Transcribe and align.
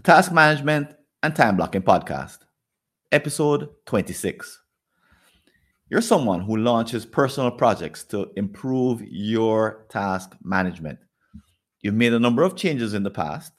the 0.00 0.12
Task 0.12 0.32
Management 0.32 0.94
and 1.22 1.36
Time 1.36 1.58
Blocking 1.58 1.82
Podcast, 1.82 2.38
episode 3.12 3.68
26. 3.84 4.58
You're 5.90 6.00
someone 6.00 6.40
who 6.40 6.56
launches 6.56 7.04
personal 7.04 7.50
projects 7.50 8.04
to 8.04 8.30
improve 8.34 9.02
your 9.02 9.84
task 9.90 10.34
management. 10.42 11.00
You've 11.82 11.96
made 11.96 12.14
a 12.14 12.18
number 12.18 12.42
of 12.42 12.56
changes 12.56 12.94
in 12.94 13.02
the 13.02 13.10
past, 13.10 13.52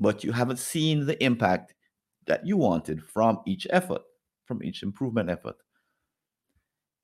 but 0.00 0.24
you 0.24 0.32
haven't 0.32 0.58
seen 0.58 1.06
the 1.06 1.22
impact 1.22 1.72
that 2.26 2.44
you 2.44 2.56
wanted 2.56 3.04
from 3.04 3.38
each 3.46 3.68
effort, 3.70 4.02
from 4.44 4.64
each 4.64 4.82
improvement 4.82 5.30
effort. 5.30 5.54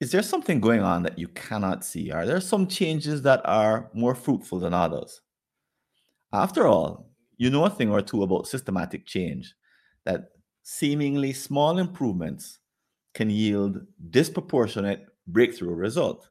Is 0.01 0.11
there 0.11 0.25
something 0.25 0.61
going 0.61 0.81
on 0.81 1.05
that 1.05 1.21
you 1.21 1.29
cannot 1.29 1.85
see? 1.85 2.11
Are 2.11 2.27
there 2.27 2.41
some 2.41 2.67
changes 2.67 3.23
that 3.23 3.43
are 3.45 3.93
more 3.95 4.17
fruitful 4.17 4.59
than 4.59 4.75
others? 4.75 5.21
After 6.33 6.67
all, 6.67 7.12
you 7.43 7.51
know 7.51 7.65
a 7.65 7.71
thing 7.71 7.91
or 7.91 8.01
two 8.01 8.23
about 8.23 8.47
systematic 8.47 9.05
change 9.05 9.53
that 10.05 10.27
seemingly 10.63 11.33
small 11.33 11.79
improvements 11.79 12.61
can 13.15 13.31
yield 13.31 13.85
disproportionate 14.11 15.07
breakthrough 15.27 15.75
result. 15.75 16.31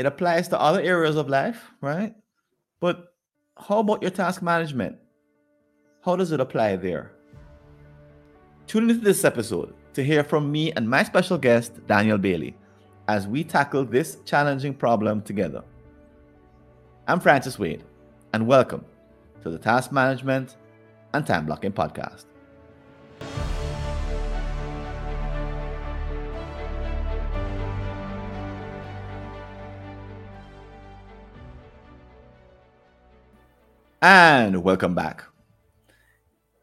It 0.00 0.06
applies 0.06 0.48
to 0.48 0.60
other 0.60 0.80
areas 0.80 1.14
of 1.14 1.28
life, 1.28 1.70
right? 1.80 2.12
But 2.80 3.14
how 3.56 3.78
about 3.78 4.02
your 4.02 4.10
task 4.10 4.42
management? 4.42 4.96
How 6.04 6.16
does 6.16 6.32
it 6.32 6.40
apply 6.40 6.74
there? 6.74 7.12
Tune 8.66 8.90
into 8.90 9.04
this 9.04 9.24
episode 9.24 9.74
to 9.94 10.02
hear 10.02 10.24
from 10.24 10.50
me 10.50 10.72
and 10.72 10.90
my 10.90 11.04
special 11.04 11.38
guest, 11.38 11.86
Danielle 11.86 12.18
Baily, 12.18 12.54
as 13.06 13.28
we 13.28 13.44
tackle 13.44 13.84
this 13.84 14.16
challenging 14.24 14.74
problem 14.74 15.22
together. 15.22 15.62
I'm 17.06 17.20
Francis 17.20 17.60
Wade, 17.60 17.84
and 18.32 18.48
welcome 18.48 18.84
to 19.42 19.50
the 19.50 19.58
Task 19.58 19.90
Management 19.90 20.56
and 21.14 21.26
Time 21.26 21.46
Blocking 21.46 21.72
Podcast. 21.72 22.26
And 34.00 34.62
welcome 34.62 34.94
back. 34.94 35.24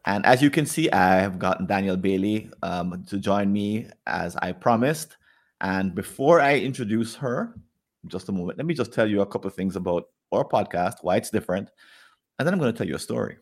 And 0.06 0.24
as 0.24 0.40
you 0.42 0.50
can 0.50 0.64
see, 0.64 0.90
I 0.90 1.16
have 1.16 1.38
gotten 1.38 1.66
Danielle 1.66 1.96
Baily 1.96 2.50
um, 2.62 3.04
to 3.08 3.18
join 3.18 3.52
me 3.52 3.88
as 4.06 4.36
I 4.36 4.52
promised. 4.52 5.16
And 5.60 5.94
before 5.94 6.40
I 6.40 6.58
introduce 6.58 7.14
her, 7.16 7.54
just 8.06 8.30
a 8.30 8.32
moment, 8.32 8.56
let 8.56 8.66
me 8.66 8.72
just 8.72 8.92
tell 8.92 9.06
you 9.06 9.20
a 9.20 9.26
couple 9.26 9.48
of 9.48 9.54
things 9.54 9.76
about 9.76 10.04
our 10.32 10.44
podcast, 10.44 10.94
why 11.02 11.16
it's 11.16 11.30
different, 11.30 11.68
and 12.40 12.46
then 12.46 12.54
I'm 12.54 12.58
going 12.58 12.72
to 12.72 12.78
tell 12.78 12.88
you 12.88 12.94
a 12.94 12.98
story. 12.98 13.36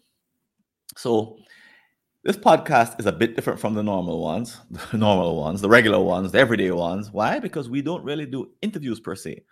So, 0.96 1.38
this 2.24 2.36
podcast 2.36 2.98
is 2.98 3.06
a 3.06 3.12
bit 3.12 3.36
different 3.36 3.60
from 3.60 3.74
the 3.74 3.82
normal 3.82 4.20
ones, 4.20 4.60
the 4.91 4.98
normal 4.98 5.41
ones, 5.41 5.60
the 5.60 5.68
regular 5.68 6.00
ones, 6.00 6.32
the 6.32 6.41
everyday 6.41 6.72
ones. 6.72 7.12
Why? 7.12 7.38
Because 7.38 7.70
we 7.70 7.80
don't 7.80 8.02
really 8.02 8.26
do 8.26 8.50
interviews 8.60 8.98
per 8.98 9.14
se. 9.14 9.44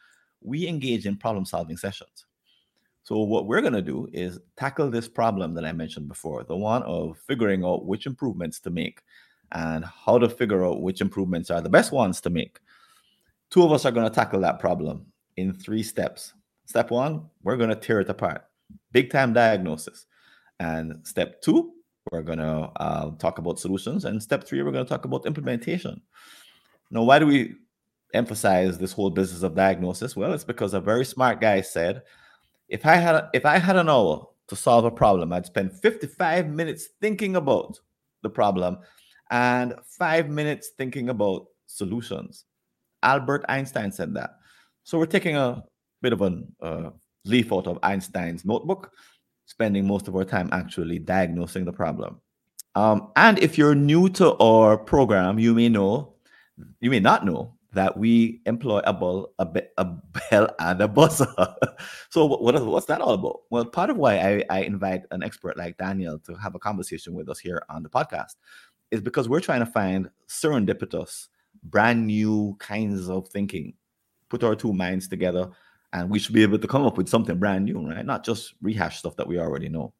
We 0.42 0.66
engage 0.66 1.06
in 1.06 1.16
problem 1.16 1.44
solving 1.44 1.76
sessions. 1.76 2.26
So, 3.04 3.20
what 3.20 3.46
we're 3.46 3.60
going 3.60 3.72
to 3.74 3.82
do 3.82 4.08
is 4.12 4.40
tackle 4.56 4.90
this 4.90 5.08
problem 5.08 5.54
that 5.54 5.64
I 5.64 5.70
mentioned 5.70 6.08
before 6.08 6.42
the 6.42 6.56
one 6.56 6.82
of 6.82 7.16
figuring 7.16 7.64
out 7.64 7.86
which 7.86 8.06
improvements 8.06 8.58
to 8.62 8.70
make 8.70 9.00
and 9.52 9.84
how 9.84 10.18
to 10.18 10.28
figure 10.28 10.66
out 10.66 10.82
which 10.82 11.00
improvements 11.00 11.52
are 11.52 11.60
the 11.60 11.70
best 11.70 11.92
ones 11.92 12.20
to 12.22 12.30
make. 12.30 12.58
Two 13.50 13.62
of 13.62 13.70
us 13.70 13.84
are 13.84 13.92
going 13.92 14.08
to 14.08 14.14
tackle 14.14 14.40
that 14.40 14.58
problem 14.58 15.06
in 15.36 15.52
three 15.52 15.84
steps. 15.84 16.34
Step 16.64 16.90
one, 16.90 17.26
we're 17.44 17.56
going 17.56 17.70
to 17.70 17.76
tear 17.76 18.00
it 18.00 18.08
apart 18.08 18.42
big 18.96 19.10
time 19.10 19.34
diagnosis. 19.34 20.06
And 20.58 21.06
step 21.06 21.42
two, 21.42 21.74
we're 22.10 22.22
going 22.22 22.38
to 22.38 22.70
uh, 22.76 23.10
talk 23.18 23.36
about 23.36 23.60
solutions. 23.60 24.06
And 24.06 24.22
step 24.22 24.44
three, 24.44 24.62
we're 24.62 24.72
going 24.72 24.86
to 24.86 24.88
talk 24.88 25.04
about 25.04 25.26
implementation. 25.26 26.00
Now, 26.90 27.02
why 27.02 27.18
do 27.18 27.26
we 27.26 27.56
emphasize 28.14 28.78
this 28.78 28.92
whole 28.92 29.10
business 29.10 29.42
of 29.42 29.54
diagnosis? 29.54 30.16
Well, 30.16 30.32
it's 30.32 30.44
because 30.44 30.72
a 30.72 30.80
very 30.80 31.04
smart 31.04 31.42
guy 31.42 31.60
said, 31.60 32.04
if 32.70 32.86
I 32.86 32.94
had 32.94 33.14
a, 33.16 33.30
if 33.34 33.44
I 33.44 33.58
had 33.58 33.76
an 33.76 33.90
hour 33.90 34.26
to 34.48 34.56
solve 34.56 34.86
a 34.86 34.90
problem, 34.90 35.30
I'd 35.30 35.44
spend 35.44 35.78
55 35.82 36.48
minutes 36.48 36.88
thinking 36.98 37.36
about 37.36 37.78
the 38.22 38.30
problem 38.30 38.78
and 39.30 39.74
five 39.84 40.30
minutes 40.30 40.70
thinking 40.78 41.10
about 41.10 41.48
solutions. 41.66 42.46
Albert 43.02 43.44
Einstein 43.46 43.92
said 43.92 44.14
that. 44.14 44.30
So 44.84 44.98
we're 44.98 45.04
taking 45.16 45.36
a 45.36 45.62
bit 46.00 46.14
of 46.14 46.22
a 46.22 46.40
uh, 46.62 46.90
leaf 47.26 47.52
out 47.52 47.66
of 47.66 47.78
Einstein's 47.82 48.44
notebook, 48.44 48.92
spending 49.46 49.86
most 49.86 50.08
of 50.08 50.16
our 50.16 50.24
time 50.24 50.48
actually 50.52 50.98
diagnosing 50.98 51.64
the 51.64 51.72
problem. 51.72 52.20
Um, 52.74 53.10
and 53.16 53.38
if 53.38 53.56
you're 53.56 53.74
new 53.74 54.08
to 54.10 54.36
our 54.36 54.76
program, 54.76 55.38
you 55.38 55.54
may 55.54 55.68
know, 55.68 56.14
you 56.80 56.90
may 56.90 57.00
not 57.00 57.24
know 57.24 57.54
that 57.72 57.96
we 57.96 58.40
employ 58.46 58.80
a 58.84 58.92
bell, 58.92 59.32
a, 59.38 59.46
be, 59.46 59.62
a 59.76 59.84
bell 60.30 60.48
and 60.58 60.80
a 60.80 60.88
buzzer. 60.88 61.26
so 62.10 62.26
what, 62.26 62.64
what's 62.64 62.86
that 62.86 63.00
all 63.00 63.14
about? 63.14 63.42
Well, 63.50 63.64
part 63.64 63.90
of 63.90 63.96
why 63.96 64.18
I, 64.18 64.44
I 64.50 64.62
invite 64.62 65.02
an 65.10 65.22
expert 65.22 65.56
like 65.56 65.78
Danielle 65.78 66.18
to 66.20 66.34
have 66.34 66.54
a 66.54 66.58
conversation 66.58 67.14
with 67.14 67.28
us 67.28 67.38
here 67.38 67.62
on 67.68 67.82
the 67.82 67.88
podcast 67.88 68.36
is 68.90 69.00
because 69.00 69.28
we're 69.28 69.40
trying 69.40 69.60
to 69.60 69.66
find 69.66 70.10
serendipitous, 70.28 71.28
brand 71.62 72.06
new 72.06 72.56
kinds 72.58 73.08
of 73.08 73.28
thinking, 73.28 73.74
put 74.28 74.44
our 74.44 74.54
two 74.54 74.72
minds 74.72 75.08
together 75.08 75.50
and 75.96 76.10
we 76.10 76.18
should 76.18 76.34
be 76.34 76.42
able 76.42 76.58
to 76.58 76.68
come 76.68 76.84
up 76.84 76.98
with 76.98 77.08
something 77.08 77.38
brand 77.38 77.64
new, 77.64 77.88
right? 77.88 78.04
Not 78.04 78.22
just 78.22 78.52
rehash 78.60 78.98
stuff 78.98 79.16
that 79.16 79.26
we 79.26 79.38
already 79.38 79.70
know. 79.70 79.94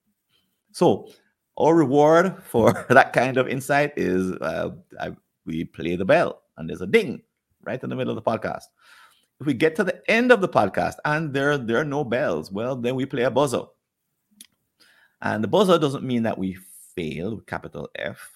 So, 0.73 1.09
our 1.57 1.75
reward 1.75 2.43
for 2.45 2.85
that 2.91 3.15
kind 3.15 3.39
of 3.39 3.49
insight 3.49 3.95
is 3.97 4.33
uh, 4.33 4.71
I, 5.01 5.17
we 5.47 5.65
play 5.65 5.97
the 5.97 6.05
bell, 6.05 6.43
and 6.59 6.69
there's 6.69 6.83
a 6.83 6.87
ding 6.87 7.23
right 7.65 7.83
in 7.83 7.89
the 7.89 7.97
middle 7.97 8.17
of 8.17 8.23
the 8.23 8.31
podcast. 8.31 8.65
If 9.41 9.47
we 9.47 9.55
get 9.55 9.75
to 9.77 9.85
the 9.85 10.03
end 10.11 10.33
of 10.33 10.43
the 10.43 10.49
podcast 10.49 10.97
and 11.05 11.33
there 11.33 11.57
there 11.57 11.79
are 11.79 11.85
no 11.85 12.05
bells, 12.05 12.53
well, 12.53 12.77
then 12.77 12.95
we 12.95 13.07
play 13.07 13.23
a 13.23 13.31
buzzer. 13.31 13.63
And 15.23 15.43
the 15.43 15.49
buzzer 15.49 15.79
doesn't 15.79 16.05
mean 16.05 16.25
that 16.25 16.37
we 16.37 16.59
failed 16.95 17.37
with 17.37 17.47
capital 17.47 17.89
F. 17.97 18.31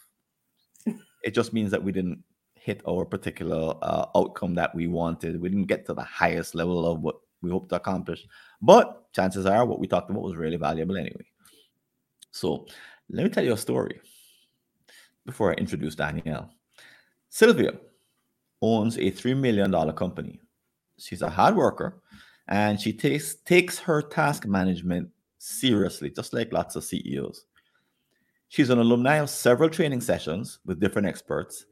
It 1.22 1.34
just 1.34 1.52
means 1.52 1.70
that 1.72 1.84
we 1.84 1.92
didn't 1.92 2.24
hit 2.54 2.80
our 2.88 3.04
particular 3.04 3.74
uh, 3.82 4.06
outcome 4.16 4.54
that 4.54 4.74
we 4.74 4.86
wanted. 4.86 5.38
We 5.38 5.50
didn't 5.50 5.66
get 5.66 5.84
to 5.86 5.94
the 5.94 6.02
highest 6.02 6.54
level 6.54 6.90
of 6.90 7.02
what 7.02 7.16
we 7.42 7.50
hope 7.50 7.68
to 7.68 7.76
accomplish. 7.76 8.26
But 8.60 9.12
chances 9.12 9.46
are 9.46 9.64
what 9.64 9.80
we 9.80 9.86
talked 9.86 10.10
about 10.10 10.22
was 10.22 10.36
really 10.36 10.56
valuable 10.56 10.96
anyway. 10.96 11.24
So 12.30 12.66
let 13.08 13.24
me 13.24 13.30
tell 13.30 13.44
you 13.44 13.54
a 13.54 13.56
story 13.56 14.00
before 15.26 15.50
I 15.50 15.54
introduce 15.54 15.94
Danielle. 15.94 16.50
Sylvia 17.28 17.72
owns 18.62 18.96
a 18.96 19.10
$3 19.10 19.36
million 19.36 19.92
company. 19.92 20.40
She's 20.98 21.22
a 21.22 21.30
hard 21.30 21.56
worker 21.56 22.02
and 22.48 22.80
she 22.80 22.92
takes, 22.92 23.36
takes 23.36 23.78
her 23.78 24.02
task 24.02 24.46
management 24.46 25.08
seriously, 25.38 26.10
just 26.10 26.34
like 26.34 26.52
lots 26.52 26.76
of 26.76 26.84
CEOs. 26.84 27.46
She's 28.48 28.70
an 28.70 28.78
alumni 28.78 29.16
of 29.16 29.30
several 29.30 29.70
training 29.70 30.00
sessions 30.00 30.58
with 30.66 30.80
different 30.80 31.06
experts. 31.06 31.66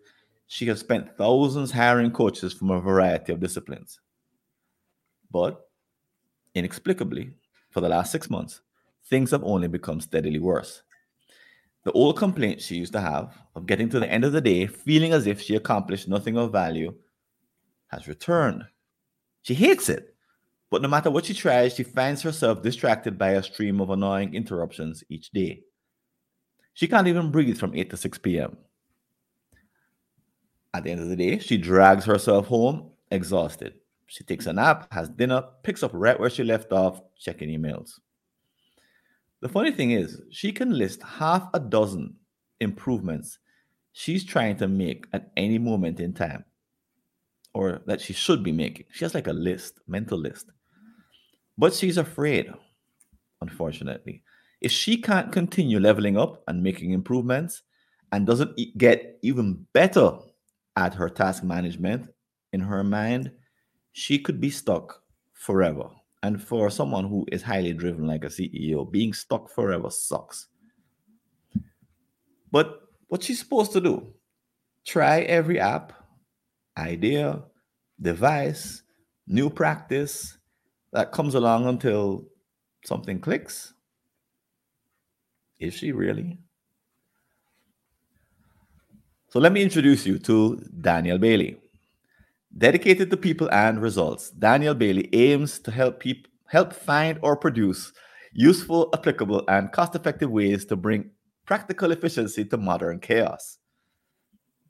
She 0.46 0.66
has 0.68 0.80
spent 0.80 1.16
thousands 1.18 1.72
hiring 1.72 2.12
coaches 2.12 2.54
from 2.54 2.70
a 2.70 2.80
variety 2.80 3.32
of 3.32 3.40
disciplines. 3.40 4.00
But 5.30 5.68
inexplicably, 6.54 7.32
for 7.70 7.80
the 7.80 7.88
last 7.88 8.12
six 8.12 8.30
months, 8.30 8.60
things 9.08 9.30
have 9.30 9.44
only 9.44 9.68
become 9.68 10.00
steadily 10.00 10.38
worse. 10.38 10.82
The 11.84 11.92
old 11.92 12.16
complaint 12.16 12.60
she 12.60 12.76
used 12.76 12.92
to 12.92 13.00
have 13.00 13.36
of 13.54 13.66
getting 13.66 13.88
to 13.90 14.00
the 14.00 14.10
end 14.10 14.24
of 14.24 14.32
the 14.32 14.40
day 14.40 14.66
feeling 14.66 15.12
as 15.12 15.26
if 15.26 15.40
she 15.40 15.56
accomplished 15.56 16.08
nothing 16.08 16.36
of 16.36 16.52
value 16.52 16.94
has 17.88 18.08
returned. 18.08 18.64
She 19.42 19.54
hates 19.54 19.88
it, 19.88 20.14
but 20.70 20.82
no 20.82 20.88
matter 20.88 21.10
what 21.10 21.24
she 21.24 21.34
tries, 21.34 21.74
she 21.74 21.82
finds 21.82 22.20
herself 22.22 22.62
distracted 22.62 23.16
by 23.16 23.30
a 23.30 23.42
stream 23.42 23.80
of 23.80 23.90
annoying 23.90 24.34
interruptions 24.34 25.02
each 25.08 25.30
day. 25.30 25.62
She 26.74 26.86
can't 26.86 27.08
even 27.08 27.30
breathe 27.30 27.58
from 27.58 27.74
8 27.74 27.90
to 27.90 27.96
6 27.96 28.18
p.m. 28.18 28.56
At 30.74 30.84
the 30.84 30.90
end 30.90 31.00
of 31.00 31.08
the 31.08 31.16
day, 31.16 31.38
she 31.38 31.56
drags 31.56 32.04
herself 32.04 32.46
home 32.46 32.90
exhausted. 33.10 33.77
She 34.08 34.24
takes 34.24 34.46
a 34.46 34.52
nap, 34.52 34.88
has 34.92 35.08
dinner, 35.08 35.44
picks 35.62 35.82
up 35.82 35.92
right 35.94 36.18
where 36.18 36.30
she 36.30 36.42
left 36.42 36.72
off, 36.72 37.00
checking 37.16 37.50
emails. 37.50 37.92
The 39.40 39.48
funny 39.48 39.70
thing 39.70 39.92
is, 39.92 40.20
she 40.30 40.50
can 40.50 40.76
list 40.76 41.02
half 41.02 41.48
a 41.54 41.60
dozen 41.60 42.16
improvements 42.60 43.38
she's 43.92 44.24
trying 44.24 44.56
to 44.56 44.68
make 44.68 45.06
at 45.12 45.30
any 45.36 45.58
moment 45.58 45.98
in 46.00 46.12
time, 46.12 46.44
or 47.52 47.82
that 47.86 48.00
she 48.00 48.12
should 48.12 48.42
be 48.42 48.52
making. 48.52 48.86
She 48.92 49.04
has 49.04 49.14
like 49.14 49.26
a 49.26 49.32
list, 49.32 49.80
mental 49.86 50.18
list. 50.18 50.50
But 51.56 51.74
she's 51.74 51.98
afraid, 51.98 52.52
unfortunately. 53.40 54.22
If 54.60 54.70
she 54.72 55.02
can't 55.02 55.32
continue 55.32 55.80
leveling 55.80 56.16
up 56.16 56.42
and 56.46 56.62
making 56.62 56.92
improvements 56.92 57.62
and 58.12 58.26
doesn't 58.26 58.56
get 58.78 59.18
even 59.22 59.66
better 59.72 60.12
at 60.76 60.94
her 60.94 61.08
task 61.08 61.42
management 61.42 62.08
in 62.52 62.60
her 62.60 62.84
mind, 62.84 63.32
she 63.98 64.16
could 64.16 64.40
be 64.40 64.48
stuck 64.48 65.02
forever. 65.32 65.90
And 66.22 66.40
for 66.40 66.70
someone 66.70 67.08
who 67.08 67.26
is 67.32 67.42
highly 67.42 67.72
driven 67.72 68.06
like 68.06 68.24
a 68.24 68.28
CEO, 68.28 68.90
being 68.90 69.12
stuck 69.12 69.50
forever 69.50 69.90
sucks. 69.90 70.46
But 72.52 72.80
what 73.08 73.24
she's 73.24 73.40
supposed 73.40 73.72
to 73.72 73.80
do? 73.80 74.14
Try 74.86 75.20
every 75.22 75.58
app, 75.58 75.92
idea, 76.76 77.42
device, 78.00 78.82
new 79.26 79.50
practice 79.50 80.38
that 80.92 81.12
comes 81.12 81.34
along 81.34 81.66
until 81.66 82.24
something 82.84 83.20
clicks. 83.20 83.74
Is 85.58 85.74
she 85.74 85.90
really? 85.90 86.38
So 89.30 89.40
let 89.40 89.52
me 89.52 89.62
introduce 89.62 90.06
you 90.06 90.18
to 90.20 90.56
Danielle 90.80 91.18
Baily. 91.18 91.58
Dedicated 92.56 93.10
to 93.10 93.16
people 93.16 93.48
and 93.52 93.80
results, 93.80 94.30
Danielle 94.30 94.74
Baily 94.74 95.08
aims 95.12 95.58
to 95.60 95.70
help 95.70 96.00
people 96.00 96.30
help 96.46 96.72
find 96.72 97.18
or 97.22 97.36
produce 97.36 97.92
useful, 98.32 98.88
applicable, 98.94 99.44
and 99.48 99.70
cost-effective 99.70 100.30
ways 100.30 100.64
to 100.64 100.76
bring 100.76 101.10
practical 101.44 101.92
efficiency 101.92 102.44
to 102.44 102.56
modern 102.56 102.98
chaos. 103.00 103.58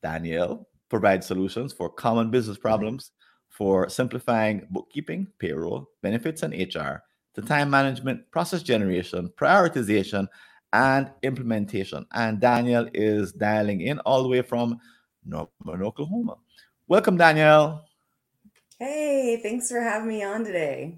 Danielle 0.03 0.67
provides 0.89 1.27
solutions 1.27 1.73
for 1.73 1.89
common 1.89 2.31
business 2.31 2.59
problems, 2.59 3.13
for 3.49 3.89
simplifying 3.89 4.67
bookkeeping, 4.71 5.29
payroll, 5.39 5.89
benefits, 6.03 6.43
and 6.43 6.53
HR, 6.53 7.03
to 7.35 7.43
time 7.43 7.71
management, 7.71 8.29
process 8.33 8.63
generation, 8.63 9.31
prioritization, 9.37 10.27
and 10.73 11.11
implementation. 11.23 12.07
And 12.13 12.41
Danielle 12.41 12.89
is 12.93 13.33
dialing 13.33 13.83
in 13.83 14.01
all 14.01 14.23
the 14.23 14.29
way 14.29 14.43
from 14.43 14.79
Norman, 15.25 15.83
Oklahoma. 15.83 16.37
Welcome, 16.89 17.19
Danielle. 17.19 17.85
Hey, 18.79 19.39
thanks 19.43 19.71
for 19.71 19.79
having 19.79 20.09
me 20.09 20.23
on 20.23 20.43
today. 20.43 20.97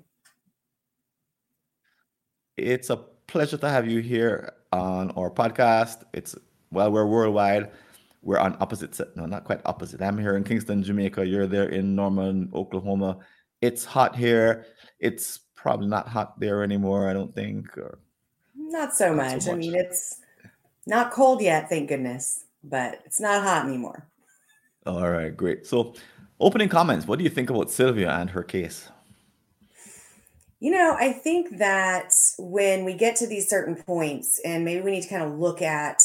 It's 2.56 2.90
a 2.90 2.98
pleasure 3.26 3.56
to 3.56 3.68
have 3.68 3.90
you 3.90 3.98
here 3.98 4.52
on 4.70 5.10
our 5.12 5.32
podcast. 5.32 6.04
It's 6.14 6.36
well, 6.70 6.92
we're 6.92 7.06
worldwide. 7.06 7.72
We're 8.22 8.38
on 8.38 8.56
opposite, 8.60 9.00
no, 9.16 9.26
not 9.26 9.42
quite 9.42 9.62
opposite. 9.64 10.00
I'm 10.00 10.16
here 10.16 10.36
in 10.36 10.44
Kingston, 10.44 10.84
Jamaica. 10.84 11.26
You're 11.26 11.48
there 11.48 11.70
in 11.70 11.96
Norman, 11.96 12.52
Oklahoma. 12.54 13.18
It's 13.60 13.84
hot 13.84 14.14
here. 14.14 14.66
It's 15.00 15.40
probably 15.56 15.88
not 15.88 16.06
hot 16.06 16.38
there 16.38 16.62
anymore. 16.62 17.10
I 17.10 17.14
don't 17.14 17.34
think. 17.34 17.76
Or 17.76 17.98
not 18.54 18.94
so, 18.94 19.08
not 19.08 19.16
much. 19.16 19.42
so 19.42 19.50
much. 19.50 19.56
I 19.56 19.58
mean, 19.58 19.74
it's 19.74 20.20
not 20.86 21.10
cold 21.10 21.42
yet, 21.42 21.68
thank 21.68 21.88
goodness, 21.88 22.44
but 22.62 23.00
it's 23.04 23.18
not 23.18 23.42
hot 23.42 23.66
anymore. 23.66 24.06
All 24.86 25.10
right, 25.10 25.36
great. 25.36 25.66
So, 25.66 25.94
opening 26.38 26.68
comments. 26.68 27.06
What 27.06 27.18
do 27.18 27.24
you 27.24 27.30
think 27.30 27.50
about 27.50 27.70
Sylvia 27.70 28.10
and 28.10 28.30
her 28.30 28.42
case? 28.42 28.88
You 30.58 30.70
know, 30.70 30.96
I 30.98 31.12
think 31.12 31.58
that 31.58 32.12
when 32.38 32.84
we 32.84 32.94
get 32.94 33.16
to 33.16 33.26
these 33.26 33.48
certain 33.48 33.76
points, 33.76 34.40
and 34.44 34.64
maybe 34.64 34.82
we 34.82 34.90
need 34.90 35.02
to 35.02 35.08
kind 35.08 35.22
of 35.22 35.38
look 35.38 35.62
at 35.62 36.02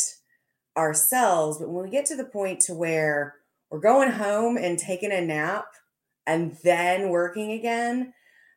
ourselves, 0.77 1.57
but 1.57 1.69
when 1.69 1.83
we 1.83 1.89
get 1.89 2.05
to 2.07 2.15
the 2.15 2.25
point 2.25 2.61
to 2.61 2.73
where 2.73 3.35
we're 3.69 3.79
going 3.79 4.11
home 4.11 4.57
and 4.57 4.77
taking 4.77 5.11
a 5.11 5.21
nap 5.21 5.65
and 6.27 6.57
then 6.63 7.09
working 7.09 7.51
again, 7.51 8.13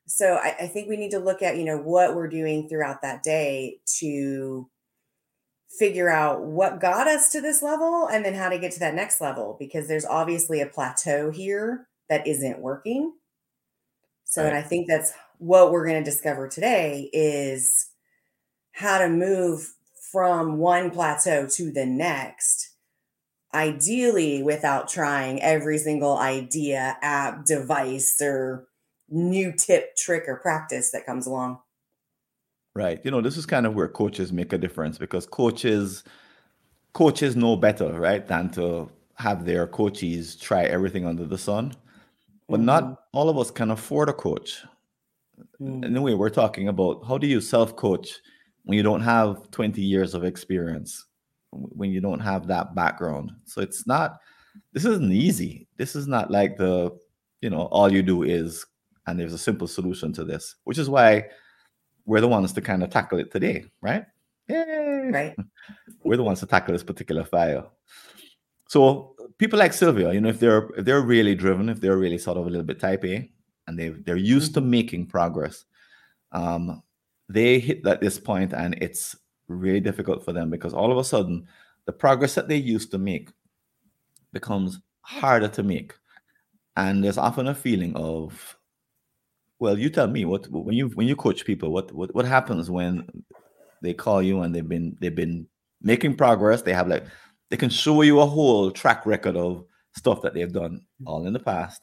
so 0.06 0.34
I, 0.34 0.54
I, 0.60 0.66
think 0.68 0.88
we 0.88 0.96
need 0.96 1.10
to 1.10 1.18
look 1.18 1.42
at 1.42 1.58
you 1.58 1.64
know 1.64 1.78
what 1.78 2.16
we're 2.16 2.28
doing 2.28 2.68
throughout 2.68 3.02
that 3.02 3.22
day 3.22 3.78
to 3.98 4.68
figure 5.68 6.08
out 6.08 6.42
what 6.42 6.80
got 6.80 7.06
us 7.06 7.30
to 7.30 7.40
this 7.40 7.62
level 7.62 8.06
and 8.06 8.24
then 8.24 8.34
how 8.34 8.48
to 8.48 8.58
get 8.58 8.72
to 8.72 8.80
that 8.80 8.94
next 8.94 9.20
level 9.20 9.56
because 9.58 9.86
there's 9.86 10.06
obviously 10.06 10.60
a 10.60 10.66
plateau 10.66 11.30
here 11.30 11.88
that 12.08 12.26
isn't 12.26 12.60
working 12.60 13.12
so 14.24 14.42
right. 14.42 14.48
and 14.48 14.56
i 14.56 14.62
think 14.62 14.88
that's 14.88 15.12
what 15.38 15.70
we're 15.70 15.86
going 15.86 16.02
to 16.02 16.10
discover 16.10 16.48
today 16.48 17.10
is 17.12 17.90
how 18.72 18.98
to 18.98 19.08
move 19.08 19.74
from 20.10 20.56
one 20.56 20.90
plateau 20.90 21.46
to 21.46 21.70
the 21.70 21.84
next 21.84 22.74
ideally 23.54 24.42
without 24.42 24.88
trying 24.88 25.40
every 25.42 25.78
single 25.78 26.16
idea 26.16 26.96
app 27.02 27.44
device 27.44 28.20
or 28.20 28.66
new 29.08 29.52
tip, 29.52 29.96
trick, 29.96 30.24
or 30.26 30.36
practice 30.36 30.90
that 30.90 31.06
comes 31.06 31.26
along. 31.26 31.58
Right. 32.78 33.00
You 33.02 33.10
know, 33.10 33.20
this 33.20 33.36
is 33.36 33.44
kind 33.44 33.66
of 33.66 33.74
where 33.74 33.88
coaches 33.88 34.32
make 34.32 34.52
a 34.52 34.58
difference 34.58 34.98
because 34.98 35.26
coaches 35.26 36.04
coaches 36.92 37.34
know 37.34 37.56
better, 37.56 37.92
right, 37.98 38.24
than 38.24 38.50
to 38.50 38.88
have 39.14 39.44
their 39.44 39.66
coaches 39.66 40.36
try 40.36 40.62
everything 40.62 41.04
under 41.04 41.24
the 41.24 41.36
sun. 41.36 41.72
But 42.48 42.58
mm-hmm. 42.58 42.66
not 42.66 43.02
all 43.12 43.28
of 43.28 43.36
us 43.36 43.50
can 43.50 43.72
afford 43.72 44.10
a 44.10 44.12
coach. 44.12 44.62
Mm-hmm. 45.60 45.82
Anyway, 45.82 46.14
we're 46.14 46.30
talking 46.30 46.68
about 46.68 47.04
how 47.04 47.18
do 47.18 47.26
you 47.26 47.40
self-coach 47.40 48.10
when 48.62 48.76
you 48.76 48.84
don't 48.84 49.00
have 49.00 49.50
20 49.50 49.82
years 49.82 50.14
of 50.14 50.22
experience, 50.22 51.04
when 51.50 51.90
you 51.90 52.00
don't 52.00 52.20
have 52.20 52.46
that 52.46 52.76
background. 52.76 53.32
So 53.44 53.60
it's 53.60 53.88
not 53.88 54.20
this 54.72 54.84
isn't 54.84 55.10
easy. 55.10 55.66
This 55.78 55.96
is 55.96 56.06
not 56.06 56.30
like 56.30 56.56
the, 56.56 56.96
you 57.40 57.50
know, 57.50 57.62
all 57.72 57.92
you 57.92 58.04
do 58.04 58.22
is 58.22 58.64
and 59.08 59.18
there's 59.18 59.34
a 59.34 59.38
simple 59.38 59.66
solution 59.66 60.12
to 60.12 60.22
this, 60.22 60.54
which 60.62 60.78
is 60.78 60.88
why 60.88 61.24
we're 62.08 62.22
the 62.22 62.28
ones 62.28 62.54
to 62.54 62.62
kind 62.62 62.82
of 62.82 62.88
tackle 62.88 63.18
it 63.18 63.30
today, 63.30 63.66
right? 63.82 64.06
Yay! 64.48 65.10
Right. 65.12 65.36
we're 66.04 66.16
the 66.16 66.24
ones 66.24 66.40
to 66.40 66.46
tackle 66.46 66.72
this 66.72 66.82
particular 66.82 67.22
file. 67.22 67.72
So 68.66 69.14
people 69.36 69.58
like 69.58 69.74
Sylvia, 69.74 70.12
you 70.14 70.20
know, 70.20 70.30
if 70.30 70.40
they're 70.40 70.70
if 70.70 70.86
they're 70.86 71.02
really 71.02 71.34
driven, 71.34 71.68
if 71.68 71.80
they're 71.80 71.98
really 71.98 72.16
sort 72.16 72.38
of 72.38 72.46
a 72.46 72.50
little 72.50 72.64
bit 72.64 72.80
type 72.80 73.04
A, 73.04 73.30
and 73.66 73.78
they 73.78 73.90
they're 73.90 74.16
used 74.16 74.54
to 74.54 74.62
making 74.62 75.06
progress, 75.06 75.66
um, 76.32 76.82
they 77.28 77.58
hit 77.58 77.86
at 77.86 78.00
this 78.00 78.18
point, 78.18 78.54
and 78.54 78.74
it's 78.80 79.14
really 79.46 79.80
difficult 79.80 80.24
for 80.24 80.32
them 80.32 80.48
because 80.48 80.72
all 80.72 80.90
of 80.90 80.96
a 80.96 81.04
sudden, 81.04 81.46
the 81.84 81.92
progress 81.92 82.34
that 82.34 82.48
they 82.48 82.56
used 82.56 82.90
to 82.92 82.98
make 82.98 83.30
becomes 84.32 84.80
harder 85.02 85.48
to 85.48 85.62
make, 85.62 85.94
and 86.74 87.04
there's 87.04 87.18
often 87.18 87.48
a 87.48 87.54
feeling 87.54 87.94
of 87.96 88.57
well, 89.60 89.78
you 89.78 89.90
tell 89.90 90.06
me 90.06 90.24
what 90.24 90.46
when 90.50 90.76
you 90.76 90.88
when 90.88 91.08
you 91.08 91.16
coach 91.16 91.44
people, 91.44 91.70
what 91.70 91.92
what 91.92 92.14
what 92.14 92.24
happens 92.24 92.70
when 92.70 93.08
they 93.82 93.94
call 93.94 94.22
you 94.22 94.42
and 94.42 94.54
they've 94.54 94.68
been 94.68 94.96
they've 95.00 95.14
been 95.14 95.46
making 95.82 96.16
progress. 96.16 96.62
They 96.62 96.72
have 96.72 96.88
like 96.88 97.04
they 97.50 97.56
can 97.56 97.70
show 97.70 98.02
you 98.02 98.20
a 98.20 98.26
whole 98.26 98.70
track 98.70 99.04
record 99.04 99.36
of 99.36 99.64
stuff 99.96 100.22
that 100.22 100.34
they've 100.34 100.52
done 100.52 100.76
mm-hmm. 100.76 101.08
all 101.08 101.26
in 101.26 101.32
the 101.32 101.40
past, 101.40 101.82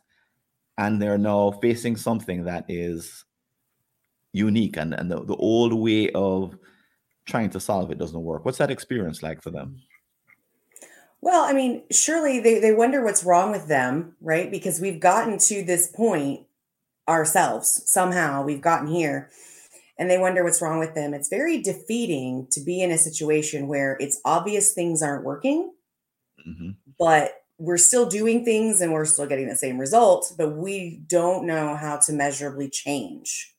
and 0.77 1.01
they're 1.01 1.18
now 1.18 1.51
facing 1.62 1.98
something 1.98 2.45
that 2.45 2.66
is 2.69 3.25
unique 4.31 4.77
and 4.77 4.94
and 4.94 5.12
the, 5.12 5.24
the 5.25 5.36
old 5.36 5.74
way 5.74 6.10
of 6.12 6.57
trying 7.25 7.50
to 7.50 7.60
solve 7.60 7.91
it 7.91 7.98
doesn't 7.98 8.22
work. 8.22 8.46
What's 8.46 8.60
that 8.60 8.72
experience 8.72 9.22
like 9.24 9.41
for 9.41 9.51
them? 9.51 9.82
Well, 11.22 11.44
I 11.44 11.53
mean, 11.53 11.84
surely 11.89 12.39
they, 12.39 12.60
they 12.60 12.72
wonder 12.72 13.03
what's 13.03 13.24
wrong 13.24 13.50
with 13.50 13.67
them, 13.67 14.15
right? 14.22 14.51
Because 14.51 14.79
we've 14.79 15.00
gotten 15.00 15.39
to 15.39 15.63
this 15.63 15.88
point 15.88 16.46
ourselves 17.07 17.83
somehow 17.85 18.43
we've 18.43 18.62
gotten 18.62 18.88
here 18.88 19.29
and 19.97 20.09
they 20.09 20.17
wonder 20.17 20.43
what's 20.43 20.62
wrong 20.62 20.79
with 20.79 20.95
them 20.95 21.13
it's 21.13 21.29
very 21.29 21.62
defeating 21.62 22.47
to 22.51 22.62
be 22.62 22.81
in 22.81 22.91
a 22.91 22.97
situation 22.97 23.67
where 23.67 23.97
it's 24.00 24.19
obvious 24.25 24.74
things 24.74 25.01
aren't 25.01 25.24
working 25.24 25.71
mm-hmm. 26.47 26.71
but 27.00 27.43
we're 27.57 27.77
still 27.77 28.07
doing 28.07 28.43
things 28.43 28.81
and 28.81 28.91
we're 28.91 29.05
still 29.05 29.27
getting 29.27 29.47
the 29.47 29.55
same 29.55 29.77
results 29.77 30.31
but 30.31 30.55
we 30.55 31.01
don't 31.07 31.45
know 31.45 31.75
how 31.75 31.97
to 31.97 32.12
measurably 32.12 32.69
change 32.69 33.53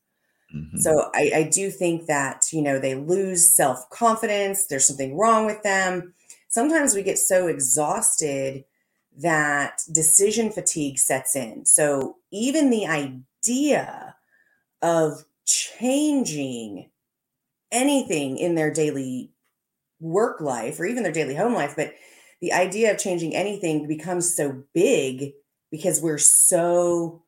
mm-hmm. 0.53 0.77
so 0.77 1.09
I, 1.13 1.31
I 1.35 1.43
do 1.43 1.71
think 1.71 2.07
that 2.07 2.45
you 2.51 2.61
know 2.61 2.79
they 2.79 2.95
lose 2.95 3.53
self-confidence 3.55 4.67
there's 4.67 4.87
something 4.87 5.17
wrong 5.17 5.45
with 5.45 5.63
them 5.63 6.13
sometimes 6.49 6.93
we 6.93 7.03
get 7.03 7.17
so 7.17 7.47
exhausted 7.47 8.65
that 9.19 9.81
decision 9.91 10.51
fatigue 10.51 10.99
sets 10.99 11.35
in 11.35 11.65
so 11.65 12.17
even 12.31 12.69
the 12.69 12.85
idea 13.47 14.15
of 14.81 15.23
changing 15.45 16.89
anything 17.71 18.37
in 18.37 18.55
their 18.55 18.71
daily 18.71 19.31
work 19.99 20.41
life 20.41 20.79
or 20.79 20.85
even 20.85 21.03
their 21.03 21.11
daily 21.11 21.35
home 21.35 21.53
life, 21.53 21.73
but 21.75 21.93
the 22.41 22.53
idea 22.53 22.91
of 22.91 22.97
changing 22.97 23.35
anything 23.35 23.87
becomes 23.87 24.35
so 24.35 24.63
big 24.73 25.31
because 25.71 26.01
we're 26.01 26.17
so 26.17 27.23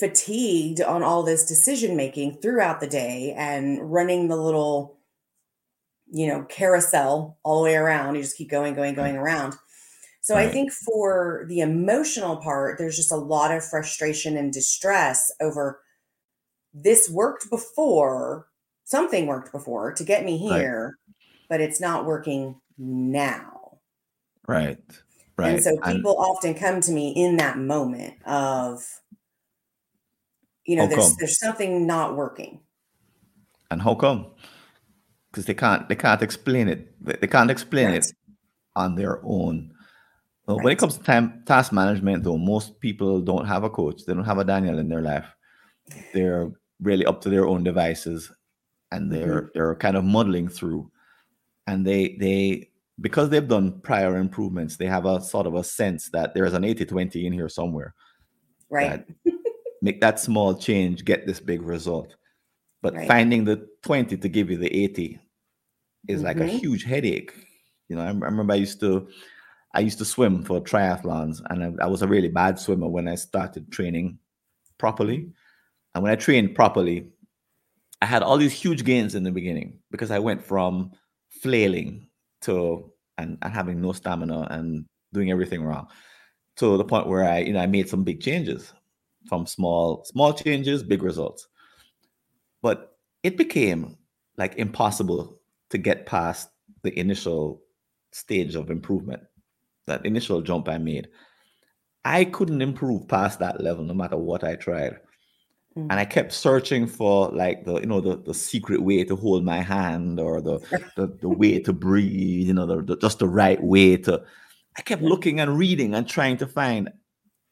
fatigued 0.00 0.80
on 0.80 1.02
all 1.02 1.22
this 1.22 1.46
decision 1.46 1.96
making 1.96 2.38
throughout 2.40 2.80
the 2.80 2.86
day 2.86 3.34
and 3.36 3.92
running 3.92 4.28
the 4.28 4.36
little 4.36 4.98
you 6.12 6.26
know 6.26 6.44
carousel 6.44 7.38
all 7.42 7.62
the 7.62 7.64
way 7.64 7.76
around. 7.76 8.14
You 8.14 8.22
just 8.22 8.36
keep 8.36 8.50
going 8.50 8.74
going 8.74 8.94
hmm. 8.94 9.00
going 9.00 9.16
around 9.16 9.56
so 10.26 10.34
right. 10.34 10.48
I 10.48 10.50
think 10.50 10.72
for 10.72 11.44
the 11.46 11.60
emotional 11.60 12.38
part, 12.38 12.78
there's 12.78 12.96
just 12.96 13.12
a 13.12 13.16
lot 13.16 13.52
of 13.52 13.64
frustration 13.64 14.36
and 14.36 14.52
distress 14.52 15.30
over 15.40 15.78
this 16.74 17.08
worked 17.08 17.48
before, 17.48 18.48
something 18.82 19.28
worked 19.28 19.52
before 19.52 19.92
to 19.92 20.02
get 20.02 20.24
me 20.24 20.36
here, 20.36 20.98
right. 21.06 21.14
but 21.48 21.60
it's 21.60 21.80
not 21.80 22.06
working 22.06 22.60
now. 22.76 23.78
Right. 24.48 24.82
Right. 25.38 25.54
And 25.54 25.62
so 25.62 25.76
people 25.84 26.20
and, 26.20 26.30
often 26.30 26.54
come 26.54 26.80
to 26.80 26.90
me 26.90 27.10
in 27.10 27.36
that 27.36 27.58
moment 27.58 28.14
of, 28.26 28.84
you 30.64 30.74
know, 30.74 30.88
there's 30.88 31.14
there's 31.18 31.38
something 31.38 31.86
not 31.86 32.16
working. 32.16 32.62
And 33.70 33.80
how 33.80 33.94
come? 33.94 34.32
because 35.36 35.44
they 35.44 35.54
can't 35.54 35.86
they 35.88 35.94
can't 35.94 36.22
explain 36.22 36.66
it. 36.66 37.20
They 37.20 37.28
can't 37.28 37.50
explain 37.50 37.88
right. 37.88 37.96
it 37.98 38.12
on 38.74 38.96
their 38.96 39.20
own. 39.22 39.75
Well, 40.46 40.58
right. 40.58 40.64
When 40.64 40.72
it 40.72 40.78
comes 40.78 40.96
to 40.96 41.02
time 41.02 41.42
task 41.46 41.72
management, 41.72 42.22
though, 42.22 42.38
most 42.38 42.78
people 42.80 43.20
don't 43.20 43.46
have 43.46 43.64
a 43.64 43.70
coach. 43.70 44.04
They 44.04 44.14
don't 44.14 44.24
have 44.24 44.38
a 44.38 44.44
Danielle 44.44 44.78
in 44.78 44.88
their 44.88 45.02
life. 45.02 45.26
They're 46.14 46.50
really 46.80 47.04
up 47.06 47.20
to 47.22 47.28
their 47.28 47.46
own 47.46 47.64
devices, 47.64 48.30
and 48.92 49.10
they're 49.10 49.42
mm-hmm. 49.42 49.48
they're 49.54 49.74
kind 49.74 49.96
of 49.96 50.04
muddling 50.04 50.48
through. 50.48 50.90
And 51.66 51.84
they 51.84 52.16
they 52.20 52.70
because 53.00 53.28
they've 53.28 53.46
done 53.46 53.80
prior 53.80 54.16
improvements, 54.16 54.76
they 54.76 54.86
have 54.86 55.04
a 55.04 55.20
sort 55.20 55.46
of 55.46 55.54
a 55.54 55.64
sense 55.64 56.10
that 56.10 56.32
there's 56.32 56.54
an 56.54 56.62
80-20 56.62 57.24
in 57.24 57.32
here 57.32 57.48
somewhere. 57.48 57.94
Right. 58.70 59.04
That 59.24 59.34
make 59.82 60.00
that 60.00 60.18
small 60.18 60.54
change 60.54 61.04
get 61.04 61.26
this 61.26 61.40
big 61.40 61.62
result. 61.62 62.16
But 62.82 62.94
right. 62.94 63.08
finding 63.08 63.44
the 63.44 63.68
20 63.82 64.16
to 64.16 64.28
give 64.28 64.50
you 64.50 64.56
the 64.56 64.74
80 64.74 65.18
is 66.08 66.18
mm-hmm. 66.18 66.26
like 66.26 66.36
a 66.38 66.40
mm-hmm. 66.40 66.56
huge 66.56 66.84
headache. 66.84 67.32
You 67.88 67.96
know, 67.96 68.02
I, 68.02 68.06
I, 68.06 68.10
remember 68.10 68.52
I 68.52 68.56
used 68.56 68.80
to 68.80 69.08
I 69.76 69.80
used 69.80 69.98
to 69.98 70.04
swim 70.06 70.42
for 70.42 70.60
triathlons 70.60 71.42
and 71.50 71.78
I, 71.80 71.84
I 71.84 71.86
was 71.86 72.00
a 72.00 72.08
really 72.08 72.28
bad 72.28 72.58
swimmer 72.58 72.88
when 72.88 73.08
I 73.08 73.14
started 73.14 73.70
training 73.70 74.18
properly. 74.78 75.28
And 75.94 76.02
when 76.02 76.12
I 76.12 76.16
trained 76.16 76.54
properly, 76.54 77.10
I 78.00 78.06
had 78.06 78.22
all 78.22 78.38
these 78.38 78.52
huge 78.52 78.84
gains 78.84 79.14
in 79.14 79.22
the 79.22 79.30
beginning 79.30 79.78
because 79.90 80.10
I 80.10 80.18
went 80.18 80.42
from 80.42 80.92
flailing 81.28 82.08
to 82.42 82.90
and, 83.18 83.36
and 83.42 83.52
having 83.52 83.80
no 83.82 83.92
stamina 83.92 84.46
and 84.50 84.86
doing 85.12 85.30
everything 85.30 85.62
wrong 85.62 85.88
to 86.56 86.76
the 86.78 86.84
point 86.84 87.06
where 87.06 87.24
I, 87.24 87.40
you 87.40 87.52
know, 87.52 87.60
I 87.60 87.66
made 87.66 87.88
some 87.88 88.02
big 88.02 88.20
changes 88.20 88.72
from 89.28 89.46
small, 89.46 90.04
small 90.04 90.32
changes, 90.32 90.82
big 90.82 91.02
results. 91.02 91.48
But 92.62 92.96
it 93.22 93.36
became 93.36 93.98
like 94.38 94.56
impossible 94.56 95.38
to 95.70 95.78
get 95.78 96.06
past 96.06 96.48
the 96.82 96.98
initial 96.98 97.62
stage 98.12 98.54
of 98.54 98.70
improvement, 98.70 99.22
that 99.86 100.04
initial 100.04 100.42
jump 100.42 100.68
I 100.68 100.78
made. 100.78 101.08
I 102.04 102.24
couldn't 102.24 102.62
improve 102.62 103.08
past 103.08 103.40
that 103.40 103.60
level 103.60 103.84
no 103.84 103.94
matter 103.94 104.16
what 104.16 104.44
I 104.44 104.56
tried. 104.56 104.98
Mm. 105.76 105.88
And 105.90 105.92
I 105.94 106.04
kept 106.04 106.32
searching 106.32 106.86
for 106.86 107.28
like 107.30 107.64
the 107.64 107.80
you 107.80 107.86
know 107.86 108.00
the, 108.00 108.16
the 108.16 108.34
secret 108.34 108.82
way 108.82 109.04
to 109.04 109.16
hold 109.16 109.44
my 109.44 109.60
hand 109.60 110.20
or 110.20 110.40
the 110.40 110.58
the, 110.96 111.16
the 111.20 111.28
way 111.28 111.58
to 111.58 111.72
breathe, 111.72 112.46
you 112.46 112.54
know, 112.54 112.66
the, 112.66 112.82
the, 112.82 112.96
just 112.96 113.18
the 113.18 113.28
right 113.28 113.62
way 113.62 113.96
to 113.98 114.22
I 114.76 114.82
kept 114.82 115.02
looking 115.02 115.40
and 115.40 115.58
reading 115.58 115.94
and 115.94 116.08
trying 116.08 116.36
to 116.38 116.46
find 116.46 116.90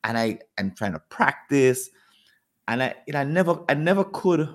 and 0.05 0.17
I 0.17 0.39
and 0.57 0.77
trying 0.77 0.93
to 0.93 1.01
practice 1.11 1.91
and 2.69 2.83
I 2.83 2.95
you 3.07 3.13
know, 3.13 3.21
I 3.21 3.25
never 3.25 3.59
I 3.69 3.75
never 3.75 4.05
could 4.05 4.49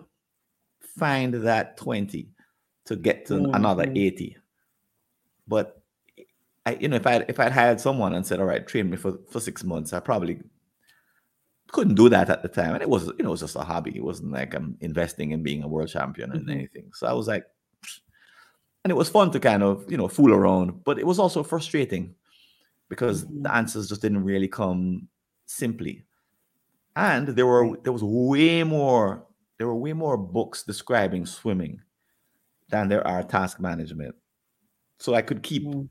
find 0.98 1.34
that 1.34 1.78
20 1.78 2.30
to 2.86 2.96
get 2.96 3.26
to 3.28 3.36
mm-hmm. 3.36 3.54
another 3.54 3.86
80. 3.88 4.38
But 5.48 5.79
I, 6.70 6.78
you 6.80 6.88
know, 6.88 6.98
if 6.98 7.08
I 7.08 7.26
if 7.28 7.40
I'd 7.40 7.52
hired 7.52 7.82
someone 7.82 8.14
and 8.14 8.26
said, 8.26 8.40
"All 8.40 8.46
right, 8.46 8.66
train 8.66 8.90
me 8.90 8.98
for 8.98 9.18
for 9.32 9.40
six 9.40 9.64
months," 9.64 9.92
I 9.92 10.00
probably 10.00 10.40
couldn't 11.72 11.96
do 11.96 12.10
that 12.10 12.30
at 12.30 12.42
the 12.44 12.48
time. 12.48 12.74
And 12.74 12.82
it 12.82 12.90
was, 12.90 13.08
you 13.08 13.24
know, 13.24 13.30
it 13.30 13.32
was 13.32 13.42
just 13.42 13.56
a 13.56 13.62
hobby. 13.62 13.96
It 13.96 14.04
wasn't 14.04 14.32
like 14.32 14.54
I'm 14.54 14.78
investing 14.82 15.32
in 15.32 15.44
being 15.44 15.64
a 15.64 15.68
world 15.68 15.90
champion 15.90 16.30
mm-hmm. 16.30 16.40
and 16.40 16.50
anything. 16.50 16.92
So 16.94 17.08
I 17.08 17.14
was 17.14 17.28
like, 17.28 17.46
and 18.84 18.92
it 18.92 18.96
was 18.96 19.10
fun 19.10 19.32
to 19.32 19.40
kind 19.40 19.64
of, 19.64 19.90
you 19.90 19.98
know, 19.98 20.08
fool 20.08 20.32
around, 20.34 20.84
but 20.84 21.00
it 21.00 21.08
was 21.08 21.20
also 21.20 21.44
frustrating 21.44 22.16
because 22.88 23.26
mm-hmm. 23.26 23.44
the 23.44 23.56
answers 23.56 23.90
just 23.90 24.02
didn't 24.02 24.24
really 24.24 24.48
come 24.48 25.08
simply. 25.46 26.06
And 26.96 27.30
there 27.30 27.48
were 27.48 27.78
there 27.84 27.94
was 27.94 28.04
way 28.04 28.64
more 28.64 29.26
there 29.58 29.68
were 29.68 29.76
way 29.76 29.94
more 29.94 30.18
books 30.18 30.64
describing 30.64 31.26
swimming 31.26 31.82
than 32.70 32.90
there 32.90 33.06
are 33.08 33.24
task 33.24 33.60
management. 33.60 34.16
So 35.00 35.16
I 35.16 35.22
could 35.22 35.42
keep 35.44 35.66
mm. 35.66 35.90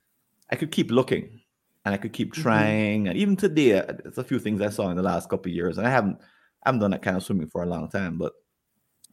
I 0.50 0.57
could 0.57 0.71
keep 0.71 0.90
looking 0.90 1.40
and 1.85 1.95
I 1.95 1.99
could 1.99 2.12
keep 2.12 2.33
mm-hmm. 2.33 2.43
trying. 2.43 3.00
Mm-hmm. 3.00 3.11
And 3.11 3.19
even 3.19 3.37
today, 3.37 3.78
uh, 3.78 3.93
there's 4.02 4.19
a 4.19 4.25
few 4.25 4.38
things 4.38 4.61
I 4.61 4.71
saw 4.71 4.90
in 4.90 4.97
the 4.97 5.02
last 5.02 5.28
couple 5.28 5.50
of 5.50 5.57
years, 5.57 5.78
and 5.78 5.87
I 5.87 5.90
haven't 5.90 6.19
I 6.64 6.69
haven't 6.69 6.81
done 6.81 6.90
that 6.90 7.02
kind 7.02 7.17
of 7.17 7.23
swimming 7.23 7.49
for 7.49 7.62
a 7.62 7.67
long 7.67 7.88
time, 7.88 8.19
but 8.19 8.33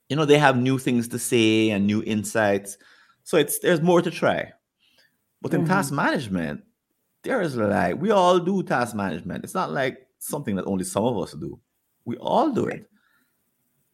you 0.09 0.15
know, 0.15 0.25
they 0.25 0.37
have 0.37 0.57
new 0.57 0.77
things 0.77 1.07
to 1.09 1.19
say 1.19 1.71
and 1.71 1.87
new 1.87 2.03
insights. 2.03 2.77
So 3.23 3.37
it's 3.37 3.59
there's 3.59 3.81
more 3.81 4.01
to 4.01 4.11
try. 4.11 4.53
But 5.41 5.53
in 5.53 5.61
mm-hmm. 5.61 5.69
task 5.69 5.91
management, 5.91 6.63
there 7.23 7.41
is 7.41 7.55
like 7.55 7.99
we 7.99 8.11
all 8.11 8.39
do 8.39 8.63
task 8.63 8.95
management. 8.95 9.43
It's 9.43 9.53
not 9.53 9.71
like 9.71 10.07
something 10.19 10.55
that 10.55 10.65
only 10.65 10.83
some 10.83 11.05
of 11.05 11.17
us 11.17 11.33
do. 11.33 11.59
We 12.05 12.17
all 12.17 12.51
do 12.51 12.65
it. 12.65 12.89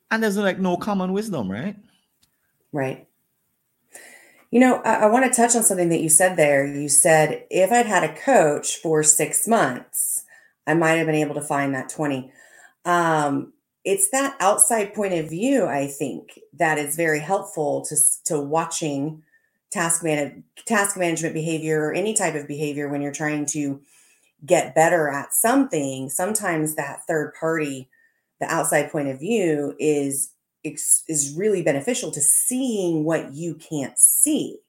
And 0.10 0.22
there's 0.22 0.38
like 0.38 0.60
no 0.60 0.76
common 0.76 1.14
wisdom, 1.14 1.50
right? 1.50 1.78
Right. 2.74 3.08
You 4.52 4.60
know, 4.60 4.82
I, 4.84 4.96
I 4.96 5.06
want 5.08 5.26
to 5.26 5.36
touch 5.36 5.56
on 5.56 5.64
something 5.64 5.90
that 5.90 6.02
you 6.02 6.10
said 6.10 6.36
there. 6.36 6.66
You 6.66 6.90
said 6.90 7.46
if 7.50 7.72
I'd 7.72 7.86
had 7.86 8.04
a 8.04 8.14
coach 8.14 8.78
for 8.78 9.02
six 9.02 9.48
months, 9.48 10.26
I 10.68 10.74
might 10.74 10.94
have 10.94 11.08
been 11.08 11.16
able 11.16 11.36
to 11.36 11.42
find 11.42 11.74
that 11.74 11.90
20. 11.90 12.32
Um, 12.86 13.54
it's 13.84 14.10
that 14.12 14.36
outside 14.40 14.94
point 14.94 15.14
of 15.14 15.30
view, 15.30 15.66
I 15.66 15.88
think, 15.88 16.40
that 16.54 16.78
is 16.78 16.96
very 16.96 17.20
helpful 17.20 17.84
to, 17.86 17.96
to 18.26 18.40
watching 18.40 19.24
task 19.72 20.04
man 20.04 20.44
task 20.66 20.98
management 20.98 21.34
behavior 21.34 21.82
or 21.82 21.94
any 21.94 22.14
type 22.14 22.36
of 22.36 22.48
behavior 22.48 22.90
when 22.90 23.02
you're 23.02 23.12
trying 23.12 23.46
to 23.46 23.82
get 24.46 24.76
better 24.76 25.08
at 25.08 25.34
something 25.34 26.10
sometimes 26.10 26.76
that 26.76 27.00
third 27.08 27.34
party 27.40 27.88
the 28.42 28.54
outside 28.54 28.92
point 28.92 29.08
of 29.08 29.20
view 29.20 29.74
is 29.80 30.32
is 30.64 31.34
really 31.36 31.62
beneficial 31.62 32.12
to 32.12 32.22
seeing 32.22 33.04
what 33.04 33.34
you 33.34 33.56
can't 33.56 33.98
see. 33.98 34.60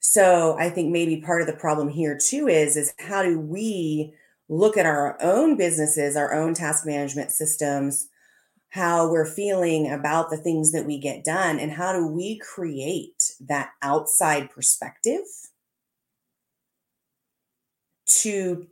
So 0.00 0.56
i 0.58 0.68
think 0.68 0.90
maybe 0.90 1.20
part 1.20 1.40
of 1.40 1.46
the 1.46 1.52
problem 1.52 1.88
here 1.88 2.18
too 2.18 2.48
is 2.48 2.76
is 2.76 2.92
how 2.98 3.22
do 3.22 3.38
we 3.38 4.12
look 4.48 4.76
at 4.76 4.84
our 4.84 5.16
own 5.22 5.56
businesses 5.56 6.16
our 6.16 6.34
own 6.34 6.54
task 6.54 6.84
management 6.84 7.30
systems 7.30 8.08
how 8.70 9.10
we're 9.10 9.26
feeling 9.26 9.90
about 9.90 10.30
the 10.30 10.36
things 10.36 10.72
that 10.72 10.86
we 10.86 10.98
get 10.98 11.22
done 11.22 11.58
and 11.60 11.70
how 11.70 11.92
do 11.92 12.06
we 12.06 12.38
create 12.38 13.32
that 13.40 13.70
outside 13.80 14.50
perspective 14.50 15.20
to 18.06 18.66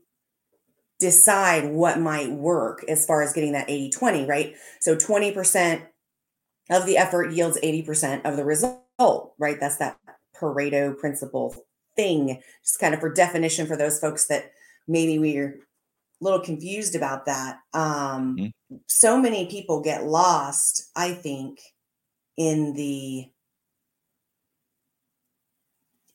decide 1.01 1.73
what 1.73 1.99
might 1.99 2.31
work 2.31 2.85
as 2.89 3.05
far 3.05 3.23
as 3.23 3.33
getting 3.33 3.53
that 3.53 3.69
80 3.69 3.91
20 3.91 4.27
right 4.27 4.55
so 4.81 4.95
20% 4.95 5.83
of 6.71 6.87
the 6.87 6.97
effort 6.97 7.33
yields 7.33 7.59
80% 7.61 8.25
of 8.25 8.37
the 8.37 8.45
result 8.45 9.35
right 9.39 9.59
that's 9.59 9.79
that 9.79 9.99
pareto 10.41 10.97
principle 10.97 11.57
thing 11.97 12.41
just 12.63 12.79
kind 12.79 12.95
of 12.95 13.01
for 13.01 13.13
definition 13.13 13.67
for 13.67 13.77
those 13.77 13.99
folks 13.99 14.27
that 14.27 14.53
maybe 14.87 15.19
we're 15.19 15.59
a 16.21 16.25
little 16.25 16.41
confused 16.41 16.95
about 16.95 17.27
that. 17.27 17.61
Um, 17.73 18.37
mm-hmm. 18.37 18.77
So 18.87 19.21
many 19.21 19.47
people 19.47 19.81
get 19.81 20.05
lost, 20.05 20.91
I 20.95 21.13
think, 21.13 21.61
in 22.37 22.75
the 22.75 23.27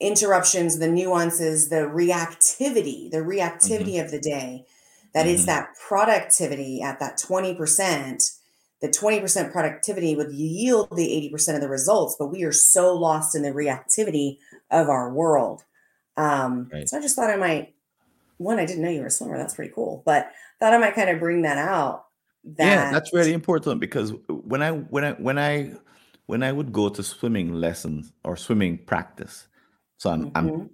interruptions, 0.00 0.78
the 0.78 0.88
nuances, 0.88 1.68
the 1.70 1.76
reactivity, 1.76 3.10
the 3.10 3.18
reactivity 3.18 3.94
mm-hmm. 3.94 4.04
of 4.04 4.10
the 4.10 4.20
day. 4.20 4.66
That 5.16 5.24
mm-hmm. 5.24 5.34
is 5.34 5.46
that 5.46 5.70
productivity 5.88 6.82
at 6.82 7.00
that 7.00 7.16
20%. 7.16 8.38
The 8.82 8.88
20% 8.88 9.50
productivity 9.50 10.14
would 10.14 10.30
yield 10.30 10.94
the 10.94 11.30
80% 11.32 11.54
of 11.54 11.62
the 11.62 11.70
results, 11.70 12.16
but 12.18 12.26
we 12.26 12.44
are 12.44 12.52
so 12.52 12.94
lost 12.94 13.34
in 13.34 13.40
the 13.40 13.50
reactivity 13.50 14.36
of 14.70 14.90
our 14.90 15.10
world. 15.10 15.64
Um, 16.18 16.68
right. 16.70 16.86
So 16.86 16.98
I 16.98 17.00
just 17.00 17.16
thought 17.16 17.30
I 17.30 17.36
might 17.36 17.72
one, 18.36 18.58
I 18.58 18.66
didn't 18.66 18.82
know 18.82 18.90
you 18.90 19.00
were 19.00 19.06
a 19.06 19.10
swimmer. 19.10 19.38
That's 19.38 19.54
pretty 19.54 19.72
cool. 19.74 20.02
But 20.04 20.30
thought 20.60 20.74
I 20.74 20.76
might 20.76 20.94
kind 20.94 21.08
of 21.08 21.18
bring 21.18 21.40
that 21.42 21.56
out. 21.56 22.04
That 22.44 22.66
yeah, 22.66 22.92
that's 22.92 23.14
really 23.14 23.32
important 23.32 23.80
because 23.80 24.12
when 24.28 24.62
I 24.62 24.72
when 24.72 25.02
I 25.02 25.12
when 25.12 25.38
I 25.38 25.72
when 26.26 26.42
I 26.42 26.52
would 26.52 26.74
go 26.74 26.90
to 26.90 27.02
swimming 27.02 27.54
lessons 27.54 28.12
or 28.22 28.36
swimming 28.36 28.84
practice, 28.84 29.48
so 29.96 30.10
I'm, 30.10 30.26
mm-hmm. 30.26 30.36
I'm 30.36 30.70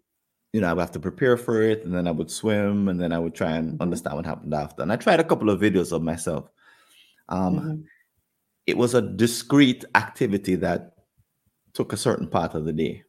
you 0.53 0.61
know 0.61 0.69
I 0.69 0.73
would 0.73 0.81
have 0.81 0.93
to 0.93 1.01
prepare 1.01 1.37
for 1.37 1.63
it, 1.63 1.85
and 1.85 1.95
then 1.95 2.07
I 2.07 2.11
would 2.11 2.31
swim, 2.31 2.89
and 2.89 3.01
then 3.01 3.13
I 3.13 3.19
would 3.19 3.35
try 3.35 3.53
and 3.53 3.73
mm-hmm. 3.73 3.83
understand 3.83 4.17
what 4.17 4.27
happened 4.27 4.55
after. 4.55 4.83
And 4.83 4.93
I 4.93 4.97
tried 4.97 5.21
a 5.21 5.25
couple 5.25 5.51
of 5.51 5.61
videos 5.61 5.93
of 5.93 6.03
myself. 6.03 6.49
Um, 7.29 7.59
mm-hmm. 7.59 7.81
It 8.67 8.77
was 8.77 8.95
a 8.95 9.03
discrete 9.03 9.85
activity 9.95 10.55
that 10.57 10.95
took 11.73 11.93
a 11.93 11.97
certain 11.97 12.29
part 12.29 12.55
of 12.55 12.65
the 12.65 12.73
day. 12.73 13.03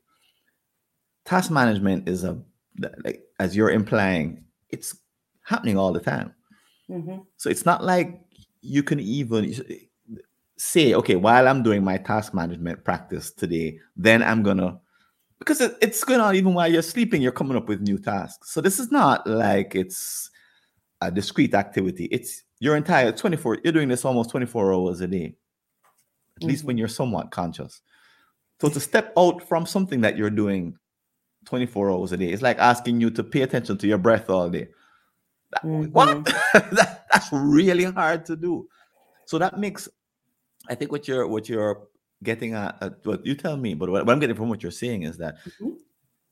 Task 1.26 1.52
management 1.52 2.08
is 2.10 2.24
a 2.24 2.42
like 3.04 3.24
as 3.40 3.56
you're 3.56 3.72
implying, 3.72 4.46
it's 4.70 4.98
happening 5.44 5.78
all 5.78 5.94
the 5.94 6.00
time. 6.00 6.34
Mm-hmm. 6.90 7.20
So 7.38 7.50
it's 7.50 7.66
not 7.66 7.84
like 7.84 8.22
you 8.62 8.84
can 8.84 9.00
even 9.00 9.54
say, 10.58 10.94
okay, 10.94 11.16
while 11.16 11.48
I'm 11.48 11.64
doing 11.64 11.84
my 11.84 11.98
task 11.98 12.34
management 12.34 12.84
practice 12.84 13.32
today, 13.32 13.80
then 13.96 14.24
I'm 14.24 14.44
gonna 14.44 14.80
because 15.40 15.62
it, 15.62 15.78
it's 15.82 16.04
going 16.04 16.20
on 16.20 16.36
even 16.36 16.54
while 16.54 16.72
you're 16.72 16.82
sleeping, 16.82 17.22
you're 17.22 17.32
coming 17.32 17.58
up 17.58 17.68
with 17.68 17.82
new 17.82 17.98
tasks. 17.98 18.52
So 18.52 18.62
this 18.62 18.80
is 18.80 18.92
not 18.92 19.26
like 19.28 19.76
it's 19.76 20.30
a 21.02 21.12
discrete 21.12 21.54
activity. 21.54 22.06
It's 22.06 22.44
your 22.60 22.76
entire 22.76 23.12
24, 23.12 23.60
you're 23.64 23.74
doing 23.74 23.90
this 23.90 24.06
almost 24.06 24.30
24 24.30 24.74
hours 24.74 25.02
a 25.02 25.08
day, 25.08 25.26
at 25.26 25.32
mm-hmm. 25.32 26.48
least 26.48 26.64
when 26.64 26.76
mm-hmm. 26.76 26.80
you're 26.80 26.88
somewhat 26.88 27.32
conscious. 27.32 27.82
So 28.62 28.70
to 28.70 28.80
step 28.80 29.12
out 29.18 29.46
from 29.48 29.66
something 29.66 30.02
that 30.02 30.18
you're 30.18 30.30
doing 30.30 30.78
24 31.46 31.92
hours 31.92 32.12
a 32.14 32.18
day, 32.18 32.30
it's 32.30 32.42
like 32.42 32.60
asking 32.60 33.02
you 33.02 33.10
to 33.12 33.24
pay 33.24 33.42
attention 33.42 33.78
to 33.80 33.88
your 33.88 33.98
breath 33.98 34.30
all 34.30 34.50
day. 34.50 34.70
Mm-hmm. 35.64 35.92
What? 35.92 36.26
that, 36.54 37.06
that's 37.12 37.30
really 37.32 37.84
hard 37.84 38.26
to 38.28 38.36
do. 38.36 38.68
So 39.26 39.38
that 39.38 39.60
makes, 39.60 39.90
I 40.70 40.76
think, 40.76 40.92
what 40.92 41.08
you're 41.08 41.28
what 41.28 41.50
you're 41.50 41.82
getting 42.24 42.54
at, 42.54 42.78
uh, 42.82 42.90
what 43.04 43.26
you 43.26 43.36
tell 43.36 43.58
me, 43.58 43.74
but 43.74 43.90
what, 43.90 44.06
what, 44.06 44.14
I'm 44.14 44.20
getting 44.20 44.36
from 44.36 44.50
what 44.50 44.64
you're 44.64 44.72
saying 44.72 45.04
is 45.04 45.18
that 45.18 45.36
mm-hmm. 45.46 45.72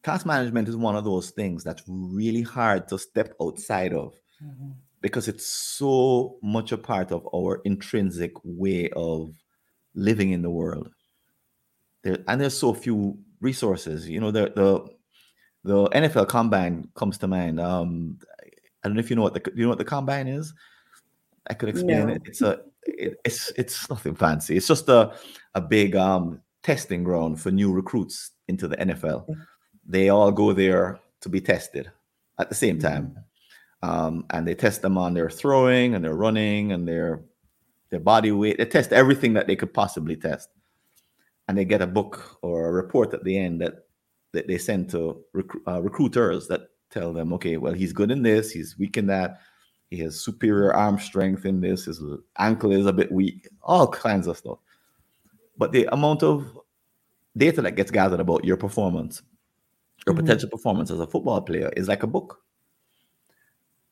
task 0.04 0.26
management 0.26 0.68
is 0.68 0.76
one 0.76 0.96
of 0.96 1.04
those 1.04 1.32
things 1.32 1.64
that's 1.64 1.84
really 1.88 2.42
hard 2.42 2.88
to 2.90 2.98
step 2.98 3.34
outside 3.42 3.94
of 3.94 4.16
mm-hmm. 4.44 4.72
because 5.02 5.28
it's 5.28 5.46
so 5.46 6.38
much 6.42 6.72
a 6.72 6.78
part 6.78 7.12
of 7.12 7.28
our 7.34 7.62
intrinsic 7.66 8.32
way 8.44 8.90
of 8.96 9.34
living 9.94 10.32
in 10.32 10.42
the 10.42 10.50
world. 10.50 10.90
There, 12.04 12.18
and 12.28 12.42
there's 12.42 12.58
so 12.58 12.74
few 12.74 13.18
resources. 13.42 14.10
You 14.10 14.20
know, 14.20 14.32
the 14.32 14.52
the 14.56 14.88
the 15.64 15.90
NFL 15.90 16.28
Combine 16.28 16.88
comes 16.96 17.18
to 17.20 17.28
mind. 17.28 17.60
Um, 17.60 18.18
I 18.84 18.88
don't 18.88 18.96
know 18.96 19.00
if 19.00 19.10
you 19.10 19.16
know 19.16 19.22
what 19.22 19.34
the 19.34 19.52
you 19.56 19.64
know 19.64 19.70
what 19.70 19.78
the 19.78 19.86
Combine 19.86 20.28
is. 20.28 20.54
I 21.48 21.54
could 21.54 21.70
explain 21.70 22.08
no. 22.08 22.14
it. 22.14 22.22
It's 22.26 22.42
a 22.42 22.62
it, 22.84 23.20
it's 23.24 23.52
it's 23.58 23.90
nothing 23.90 24.16
fancy. 24.16 24.58
It's 24.58 24.68
just 24.68 24.90
a 24.90 25.14
a 25.56 25.62
big 25.62 25.96
um 25.96 26.42
testing 26.64 27.04
ground 27.04 27.42
for 27.42 27.52
new 27.52 27.72
recruits 27.72 28.32
into 28.48 28.68
the 28.68 28.78
NFL. 28.78 29.26
They 29.86 30.10
all 30.10 30.32
go 30.32 30.54
there 30.54 31.00
to 31.22 31.30
be 31.30 31.42
tested 31.42 31.92
at 32.40 32.50
the 32.50 32.56
same 32.56 32.80
time. 32.80 33.18
Um, 33.84 34.26
and 34.30 34.48
they 34.48 34.54
test 34.54 34.82
them 34.84 34.98
on 34.98 35.14
their 35.14 35.30
throwing 35.30 35.96
and 35.96 36.06
their 36.06 36.14
running 36.14 36.72
and 36.72 36.88
their 36.88 37.24
their 37.90 38.00
body 38.00 38.32
weight. 38.32 38.58
They 38.58 38.66
test 38.66 38.94
everything 38.94 39.34
that 39.34 39.48
they 39.48 39.56
could 39.56 39.74
possibly 39.74 40.16
test, 40.16 40.50
and 41.48 41.58
they 41.58 41.66
get 41.66 41.82
a 41.82 41.88
book 41.88 42.38
or 42.42 42.68
a 42.68 42.72
report 42.72 43.14
at 43.14 43.24
the 43.24 43.38
end 43.38 43.62
that 43.62 43.86
that 44.34 44.48
they 44.48 44.58
send 44.58 44.90
to 44.92 45.24
rec- 45.34 45.68
uh, 45.68 45.82
recruiters 45.82 46.48
that 46.48 46.70
tell 46.90 47.12
them, 47.12 47.34
okay, 47.34 47.58
well, 47.58 47.74
he's 47.74 47.94
good 47.94 48.12
in 48.12 48.22
this, 48.22 48.52
he's 48.52 48.78
weak 48.78 48.98
in 48.98 49.08
that, 49.08 49.40
he 49.90 49.98
has 50.00 50.24
superior 50.24 50.74
arm 50.74 51.00
strength 51.00 51.46
in 51.46 51.60
this, 51.60 51.86
his 51.86 52.02
ankle 52.38 52.72
is 52.72 52.86
a 52.86 52.94
bit 52.94 53.12
weak, 53.12 53.48
all 53.62 53.88
kinds 53.88 54.28
of 54.28 54.38
stuff. 54.38 54.60
But 55.58 55.72
the 55.72 55.88
amount 55.92 56.24
of 56.24 56.58
data 57.36 57.62
that 57.62 57.76
gets 57.76 57.92
gathered 57.92 58.20
about 58.20 58.46
your 58.46 58.58
performance, 58.58 59.22
your 60.06 60.16
mm-hmm. 60.16 60.26
potential 60.26 60.50
performance 60.50 60.92
as 60.92 61.00
a 61.00 61.08
football 61.08 61.42
player 61.42 61.72
is 61.76 61.88
like 61.88 62.04
a 62.04 62.08
book. 62.08 62.40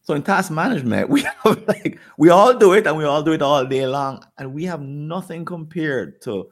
So 0.01 0.13
in 0.13 0.23
task 0.23 0.51
management, 0.51 1.09
we 1.15 1.21
have 1.21 1.63
like 1.67 1.99
we 2.17 2.29
all 2.29 2.57
do 2.57 2.73
it 2.73 2.87
and 2.87 2.97
we 2.97 3.03
all 3.03 3.23
do 3.23 3.33
it 3.33 3.41
all 3.41 3.65
day 3.65 3.85
long, 3.85 4.23
and 4.37 4.53
we 4.53 4.65
have 4.65 4.81
nothing 4.81 5.45
compared 5.45 6.21
to 6.23 6.49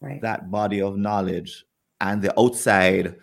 right. 0.00 0.20
that 0.22 0.50
body 0.50 0.80
of 0.80 0.96
knowledge 0.96 1.64
and 2.00 2.22
the 2.22 2.38
outside, 2.38 3.16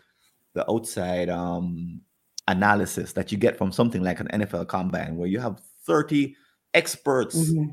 the 0.53 0.70
outside 0.70 1.30
um 1.30 2.01
analysis 2.48 3.13
that 3.13 3.32
you 3.32 3.38
get 3.38 3.58
from 3.58 3.72
something 3.72 4.03
like 4.03 4.20
an 4.20 4.27
NFL 4.27 4.68
combine 4.68 5.15
where 5.15 5.27
you 5.27 5.39
have 5.39 5.62
30 5.86 6.36
experts 6.74 7.38
mm-hmm. 7.38 7.72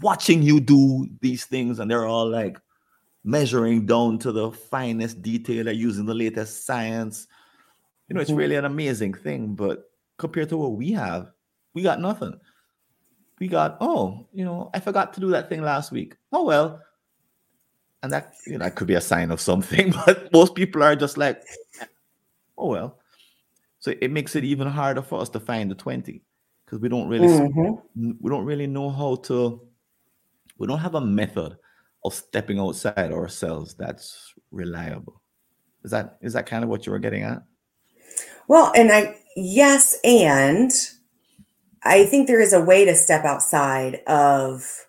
Watching 0.00 0.42
you 0.42 0.60
do 0.60 1.08
these 1.20 1.44
things 1.44 1.78
and 1.78 1.90
they're 1.90 2.06
all 2.06 2.28
like 2.28 2.58
measuring 3.24 3.86
down 3.86 4.18
to 4.18 4.32
the 4.32 4.50
finest 4.50 5.22
detail 5.22 5.64
they're 5.64 5.74
using 5.74 6.06
the 6.06 6.14
latest 6.14 6.64
science. 6.66 7.26
You 8.08 8.14
know 8.14 8.20
it's 8.20 8.30
mm-hmm. 8.30 8.38
really 8.38 8.56
an 8.56 8.64
amazing 8.64 9.14
thing 9.14 9.54
but 9.54 9.90
compared 10.18 10.48
to 10.50 10.56
what 10.56 10.72
we 10.72 10.92
have 10.92 11.30
we 11.74 11.82
got 11.82 12.00
nothing. 12.00 12.38
We 13.38 13.48
got 13.48 13.76
oh 13.80 14.26
you 14.32 14.44
know 14.44 14.70
i 14.72 14.80
forgot 14.80 15.12
to 15.14 15.20
do 15.20 15.30
that 15.30 15.48
thing 15.48 15.62
last 15.62 15.92
week. 15.92 16.16
Oh 16.32 16.44
well. 16.44 16.80
And 18.02 18.12
that 18.12 18.34
you 18.46 18.54
know 18.54 18.64
that 18.64 18.74
could 18.74 18.88
be 18.88 18.94
a 18.94 19.00
sign 19.00 19.30
of 19.30 19.40
something 19.40 19.92
but 20.06 20.32
most 20.32 20.54
people 20.54 20.82
are 20.82 20.96
just 20.96 21.16
like 21.16 21.42
oh 22.56 22.68
well. 22.68 22.98
So 23.78 23.92
it 24.00 24.12
makes 24.12 24.36
it 24.36 24.44
even 24.44 24.68
harder 24.68 25.02
for 25.02 25.20
us 25.20 25.28
to 25.30 25.40
find 25.40 25.68
the 25.70 25.74
20 25.74 26.22
because 26.64 26.80
we 26.80 26.88
don't 26.88 27.08
really 27.08 27.28
mm-hmm. 27.28 28.12
we 28.20 28.30
don't 28.30 28.44
really 28.44 28.66
know 28.66 28.90
how 28.90 29.16
to 29.16 29.60
we 30.62 30.68
don't 30.68 30.78
have 30.78 30.94
a 30.94 31.00
method 31.00 31.56
of 32.04 32.14
stepping 32.14 32.58
outside 32.58 33.12
ourselves 33.12 33.74
that's 33.74 34.32
reliable. 34.50 35.20
Is 35.84 35.90
that 35.90 36.18
is 36.22 36.32
that 36.32 36.46
kind 36.46 36.64
of 36.64 36.70
what 36.70 36.86
you 36.86 36.92
were 36.92 36.98
getting 36.98 37.22
at? 37.22 37.42
Well, 38.48 38.72
and 38.74 38.90
I 38.90 39.16
yes, 39.36 39.98
and 40.04 40.70
I 41.82 42.04
think 42.04 42.26
there 42.26 42.40
is 42.40 42.52
a 42.52 42.64
way 42.64 42.84
to 42.84 42.94
step 42.94 43.24
outside 43.24 44.00
of 44.06 44.86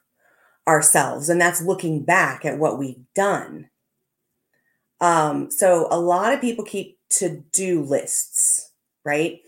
ourselves, 0.67 1.27
and 1.27 1.41
that's 1.41 1.61
looking 1.61 2.05
back 2.05 2.45
at 2.45 2.59
what 2.59 2.79
we've 2.79 3.03
done. 3.15 3.69
Um, 5.01 5.51
so 5.51 5.87
a 5.91 5.99
lot 5.99 6.33
of 6.33 6.39
people 6.39 6.63
keep 6.63 6.97
to 7.17 7.43
do 7.51 7.83
lists 7.83 8.73
right? 9.03 9.39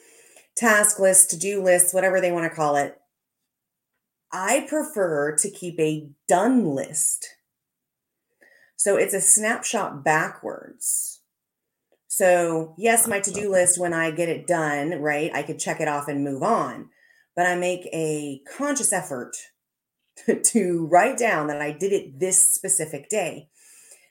Task 0.55 0.99
lists, 0.99 1.27
to 1.27 1.39
do 1.39 1.61
lists, 1.61 1.93
whatever 1.93 2.21
they 2.21 2.31
want 2.31 2.49
to 2.49 2.55
call 2.55 2.75
it. 2.77 2.97
I 4.31 4.65
prefer 4.67 5.35
to 5.37 5.49
keep 5.49 5.79
a 5.79 6.09
done 6.27 6.65
list. 6.65 7.27
So 8.75 8.97
it's 8.97 9.13
a 9.13 9.21
snapshot 9.21 10.03
backwards. 10.03 11.21
So, 12.07 12.75
yes, 12.77 13.07
my 13.07 13.19
to 13.19 13.31
do 13.31 13.51
list, 13.51 13.79
when 13.79 13.93
I 13.93 14.11
get 14.11 14.29
it 14.29 14.47
done, 14.47 15.01
right, 15.01 15.31
I 15.33 15.43
could 15.43 15.59
check 15.59 15.81
it 15.81 15.87
off 15.87 16.07
and 16.07 16.23
move 16.23 16.43
on. 16.43 16.89
But 17.35 17.45
I 17.45 17.55
make 17.55 17.87
a 17.91 18.41
conscious 18.57 18.93
effort 18.93 19.35
to 20.43 20.87
write 20.87 21.17
down 21.17 21.47
that 21.47 21.61
I 21.61 21.71
did 21.71 21.91
it 21.91 22.19
this 22.19 22.53
specific 22.53 23.09
day 23.09 23.49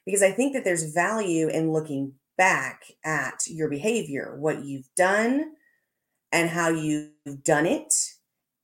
because 0.05 0.22
I 0.22 0.33
think 0.33 0.53
that 0.53 0.64
there's 0.64 0.92
value 0.92 1.48
in 1.48 1.72
looking 1.72 2.12
back 2.37 2.85
at 3.05 3.46
your 3.46 3.68
behavior, 3.68 4.37
what 4.38 4.64
you've 4.64 4.88
done, 4.96 5.53
and 6.33 6.50
how 6.50 6.68
you've 6.68 7.11
done 7.42 7.64
it. 7.64 8.13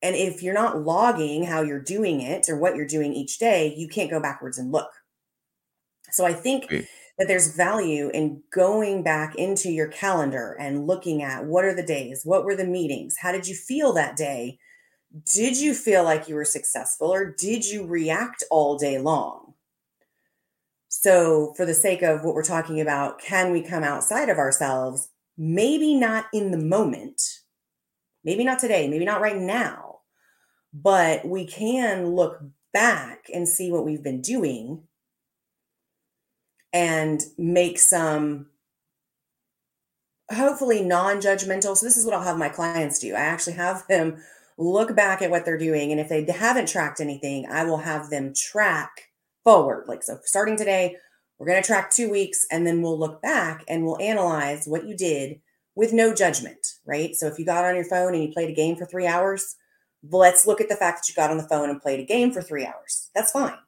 And 0.03 0.17
if 0.17 0.43
you're 0.43 0.55
not 0.55 0.83
logging 0.83 1.45
how 1.45 1.63
you're 1.63 1.83
doing 1.83 2.21
it 2.21 2.49
or 2.49 2.57
what 2.57 2.75
you're 2.75 2.87
doing 2.87 3.13
each 3.13 3.39
day, 3.39 3.75
you 3.77 3.87
can't 3.87 4.11
go 4.11 4.21
backwards 4.21 4.59
and 4.59 4.73
look. 4.73 4.91
So 6.11 6.25
I 6.25 6.33
think 6.33 6.69
that 7.19 7.29
there's 7.29 7.55
value 7.55 8.11
in 8.15 8.43
going 8.51 9.03
back 9.03 9.35
into 9.37 9.71
your 9.71 9.89
calendar 9.89 10.57
and 10.59 10.87
looking 10.87 11.23
at 11.23 11.45
what 11.45 11.65
are 11.65 11.75
the 11.75 11.83
days, 11.83 12.23
what 12.25 12.45
were 12.45 12.57
the 12.57 12.65
meetings, 12.65 13.17
how 13.21 13.31
did 13.31 13.47
you 13.47 13.55
feel 13.55 13.93
that 13.93 14.17
day? 14.17 14.59
Did 15.33 15.59
you 15.59 15.75
feel 15.75 16.03
like 16.03 16.29
you 16.29 16.35
were 16.35 16.45
successful 16.45 17.13
or 17.13 17.27
did 17.27 17.65
you 17.67 17.87
react 17.87 18.43
all 18.51 18.79
day 18.79 18.99
long? 18.99 19.55
So, 20.89 21.53
for 21.57 21.65
the 21.67 21.75
sake 21.75 22.03
of 22.03 22.25
what 22.25 22.35
we're 22.35 22.43
talking 22.43 22.81
about, 22.81 23.21
can 23.21 23.53
we 23.53 23.63
come 23.63 23.85
outside 23.85 24.29
of 24.29 24.39
ourselves? 24.39 25.09
Maybe 25.39 25.95
not 25.95 26.27
in 26.33 26.51
the 26.51 26.59
moment, 26.59 27.23
maybe 28.25 28.45
not 28.45 28.59
today, 28.59 28.89
maybe 28.89 29.05
not 29.05 29.21
right 29.21 29.37
now, 29.37 29.90
but 30.73 31.27
we 31.27 31.47
can 31.47 32.07
look 32.15 32.41
back 32.73 33.27
and 33.33 33.49
see 33.49 33.71
what 33.71 33.85
we've 33.85 34.03
been 34.03 34.21
doing 34.21 34.83
and 36.73 37.25
make 37.37 37.79
some 37.79 38.47
hopefully 40.33 40.83
non 40.83 41.17
judgmental. 41.17 41.77
So, 41.77 41.87
this 41.87 41.97
is 41.97 42.05
what 42.05 42.15
I'll 42.15 42.23
have 42.23 42.39
my 42.39 42.49
clients 42.49 42.99
do. 42.99 43.15
I 43.15 43.21
actually 43.21 43.55
have 43.55 43.87
them 43.89 44.23
look 44.57 44.95
back 44.95 45.23
at 45.23 45.31
what 45.31 45.45
they're 45.45 45.59
doing. 45.59 45.91
And 45.91 46.01
if 46.01 46.09
they 46.09 46.25
haven't 46.25 46.69
tracked 46.69 47.01
anything, 47.01 47.47
I 47.51 47.65
will 47.65 47.79
have 47.79 48.11
them 48.11 48.33
track 48.35 49.09
forward. 49.43 49.87
Like, 49.89 50.03
so 50.03 50.19
starting 50.25 50.57
today, 50.57 50.97
we're 51.39 51.47
going 51.47 51.63
to 51.63 51.67
track 51.67 51.91
two 51.91 52.11
weeks 52.11 52.47
and 52.51 52.67
then 52.67 52.83
we'll 52.83 52.99
look 52.99 53.23
back 53.23 53.65
and 53.67 53.85
we'll 53.85 54.01
analyze 54.01 54.67
what 54.67 54.87
you 54.87 54.95
did 54.95 55.41
with 55.75 55.95
no 55.95 56.15
judgment, 56.15 56.75
right? 56.85 57.15
So 57.15 57.27
if 57.27 57.39
you 57.39 57.47
got 57.47 57.65
on 57.65 57.75
your 57.75 57.85
phone 57.85 58.15
and 58.15 58.23
you 58.23 58.33
played 58.33 58.51
a 58.51 58.55
game 58.55 58.77
for 58.77 58.85
three 58.85 59.07
hours, 59.07 59.57
let's 60.09 60.47
look 60.47 60.61
at 60.61 60.69
the 60.69 60.77
fact 60.77 61.01
that 61.01 61.09
you 61.09 61.15
got 61.15 61.31
on 61.31 61.37
the 61.37 61.49
phone 61.49 61.71
and 61.71 61.81
played 61.81 62.01
a 62.01 62.05
game 62.05 62.33
for 62.33 62.43
three 62.43 62.65
hours. 62.65 63.11
That's 63.15 63.33
fine. 63.33 63.59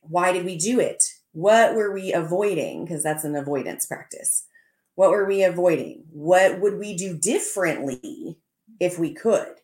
Why 0.00 0.32
did 0.32 0.44
we 0.44 0.56
do 0.56 0.80
it? 0.80 1.04
What 1.32 1.74
were 1.74 1.92
we 1.92 2.12
avoiding? 2.12 2.84
Because 2.84 3.02
that's 3.02 3.24
an 3.24 3.34
avoidance 3.34 3.86
practice. 3.86 4.46
What 4.94 5.10
were 5.10 5.26
we 5.26 5.42
avoiding? 5.42 6.04
What 6.10 6.60
would 6.60 6.78
we 6.78 6.96
do 6.96 7.16
differently 7.16 8.38
if 8.80 8.98
we 8.98 9.12
could? 9.12 9.56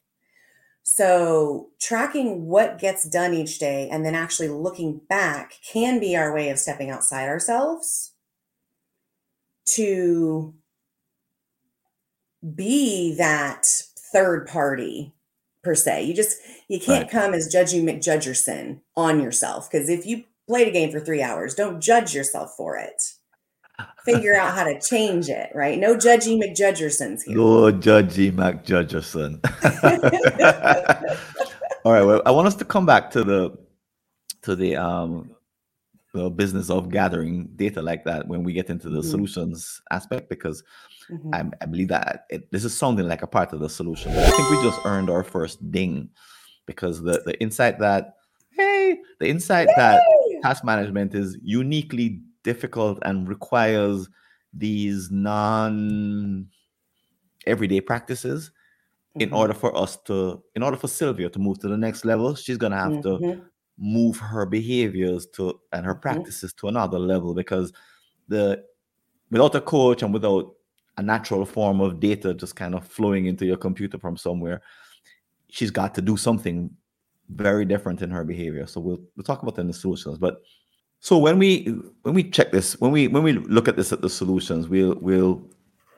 So, 0.84 1.70
tracking 1.80 2.46
what 2.46 2.78
gets 2.78 3.08
done 3.08 3.32
each 3.32 3.60
day 3.60 3.88
and 3.90 4.04
then 4.04 4.16
actually 4.16 4.48
looking 4.48 5.00
back 5.08 5.54
can 5.64 6.00
be 6.00 6.16
our 6.16 6.34
way 6.34 6.50
of 6.50 6.58
stepping 6.58 6.90
outside 6.90 7.28
ourselves 7.28 8.12
to 9.66 10.54
be 12.54 13.14
that 13.14 13.64
third 14.12 14.48
party 14.48 15.14
per 15.62 15.74
se. 15.74 16.04
You 16.04 16.14
just 16.14 16.38
you 16.68 16.78
can't 16.80 17.04
right. 17.04 17.10
come 17.10 17.34
as 17.34 17.48
judging 17.50 17.86
McJudgerson 17.86 18.80
on 18.96 19.20
yourself 19.20 19.70
because 19.70 19.88
if 19.88 20.06
you 20.06 20.24
played 20.48 20.68
a 20.68 20.72
game 20.72 20.90
for 20.90 21.00
3 21.00 21.22
hours, 21.22 21.54
don't 21.54 21.80
judge 21.80 22.14
yourself 22.14 22.54
for 22.56 22.76
it 22.76 23.00
figure 24.04 24.34
out 24.34 24.54
how 24.54 24.64
to 24.64 24.80
change 24.80 25.28
it, 25.28 25.50
right? 25.54 25.78
No 25.78 25.94
judgy 25.94 26.40
McJudgersons 26.40 27.22
here. 27.22 27.36
No 27.36 27.72
judgy 27.72 28.32
McJudgerson. 28.32 29.38
All 31.84 31.92
right. 31.92 32.02
Well, 32.02 32.22
I 32.26 32.30
want 32.30 32.48
us 32.48 32.54
to 32.56 32.64
come 32.64 32.86
back 32.86 33.10
to 33.12 33.24
the 33.24 33.56
to 34.42 34.56
the 34.56 34.76
um 34.76 35.30
the 36.14 36.28
business 36.28 36.68
of 36.68 36.90
gathering 36.90 37.48
data 37.56 37.80
like 37.80 38.04
that 38.04 38.28
when 38.28 38.44
we 38.44 38.52
get 38.52 38.68
into 38.68 38.90
the 38.90 39.00
Mhm. 39.00 39.10
solutions 39.10 39.80
aspect 39.90 40.28
because 40.28 40.62
Mhm. 41.10 41.34
I, 41.34 41.50
I 41.62 41.66
believe 41.66 41.88
that 41.88 42.26
it, 42.30 42.50
this 42.52 42.64
is 42.64 42.76
sounding 42.76 43.08
like 43.08 43.22
a 43.22 43.26
part 43.26 43.52
of 43.52 43.60
the 43.60 43.68
solution. 43.68 44.12
I 44.12 44.30
think 44.30 44.50
we 44.50 44.62
just 44.62 44.80
earned 44.84 45.10
our 45.10 45.24
first 45.24 45.58
ding 45.70 46.10
because 46.66 47.02
the 47.02 47.22
the 47.26 47.40
insight 47.40 47.78
that 47.80 48.14
hey, 48.50 48.98
the 49.20 49.28
insight 49.28 49.68
that 49.76 50.02
task 50.42 50.64
management 50.64 51.14
is 51.14 51.38
uniquely 51.42 52.20
difficult 52.44 52.98
and 53.02 53.28
requires 53.28 54.08
these 54.52 55.10
non 55.10 56.48
everyday 57.46 57.80
practices 57.80 58.50
in 59.16 59.30
Mhm. 59.30 59.36
order 59.36 59.54
for 59.54 59.76
us 59.76 59.96
to 60.04 60.42
in 60.54 60.62
order 60.62 60.76
for 60.76 60.88
Sylvia 60.88 61.28
to 61.30 61.38
move 61.38 61.58
to 61.60 61.68
the 61.68 61.76
next 61.76 62.04
level 62.04 62.34
she's 62.34 62.56
going 62.56 62.72
to 62.72 62.78
have 62.78 63.00
to 63.02 63.18
Mhm. 63.18 63.42
move 63.78 64.16
her 64.18 64.46
behaviors 64.46 65.26
to 65.34 65.60
and 65.72 65.84
her 65.84 65.94
Mhm. 65.94 66.00
practices 66.02 66.52
to 66.54 66.68
another 66.68 66.98
level 66.98 67.34
because 67.34 67.72
the 68.28 68.64
without 69.30 69.54
a 69.54 69.60
coach 69.60 70.02
and 70.02 70.12
without 70.14 70.54
a 70.98 71.02
natural 71.02 71.44
form 71.44 71.80
of 71.80 72.00
data 72.00 72.34
just 72.34 72.56
kind 72.56 72.74
of 72.74 72.86
flowing 72.86 73.26
into 73.26 73.46
your 73.46 73.56
computer 73.56 73.98
from 73.98 74.16
somewhere 74.16 74.62
she's 75.52 75.70
got 75.70 75.94
to 75.94 76.00
do 76.00 76.16
something 76.16 76.70
very 77.28 77.66
different 77.66 78.00
in 78.00 78.10
her 78.10 78.24
behavior. 78.24 78.66
So 78.66 78.80
we'll 78.80 79.00
we'll 79.14 79.24
talk 79.24 79.42
about 79.42 79.54
that 79.56 79.60
in 79.60 79.68
the 79.68 79.74
solutions. 79.74 80.18
But 80.18 80.42
so 80.98 81.18
when 81.18 81.38
we 81.38 81.64
when 82.02 82.14
we 82.14 82.24
check 82.24 82.50
this 82.52 82.80
when 82.80 82.90
we 82.90 83.06
when 83.06 83.22
we 83.22 83.34
look 83.34 83.68
at 83.68 83.76
this 83.76 83.92
at 83.92 84.00
the 84.00 84.08
solutions 84.08 84.68
we'll 84.68 84.96
we'll 85.00 85.42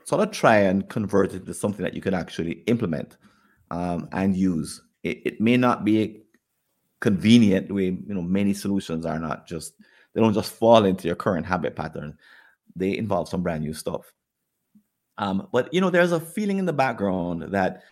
sort 0.04 0.22
of 0.22 0.32
try 0.32 0.56
and 0.56 0.88
convert 0.88 1.32
it 1.34 1.46
to 1.46 1.54
something 1.54 1.84
that 1.84 1.94
you 1.94 2.02
can 2.02 2.14
actually 2.14 2.62
implement 2.66 3.16
um, 3.70 4.08
and 4.12 4.36
use. 4.36 4.82
It, 5.02 5.22
it 5.24 5.40
may 5.40 5.56
not 5.56 5.84
be 5.84 6.24
convenient. 7.00 7.70
Way 7.70 7.84
you 7.84 8.14
know 8.14 8.22
many 8.22 8.54
solutions 8.54 9.06
are 9.06 9.20
not 9.20 9.46
just 9.46 9.74
they 10.12 10.20
don't 10.20 10.34
just 10.34 10.52
fall 10.52 10.84
into 10.84 11.06
your 11.06 11.16
current 11.16 11.46
habit 11.46 11.76
pattern. 11.76 12.18
They 12.74 12.98
involve 12.98 13.28
some 13.28 13.44
brand 13.44 13.62
new 13.62 13.72
stuff 13.72 14.12
um, 15.18 15.48
but 15.52 15.72
you 15.72 15.80
know 15.80 15.90
there's 15.90 16.12
a 16.12 16.20
feeling 16.20 16.58
in 16.58 16.66
the 16.66 16.72
background 16.72 17.42
that 17.52 17.82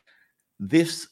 this 0.58 1.08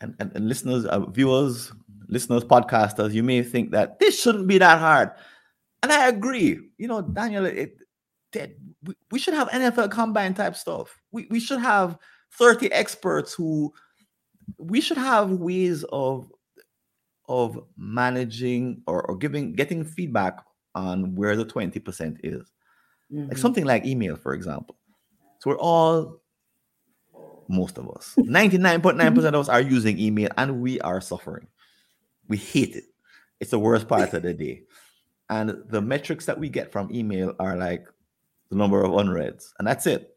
and, 0.00 0.14
and, 0.18 0.32
and 0.34 0.48
listeners 0.48 0.84
uh, 0.86 1.00
viewers 1.00 1.72
listeners 2.08 2.44
podcasters 2.44 3.12
you 3.12 3.22
may 3.22 3.42
think 3.42 3.70
that 3.70 3.98
this 3.98 4.20
shouldn't 4.20 4.46
be 4.46 4.58
that 4.58 4.78
hard. 4.78 5.10
And 5.82 5.92
i 5.92 6.08
agree. 6.08 6.60
You 6.78 6.88
know 6.88 7.02
danielle 7.02 7.46
it, 7.46 7.76
it 8.34 8.58
we, 8.84 8.94
we 9.10 9.18
should 9.18 9.34
have 9.34 9.48
nfl 9.50 9.90
combine 9.90 10.34
type 10.34 10.56
stuff. 10.56 10.98
We, 11.10 11.26
we 11.30 11.40
should 11.40 11.60
have 11.60 11.98
30 12.38 12.72
experts 12.72 13.34
who 13.34 13.72
we 14.58 14.80
should 14.80 14.96
have 14.98 15.30
ways 15.30 15.84
of 15.92 16.30
of 17.28 17.62
managing 17.76 18.82
or, 18.86 19.02
or 19.02 19.16
giving 19.16 19.52
getting 19.52 19.84
feedback 19.84 20.44
on 20.74 21.14
where 21.14 21.36
the 21.36 21.44
20% 21.44 22.18
is. 22.24 22.50
Like 23.10 23.36
Mhm. 23.36 23.38
something 23.38 23.64
like 23.64 23.84
email 23.84 24.16
for 24.16 24.32
example 24.34 24.76
so 25.42 25.50
we're 25.50 25.58
all 25.58 26.20
most 27.48 27.76
of 27.76 27.90
us 27.90 28.14
99.9% 28.16 29.18
of 29.26 29.34
us 29.34 29.48
are 29.48 29.60
using 29.60 29.98
email 29.98 30.28
and 30.38 30.60
we 30.62 30.80
are 30.82 31.00
suffering. 31.00 31.48
We 32.28 32.36
hate 32.36 32.76
it. 32.76 32.84
It's 33.40 33.50
the 33.50 33.58
worst 33.58 33.88
part 33.88 34.14
of 34.14 34.22
the 34.22 34.32
day. 34.32 34.62
And 35.30 35.64
the 35.68 35.82
metrics 35.82 36.26
that 36.26 36.38
we 36.38 36.48
get 36.48 36.70
from 36.70 36.94
email 36.94 37.34
are 37.40 37.56
like 37.56 37.88
the 38.50 38.56
number 38.56 38.84
of 38.84 38.94
unreads 38.94 39.52
and 39.58 39.66
that's 39.66 39.88
it. 39.88 40.16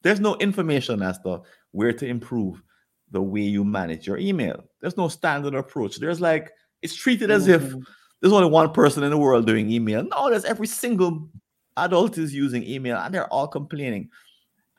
There's 0.00 0.20
no 0.20 0.36
information 0.36 1.02
as 1.02 1.18
to 1.18 1.42
where 1.72 1.92
to 1.92 2.06
improve 2.06 2.62
the 3.10 3.20
way 3.20 3.42
you 3.42 3.62
manage 3.62 4.06
your 4.06 4.16
email. 4.16 4.64
There's 4.80 4.96
no 4.96 5.08
standard 5.08 5.54
approach. 5.54 5.98
There's 5.98 6.22
like 6.22 6.50
it's 6.80 6.94
treated 6.94 7.30
as 7.30 7.46
if 7.46 7.60
Mhm. 7.60 7.82
there's 8.22 8.32
only 8.32 8.48
one 8.48 8.72
person 8.72 9.02
in 9.02 9.10
the 9.10 9.18
world 9.18 9.46
doing 9.46 9.70
email. 9.70 10.02
No 10.02 10.30
there's 10.30 10.46
every 10.46 10.66
single 10.66 11.28
adult 11.76 12.16
is 12.16 12.34
using 12.34 12.64
email 12.64 12.96
and 12.96 13.14
they're 13.14 13.30
all 13.32 13.46
complaining 13.46 14.08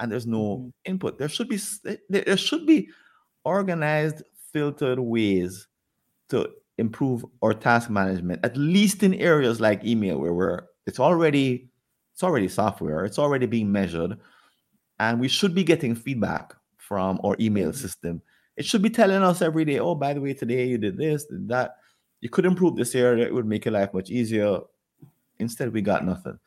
and 0.01 0.11
there's 0.11 0.27
no 0.27 0.65
Mhm. 0.65 0.73
input. 0.85 1.19
There 1.19 1.29
should 1.29 1.49
be 1.49 1.59
there 1.83 1.99
there 2.25 2.37
should 2.37 2.67
be 2.67 2.89
organized 3.45 4.23
filtered 4.53 4.99
ways 4.99 5.67
to 6.29 6.49
improve 6.79 7.25
our 7.43 7.53
task 7.53 7.89
management 7.89 8.39
at 8.45 8.57
least 8.57 9.03
in 9.03 9.13
areas 9.15 9.61
like 9.61 9.83
email 9.85 10.19
where 10.19 10.33
we're 10.33 10.61
it's 10.87 10.99
already 10.99 11.69
it's 12.13 12.23
already 12.23 12.47
software 12.49 13.05
it's 13.05 13.19
already 13.19 13.45
being 13.45 13.71
measured 13.71 14.17
and 14.99 15.19
we 15.19 15.27
should 15.27 15.55
be 15.55 15.63
getting 15.63 15.95
feedback 15.95 16.53
from 16.77 17.19
our 17.23 17.35
email 17.39 17.71
Mhm. 17.71 17.75
system. 17.75 18.21
It 18.57 18.65
should 18.65 18.81
be 18.81 18.89
telling 18.89 19.23
us 19.23 19.41
every 19.41 19.65
day 19.65 19.79
oh 19.79 19.95
by 19.95 20.13
the 20.13 20.21
way 20.21 20.33
today 20.33 20.67
you 20.67 20.77
did 20.77 20.97
this 20.97 21.25
did 21.25 21.47
that. 21.49 21.77
You 22.21 22.29
could 22.29 22.45
improve 22.45 22.75
this 22.75 22.95
area 22.95 23.25
it 23.27 23.33
would 23.33 23.45
make 23.47 23.65
your 23.65 23.73
life 23.73 23.93
much 23.93 24.09
easier. 24.11 24.59
Instead 25.39 25.73
we 25.73 25.81
got 25.81 26.05
nothing 26.05 26.39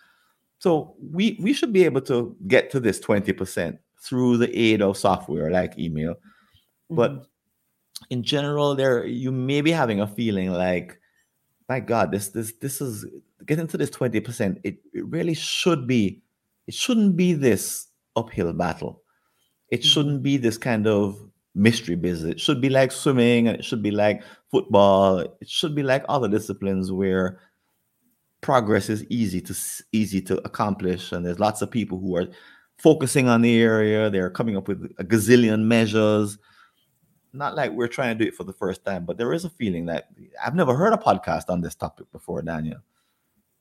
so 0.64 0.70
we 1.16 1.24
we 1.46 1.52
should 1.58 1.72
be 1.78 1.84
able 1.90 2.00
to 2.12 2.16
get 2.54 2.70
to 2.72 2.80
this 2.80 2.98
20% 3.00 3.78
through 4.06 4.32
the 4.42 4.50
aid 4.66 4.80
of 4.86 4.96
software 5.06 5.50
like 5.58 5.78
email 5.86 6.14
Mhm. 6.14 6.96
but 7.00 7.12
in 8.14 8.22
general 8.34 8.74
there 8.80 8.96
you 9.22 9.30
may 9.50 9.60
be 9.68 9.72
having 9.82 10.00
a 10.00 10.06
feeling 10.18 10.50
like 10.66 10.88
my 11.68 11.80
god 11.92 12.06
this 12.12 12.26
this 12.36 12.52
this 12.64 12.80
is 12.86 13.06
getting 13.50 13.68
to 13.72 13.78
this 13.82 13.90
20% 13.90 14.60
it, 14.68 14.76
it 14.98 15.04
really 15.16 15.34
should 15.34 15.86
be 15.86 16.02
it 16.70 16.74
shouldn't 16.82 17.14
be 17.24 17.30
this 17.46 17.64
uphill 18.16 18.52
battle 18.64 19.02
it 19.70 19.80
Mhm. 19.80 19.90
shouldn't 19.92 20.22
be 20.28 20.36
this 20.46 20.58
kind 20.68 20.86
of 20.86 21.16
mystery 21.54 21.96
business 22.06 22.32
it 22.36 22.40
should 22.40 22.60
be 22.60 22.68
like 22.78 22.90
swimming 22.92 23.48
and 23.48 23.56
it 23.58 23.64
should 23.64 23.82
be 23.82 23.94
like 24.04 24.22
football 24.50 25.18
it 25.20 25.48
should 25.58 25.74
be 25.74 25.82
like 25.92 26.04
other 26.08 26.28
disciplines 26.36 26.90
where 27.00 27.26
progress 28.44 28.90
is 28.90 29.04
easy 29.08 29.40
to 29.40 29.54
easy 29.92 30.20
to 30.20 30.36
accomplish 30.48 31.12
and 31.12 31.24
there's 31.24 31.40
lots 31.40 31.62
of 31.62 31.70
people 31.70 31.98
who 31.98 32.14
are 32.14 32.26
focusing 32.78 33.26
on 33.26 33.40
the 33.40 33.54
area 33.72 34.10
they're 34.10 34.28
coming 34.38 34.54
up 34.58 34.68
with 34.68 34.80
a 34.98 35.04
gazillion 35.04 35.60
measures 35.64 36.36
not 37.32 37.56
like 37.56 37.70
we're 37.72 37.88
trying 37.88 38.16
to 38.18 38.22
do 38.24 38.28
it 38.28 38.34
for 38.34 38.44
the 38.44 38.52
first 38.52 38.84
time 38.84 39.02
but 39.06 39.16
there 39.16 39.32
is 39.32 39.44
a 39.46 39.50
feeling 39.50 39.86
that 39.86 40.08
i've 40.44 40.54
never 40.54 40.74
heard 40.76 40.92
a 40.92 40.96
podcast 40.98 41.48
on 41.48 41.62
this 41.62 41.74
topic 41.74 42.06
before 42.12 42.42
danielle 42.42 42.82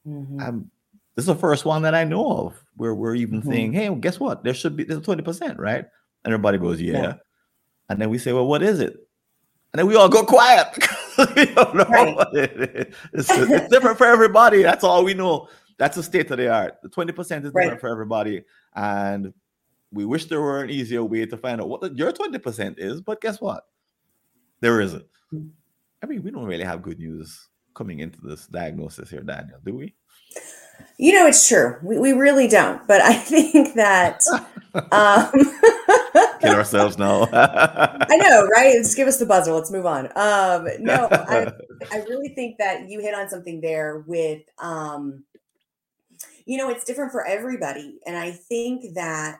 Mhm. 0.05 0.41
I'm, 0.45 0.69
this 1.15 1.23
is 1.23 1.27
the 1.27 1.35
first 1.47 1.63
one 1.63 1.81
that 1.83 1.95
i 1.95 2.03
know 2.03 2.27
of 2.43 2.61
where 2.75 2.93
we're 2.93 3.15
even 3.15 3.41
Mhm. 3.41 3.47
saying 3.47 3.73
hey 3.73 3.87
well, 3.89 3.99
guess 3.99 4.19
what 4.19 4.43
there 4.43 4.53
should 4.53 4.75
be 4.75 4.83
there's 4.83 4.99
20% 4.99 5.57
right 5.59 5.85
and 6.25 6.33
everybody 6.33 6.57
goes 6.57 6.81
yeah. 6.81 7.01
Yeah. 7.03 7.13
and 7.89 8.01
then 8.01 8.09
we 8.09 8.17
say 8.17 8.33
well 8.33 8.47
what 8.47 8.61
is 8.61 8.81
it 8.81 8.93
and 9.73 9.79
then 9.79 9.87
we 9.87 9.95
all 9.95 10.07
go 10.09 10.23
quiet 10.23 10.67
we 11.35 11.45
don't 11.45 11.75
know 11.75 11.83
Right. 11.85 12.15
what 12.15 12.35
it 12.35 12.51
is. 12.59 12.95
It's, 13.13 13.29
it's 13.29 13.69
different 13.69 13.97
for 13.97 14.05
everybody. 14.07 14.61
That's 14.63 14.83
all 14.83 15.03
we 15.03 15.13
know. 15.13 15.47
That's 15.77 15.95
the 15.95 16.03
state 16.03 16.29
of 16.31 16.37
the 16.37 16.49
art. 16.51 16.77
The 16.83 16.89
20% 16.89 17.11
is 17.11 17.27
different 17.27 17.53
Right. 17.53 17.79
for 17.79 17.89
everybody. 17.89 18.43
And 18.75 19.33
we 19.91 20.05
wish 20.05 20.25
there 20.25 20.41
were 20.41 20.63
an 20.63 20.69
easier 20.71 21.03
way 21.03 21.25
to 21.25 21.37
find 21.37 21.61
out 21.61 21.69
what 21.69 21.81
the, 21.81 21.91
your 21.93 22.11
20% 22.11 22.75
is, 22.79 23.01
but 23.01 23.21
guess 23.21 23.39
what? 23.41 23.65
There 24.59 24.81
isn't. 24.81 25.05
I 26.01 26.05
mean, 26.07 26.23
we 26.23 26.31
don't 26.31 26.45
really 26.45 26.63
have 26.63 26.81
good 26.81 26.99
news 26.99 27.49
coming 27.75 27.99
into 27.99 28.19
this 28.21 28.47
diagnosis 28.47 29.09
here, 29.09 29.21
Danielle, 29.21 29.59
do 29.65 29.75
we? 29.75 29.93
You 30.97 31.13
know, 31.13 31.27
it's 31.27 31.47
true. 31.47 31.77
We, 31.83 31.97
we 31.99 32.13
really 32.13 32.47
don't. 32.47 32.85
But 32.87 33.01
I 33.01 33.13
think 33.31 33.75
that 33.75 34.23
um, 34.91 35.31
Kill 36.43 36.53
ourselves 36.55 36.97
now. 36.97 37.27
I 38.09 38.17
know, 38.17 38.45
right? 38.47 38.73
Just 38.73 38.97
give 38.97 39.07
us 39.07 39.17
the 39.19 39.25
buzzer. 39.25 39.53
Let's 39.53 39.71
move 39.71 39.85
on. 39.85 40.07
Um, 40.15 40.67
no, 40.79 41.09
I, 41.27 41.47
I 41.91 41.97
really 41.97 42.29
think 42.35 42.57
that 42.59 42.89
you 42.89 42.99
hit 42.99 43.13
on 43.13 43.29
something 43.29 43.61
there 43.61 43.99
with, 44.07 44.41
um, 44.59 45.23
you 46.45 46.57
know, 46.57 46.69
it's 46.69 46.83
different 46.85 47.11
for 47.11 47.25
everybody. 47.25 47.99
And 48.05 48.15
I 48.17 48.31
think 48.31 48.95
that 48.95 49.39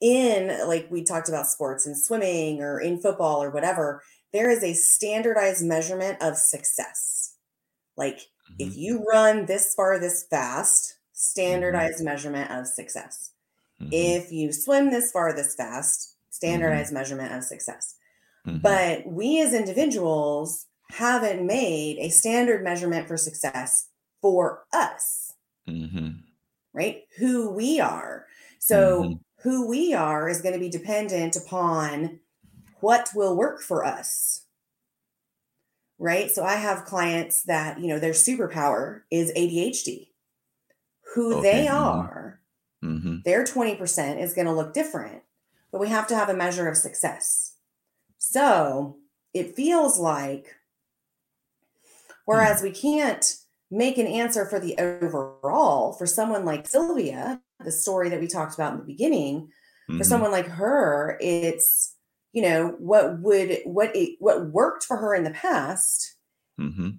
in, 0.00 0.66
like 0.68 0.88
we 0.90 1.04
talked 1.04 1.28
about 1.28 1.46
sports 1.46 1.86
and 1.86 1.96
swimming 1.98 2.60
or 2.60 2.80
in 2.80 3.00
football 3.00 3.42
or 3.42 3.50
whatever, 3.50 4.02
there 4.32 4.50
is 4.50 4.62
a 4.62 4.74
standardized 4.74 5.64
measurement 5.64 6.18
of 6.20 6.36
success. 6.36 7.36
Like 7.96 8.20
if 8.58 8.70
Mhm, 8.70 8.76
you 8.76 9.04
run 9.04 9.46
this 9.46 9.74
far, 9.74 9.98
this 10.00 10.26
fast, 10.30 10.98
standardized 11.12 12.04
measurement 12.04 12.50
of 12.50 12.66
success. 12.66 13.32
mhm, 13.80 13.90
If 13.92 14.32
you 14.32 14.52
swim 14.52 14.90
this 14.90 15.12
far, 15.12 15.34
this 15.34 15.54
fast, 15.56 16.13
standardized 16.34 16.92
measurement 16.92 17.32
of 17.34 17.44
success. 17.44 17.96
mhm. 18.44 18.84
But 18.84 19.06
we 19.06 19.40
as 19.40 19.54
individuals 19.54 20.66
haven't 20.90 21.46
made 21.46 21.98
a 21.98 22.10
standard 22.10 22.64
measurement 22.64 23.08
for 23.08 23.16
success 23.18 23.90
for 24.22 24.66
us, 24.72 25.34
Mhm, 25.66 26.24
right? 26.72 27.04
Who 27.18 27.50
we 27.50 27.80
are. 27.80 28.26
So, 28.58 29.04
Mhm. 29.04 29.24
who 29.42 29.68
we 29.68 29.92
are 29.94 30.28
is 30.28 30.40
going 30.42 30.54
to 30.54 30.60
be 30.60 30.70
dependent 30.70 31.36
upon 31.36 32.20
what 32.80 33.10
will 33.14 33.36
work 33.36 33.62
for 33.62 33.84
us, 33.84 34.46
right? 35.98 36.30
So, 36.30 36.44
I 36.44 36.54
have 36.54 36.84
clients 36.84 37.42
that, 37.44 37.78
you 37.80 37.86
know, 37.88 37.98
their 37.98 38.12
superpower 38.12 39.02
is 39.10 39.32
ADHD. 39.36 40.12
Who 41.14 41.36
Okay, 41.38 41.40
they 41.40 41.68
mhm. 41.72 42.08
are, 42.08 42.40
mhm, 42.82 43.24
their 43.24 43.44
20% 43.44 44.20
is 44.20 44.34
going 44.34 44.46
to 44.48 44.54
look 44.54 44.74
different, 44.74 45.24
but 45.74 45.80
we 45.80 45.88
have 45.88 46.06
to 46.06 46.14
have 46.14 46.28
a 46.28 46.36
measure 46.36 46.68
of 46.68 46.76
success. 46.76 47.56
So 48.18 48.98
it 49.32 49.56
feels 49.56 49.98
like, 49.98 50.54
whereas 52.26 52.62
we 52.62 52.70
can't 52.70 53.34
make 53.72 53.98
an 53.98 54.06
answer 54.06 54.46
for 54.46 54.60
the 54.60 54.78
overall 54.78 55.92
for 55.94 56.06
someone 56.06 56.44
like 56.44 56.68
Sylvia, 56.68 57.40
the 57.64 57.72
story 57.72 58.08
that 58.10 58.20
we 58.20 58.28
talked 58.28 58.54
about 58.54 58.74
in 58.74 58.78
the 58.78 58.84
beginning. 58.84 59.48
Mm-hmm. 59.90 59.98
For 59.98 60.04
someone 60.04 60.30
like 60.30 60.46
her, 60.46 61.18
it's 61.20 61.96
you 62.32 62.42
know 62.42 62.76
what 62.78 63.18
would 63.18 63.58
what 63.64 63.96
it, 63.96 64.14
what 64.20 64.52
worked 64.52 64.84
for 64.84 64.96
her 64.96 65.12
in 65.12 65.24
the 65.24 65.32
past. 65.32 66.14
Mm-hmm. 66.60 66.90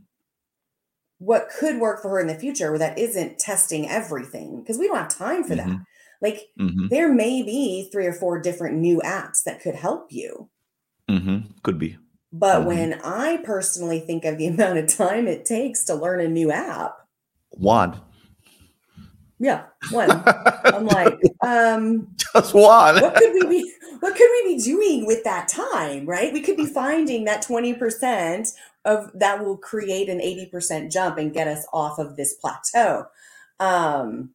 What 1.20 1.48
could 1.48 1.80
work 1.80 2.02
for 2.02 2.10
her 2.10 2.20
in 2.20 2.28
the 2.28 2.36
future 2.36 2.78
that 2.78 3.00
isn't 3.00 3.40
testing 3.40 3.88
everything 3.88 4.60
because 4.60 4.78
we 4.78 4.88
don't 4.88 4.98
have 4.98 5.08
time 5.08 5.46
for 5.46 5.56
mm-hmm. 5.56 5.70
that. 5.70 5.86
Like 6.22 6.48
mm-hmm. 6.60 6.88
there 6.90 7.14
may 7.14 7.44
be 7.44 7.90
three 7.92 8.06
or 8.06 8.14
four 8.14 8.40
different 8.40 8.78
new 8.78 9.02
apps 9.06 9.44
that 9.44 9.62
could 9.62 9.76
help 9.76 10.08
you. 10.12 10.50
Mm-hmm. 11.10 11.52
Could 11.64 11.80
be. 11.80 11.98
But 12.32 12.60
mm-hmm. 12.60 12.68
when 12.68 13.02
I 13.04 13.38
personally 13.44 14.00
think 14.00 14.26
of 14.26 14.38
the 14.38 14.48
amount 14.48 14.78
of 14.78 14.88
time 14.88 15.28
it 15.28 15.46
takes 15.46 15.86
to 15.86 15.96
learn 15.96 16.20
a 16.20 16.28
new 16.28 16.52
app, 16.52 16.96
one. 17.52 18.00
Yeah, 19.40 19.64
one. 19.92 20.10
I'm 20.66 20.86
like, 20.86 21.20
um, 21.46 22.08
just 22.18 22.54
one. 22.54 23.02
what 23.02 23.16
could 23.16 23.34
we 23.34 23.46
be? 23.48 23.74
What 24.00 24.16
could 24.16 24.30
we 24.44 24.56
be 24.56 24.62
doing 24.62 25.06
with 25.06 25.24
that 25.24 25.48
time? 25.48 26.06
Right? 26.06 26.32
We 26.32 26.42
could 26.42 26.58
be 26.58 26.66
finding 26.66 27.26
that 27.26 27.42
twenty 27.42 27.74
percent 27.74 28.50
of 28.86 29.12
that 29.14 29.44
will 29.44 29.58
create 29.58 30.10
an 30.10 30.22
eighty 30.22 30.46
percent 30.46 30.92
jump 30.92 31.18
and 31.18 31.34
get 31.34 31.48
us 31.48 31.66
off 31.74 32.00
of 32.00 32.16
this 32.16 32.36
plateau. 32.36 33.08
Um, 33.60 34.35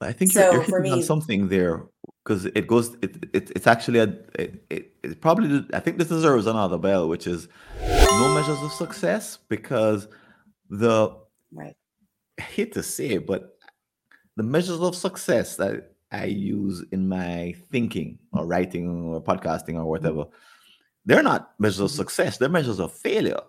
I 0.00 0.12
think 0.12 0.34
you're, 0.34 0.44
so 0.44 0.52
you're 0.52 0.62
hitting 0.62 0.82
me, 0.82 0.90
on 0.92 1.02
something 1.02 1.48
there 1.48 1.84
because 2.24 2.46
it 2.46 2.66
goes 2.66 2.96
it, 3.02 3.28
it 3.32 3.50
it's 3.54 3.66
actually 3.66 3.98
a 3.98 4.04
it, 4.38 4.64
it, 4.70 4.92
it, 5.02 5.20
probably 5.20 5.64
i 5.74 5.80
think 5.80 5.98
this 5.98 6.08
deserves 6.08 6.46
another 6.46 6.78
bell 6.78 7.08
which 7.08 7.26
is 7.26 7.48
no 7.80 8.34
measures 8.34 8.62
of 8.62 8.72
success 8.72 9.38
because 9.48 10.08
the 10.68 11.14
right 11.52 11.76
i 12.38 12.42
hate 12.42 12.72
to 12.72 12.82
say 12.82 13.10
it 13.10 13.26
but 13.26 13.56
the 14.36 14.42
measures 14.42 14.80
of 14.80 14.94
success 14.94 15.56
that 15.56 15.92
i 16.12 16.24
use 16.24 16.84
in 16.92 17.08
my 17.08 17.54
thinking 17.70 18.18
or 18.32 18.46
writing 18.46 19.06
or 19.06 19.22
podcasting 19.22 19.74
or 19.76 19.84
whatever 19.84 20.26
they're 21.06 21.22
not 21.22 21.52
measures 21.58 21.80
of 21.80 21.90
mm-hmm. 21.90 21.96
success 21.96 22.38
they're 22.38 22.48
measures 22.48 22.80
of 22.80 22.92
failure 22.92 23.40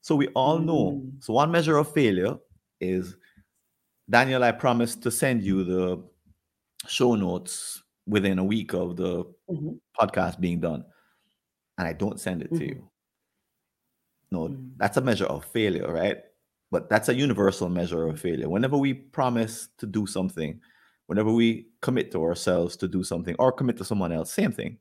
so 0.00 0.14
we 0.14 0.28
all 0.28 0.58
know 0.58 0.92
mm. 0.92 1.12
so 1.22 1.32
one 1.32 1.50
measure 1.50 1.76
of 1.76 1.92
failure 1.92 2.36
is 2.80 3.16
danielle 4.08 4.44
i 4.44 4.52
promised 4.52 5.02
to 5.02 5.10
send 5.10 5.42
you 5.42 5.64
the 5.64 6.02
show 6.86 7.14
notes 7.14 7.82
within 8.06 8.38
a 8.38 8.44
week 8.44 8.72
of 8.72 8.96
the 8.96 9.24
mm-hmm. 9.50 9.72
podcast 9.98 10.40
being 10.40 10.60
done 10.60 10.84
and 11.78 11.86
I 11.86 11.92
don't 11.92 12.20
send 12.20 12.42
it 12.42 12.52
mm-hmm. 12.52 12.58
to 12.58 12.66
you. 12.66 12.90
No, 14.30 14.48
mm-hmm. 14.48 14.68
that's 14.76 14.96
a 14.96 15.00
measure 15.00 15.26
of 15.26 15.44
failure, 15.44 15.92
right? 15.92 16.18
But 16.70 16.88
that's 16.88 17.08
a 17.08 17.14
universal 17.14 17.68
measure 17.68 18.08
of 18.08 18.20
failure. 18.20 18.48
Whenever 18.48 18.76
we 18.76 18.94
promise 18.94 19.68
to 19.78 19.86
do 19.86 20.06
something, 20.06 20.60
whenever 21.06 21.30
we 21.30 21.68
commit 21.80 22.10
to 22.12 22.22
ourselves 22.22 22.76
to 22.78 22.88
do 22.88 23.04
something 23.04 23.36
or 23.38 23.52
commit 23.52 23.76
to 23.78 23.84
someone 23.84 24.12
else, 24.12 24.32
same 24.32 24.52
thing. 24.52 24.78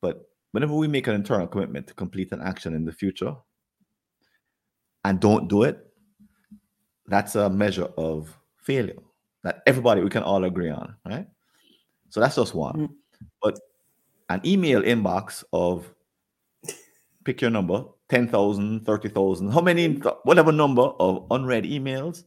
But 0.00 0.22
whenever 0.52 0.74
we 0.74 0.88
make 0.88 1.06
an 1.08 1.14
internal 1.14 1.46
commitment 1.46 1.86
to 1.88 1.94
complete 1.94 2.32
an 2.32 2.40
action 2.40 2.74
in 2.74 2.84
the 2.84 2.92
future 2.92 3.34
and 5.04 5.20
don't 5.20 5.48
do 5.48 5.64
it, 5.64 5.86
that's 7.06 7.34
a 7.34 7.50
measure 7.50 7.88
of 7.98 8.36
failure 8.66 8.98
that 9.44 9.62
everybody 9.66 10.02
we 10.02 10.10
can 10.10 10.24
all 10.24 10.44
agree 10.44 10.70
on, 10.70 10.96
right? 11.06 11.26
So 12.10 12.20
that's 12.20 12.34
just 12.34 12.54
one. 12.54 12.74
Mm-hmm. 12.74 12.94
But 13.40 13.58
an 14.28 14.40
email 14.44 14.82
inbox 14.82 15.44
of 15.52 15.94
pick 17.24 17.40
your 17.40 17.50
number 17.50 17.84
10,000, 18.08 18.84
30,000, 18.84 19.50
how 19.50 19.60
many, 19.60 19.94
whatever 20.24 20.52
number 20.52 20.82
of 20.82 21.26
unread 21.30 21.64
emails 21.64 22.24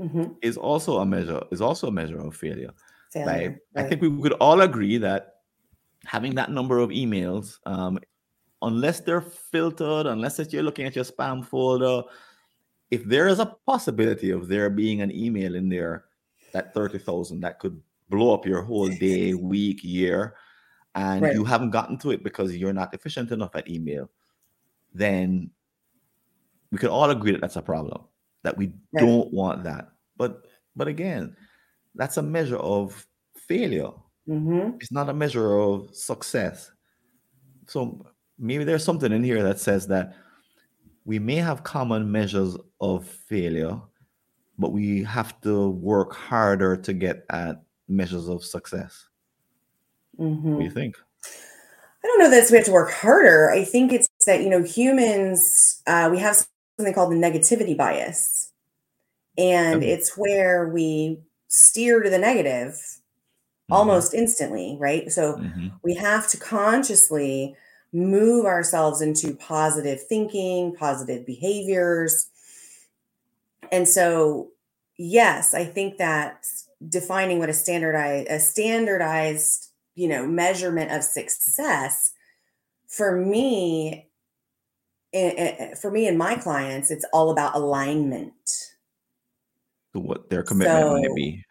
mm-hmm. 0.00 0.32
is 0.42 0.56
also 0.56 0.98
a 0.98 1.06
measure, 1.06 1.42
is 1.50 1.60
also 1.60 1.88
a 1.88 1.92
measure 1.92 2.18
of 2.18 2.34
failure. 2.34 2.70
failure 3.12 3.26
right? 3.26 3.58
right? 3.74 3.84
I 3.84 3.88
think 3.88 4.02
we 4.02 4.22
could 4.22 4.34
all 4.34 4.62
agree 4.62 4.98
that 4.98 5.34
having 6.06 6.34
that 6.34 6.50
number 6.50 6.78
of 6.78 6.90
emails, 6.90 7.58
um, 7.66 7.98
unless 8.62 9.00
they're 9.00 9.20
filtered, 9.20 10.06
unless 10.06 10.40
you're 10.52 10.62
looking 10.62 10.86
at 10.86 10.96
your 10.96 11.04
spam 11.04 11.44
folder, 11.44 12.02
if 12.94 13.04
there 13.04 13.26
is 13.26 13.40
a 13.40 13.56
possibility 13.66 14.30
of 14.30 14.46
there 14.46 14.70
being 14.70 15.02
an 15.02 15.10
email 15.10 15.56
in 15.56 15.68
there, 15.68 16.04
that 16.52 16.72
30,000 16.72 17.40
that 17.40 17.58
could 17.58 17.80
blow 18.08 18.32
up 18.32 18.46
your 18.46 18.62
whole 18.62 18.88
day, 18.88 19.34
week, 19.54 19.82
year, 19.82 20.36
and 20.94 21.22
right. 21.22 21.34
you 21.34 21.42
haven't 21.44 21.70
gotten 21.70 21.98
to 21.98 22.12
it 22.12 22.22
because 22.22 22.56
you're 22.56 22.72
not 22.72 22.94
efficient 22.94 23.32
enough 23.32 23.56
at 23.56 23.68
email, 23.68 24.08
then 24.92 25.50
we 26.70 26.78
could 26.78 26.90
all 26.90 27.10
agree 27.10 27.32
that 27.32 27.40
that's 27.40 27.56
a 27.56 27.62
problem. 27.62 28.04
That 28.44 28.56
we 28.56 28.66
right. 28.92 29.00
don't 29.00 29.32
want 29.32 29.64
that. 29.64 29.88
But 30.16 30.46
but 30.76 30.86
again, 30.86 31.36
that's 31.96 32.16
a 32.18 32.22
measure 32.22 32.58
of 32.58 33.06
failure. 33.48 33.90
Mm-hmm. 34.28 34.76
It's 34.80 34.92
not 34.92 35.08
a 35.08 35.14
measure 35.14 35.58
of 35.58 35.94
success. 35.94 36.70
So 37.66 38.06
maybe 38.38 38.62
there's 38.62 38.84
something 38.84 39.10
in 39.10 39.24
here 39.24 39.42
that 39.42 39.58
says 39.58 39.88
that 39.88 40.14
we 41.04 41.18
may 41.18 41.36
have 41.36 41.64
common 41.64 42.10
measures 42.10 42.56
of 42.80 43.06
failure, 43.06 43.80
but 44.58 44.72
we 44.72 45.02
have 45.04 45.38
to 45.42 45.70
work 45.70 46.14
harder 46.14 46.76
to 46.76 46.92
get 46.92 47.24
at 47.30 47.62
measures 47.88 48.28
of 48.28 48.44
success. 48.44 49.08
Mm-hmm. 50.18 50.50
What 50.50 50.58
do 50.58 50.64
you 50.64 50.70
mm-hmm. 50.70 50.78
think? 50.78 50.96
I 52.02 52.06
don't 52.06 52.18
know 52.18 52.30
that 52.30 52.50
we 52.50 52.56
have 52.56 52.66
to 52.66 52.72
work 52.72 52.92
harder. 52.92 53.50
I 53.50 53.64
think 53.64 53.92
it's 53.92 54.08
that 54.26 54.42
you 54.42 54.50
know 54.50 54.62
humans 54.62 55.82
uh, 55.86 56.08
we 56.10 56.18
have 56.18 56.36
something 56.76 56.94
called 56.94 57.12
the 57.12 57.16
negativity 57.16 57.76
bias, 57.76 58.52
and 59.36 59.76
okay. 59.76 59.90
it's 59.90 60.16
where 60.16 60.68
we 60.68 61.18
steer 61.48 62.02
to 62.02 62.10
the 62.10 62.18
negative 62.18 62.72
mm-hmm. 62.72 63.72
almost 63.72 64.14
instantly, 64.14 64.76
right? 64.78 65.10
So 65.10 65.36
mm-hmm. 65.36 65.68
we 65.82 65.94
have 65.94 66.28
to 66.28 66.36
consciously 66.38 67.56
move 67.94 68.44
ourselves 68.44 69.00
into 69.00 69.34
positive 69.34 70.02
thinking, 70.02 70.74
positive 70.74 71.24
behaviors. 71.24 72.28
And 73.70 73.88
so, 73.88 74.50
yes, 74.98 75.54
I 75.54 75.64
think 75.64 75.98
that 75.98 76.44
defining 76.88 77.38
what 77.38 77.48
a 77.48 77.54
standardized 77.54 78.28
a 78.28 78.38
standardized 78.38 79.70
you 79.94 80.08
know 80.08 80.26
measurement 80.26 80.90
of 80.90 81.02
success 81.02 82.10
for 82.88 83.16
me 83.16 84.08
for 85.80 85.90
me 85.90 86.06
and 86.06 86.18
my 86.18 86.34
clients 86.34 86.90
it's 86.90 87.04
all 87.12 87.30
about 87.30 87.54
alignment 87.54 88.32
what 89.92 90.28
their 90.28 90.42
commitment 90.42 90.78
so, 90.78 90.98
might 90.98 91.14
be 91.14 91.44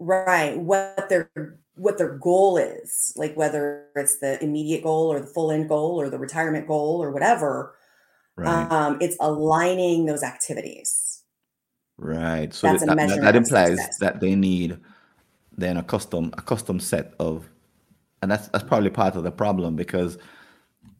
right 0.00 0.58
what 0.58 1.08
their 1.08 1.30
what 1.76 1.98
their 1.98 2.16
goal 2.18 2.56
is 2.56 3.12
like 3.16 3.36
whether 3.36 3.86
it's 3.96 4.18
the 4.18 4.42
immediate 4.42 4.82
goal 4.82 5.12
or 5.12 5.20
the 5.20 5.26
full 5.26 5.50
end 5.50 5.68
goal 5.68 6.00
or 6.00 6.08
the 6.08 6.18
retirement 6.18 6.66
goal 6.68 7.02
or 7.02 7.10
whatever 7.10 7.74
right. 8.36 8.70
um, 8.70 8.96
it's 9.00 9.16
aligning 9.20 10.06
those 10.06 10.22
activities 10.22 11.14
Right. 11.96 12.52
So 12.52 12.66
That's 12.66 12.84
that, 12.84 12.96
that, 12.96 13.20
that 13.20 13.36
implies 13.36 13.78
success. 13.78 13.98
that 13.98 14.20
they 14.20 14.34
need 14.34 14.78
then 15.56 15.76
a 15.76 15.82
custom 15.82 16.32
a 16.36 16.42
custom 16.42 16.80
set 16.80 17.14
of 17.20 17.48
and 18.20 18.30
that's 18.30 18.48
that's 18.48 18.64
probably 18.64 18.90
part 18.90 19.14
of 19.14 19.22
the 19.22 19.30
problem 19.30 19.76
because 19.76 20.18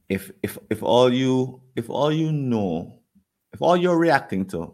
if 0.08 0.30
if 0.44 0.56
if 0.70 0.80
all 0.82 1.12
you 1.12 1.60
if 1.74 1.90
all 1.90 2.12
you 2.12 2.30
know 2.30 3.00
if 3.52 3.60
all 3.60 3.76
you're 3.76 3.98
reacting 3.98 4.44
to 4.46 4.72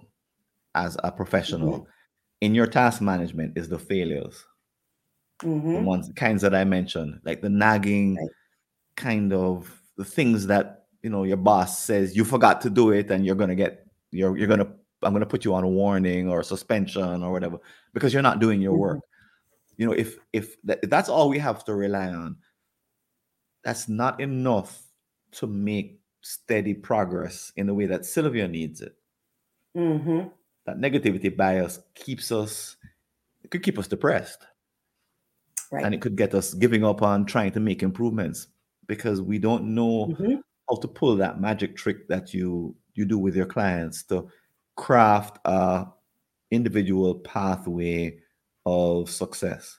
as 0.74 0.98
a 1.02 1.10
professional 1.10 1.72
mm-hmm. 1.72 1.90
in 2.42 2.54
your 2.54 2.66
task 2.66 3.00
management 3.00 3.56
is 3.56 3.70
the 3.70 3.78
failures 3.78 4.44
mm-hmm. 5.42 5.74
the 5.74 5.80
ones 5.80 6.08
the 6.08 6.14
kinds 6.14 6.42
that 6.42 6.54
i 6.54 6.64
mentioned 6.64 7.20
like 7.24 7.40
the 7.42 7.48
nagging 7.48 8.16
right. 8.16 8.28
kind 8.96 9.32
of 9.32 9.80
the 9.96 10.04
things 10.04 10.46
that 10.46 10.84
you 11.02 11.10
know 11.10 11.24
your 11.24 11.36
boss 11.36 11.78
says 11.78 12.16
you 12.16 12.24
forgot 12.24 12.60
to 12.60 12.70
do 12.70 12.90
it 12.90 13.10
and 13.10 13.24
you're 13.24 13.34
gonna 13.34 13.54
get 13.54 13.86
you're 14.10 14.36
you're 14.36 14.48
gonna 14.48 14.66
I'm 15.02 15.12
going 15.12 15.20
to 15.20 15.26
put 15.26 15.44
you 15.44 15.54
on 15.54 15.64
a 15.64 15.68
warning 15.68 16.28
or 16.28 16.40
a 16.40 16.44
suspension 16.44 17.22
or 17.22 17.32
whatever 17.32 17.58
because 17.94 18.12
you're 18.12 18.22
not 18.22 18.40
doing 18.40 18.60
your 18.60 18.72
mm-hmm. 18.72 18.80
work. 18.80 19.00
You 19.76 19.86
know, 19.86 19.92
if 19.92 20.18
if 20.32 20.60
that, 20.64 20.88
that's 20.90 21.08
all 21.08 21.28
we 21.28 21.38
have 21.38 21.64
to 21.64 21.74
rely 21.74 22.08
on, 22.08 22.36
that's 23.64 23.88
not 23.88 24.20
enough 24.20 24.82
to 25.32 25.46
make 25.46 26.00
steady 26.20 26.74
progress 26.74 27.52
in 27.56 27.66
the 27.66 27.74
way 27.74 27.86
that 27.86 28.04
Sylvia 28.04 28.46
needs 28.46 28.82
it. 28.82 28.94
Mm-hmm. 29.76 30.28
That 30.66 30.78
negativity 30.78 31.34
bias 31.34 31.80
keeps 31.94 32.30
us, 32.30 32.76
it 33.42 33.50
could 33.50 33.62
keep 33.62 33.78
us 33.78 33.88
depressed. 33.88 34.44
Right. 35.70 35.84
And 35.84 35.94
it 35.94 36.00
could 36.00 36.16
get 36.16 36.34
us 36.34 36.54
giving 36.54 36.84
up 36.84 37.02
on 37.02 37.24
trying 37.26 37.52
to 37.52 37.60
make 37.60 37.82
improvements 37.82 38.48
because 38.86 39.22
we 39.22 39.38
don't 39.38 39.74
know 39.74 40.06
mm-hmm. 40.06 40.34
how 40.68 40.76
to 40.76 40.88
pull 40.88 41.16
that 41.16 41.40
magic 41.40 41.76
trick 41.76 42.08
that 42.08 42.34
you 42.34 42.74
you 42.94 43.04
do 43.04 43.18
with 43.18 43.36
your 43.36 43.46
clients 43.46 44.02
to 44.04 44.28
craft 44.76 45.38
a 45.44 45.86
individual 46.50 47.14
pathway 47.20 48.18
of 48.66 49.08
success. 49.08 49.78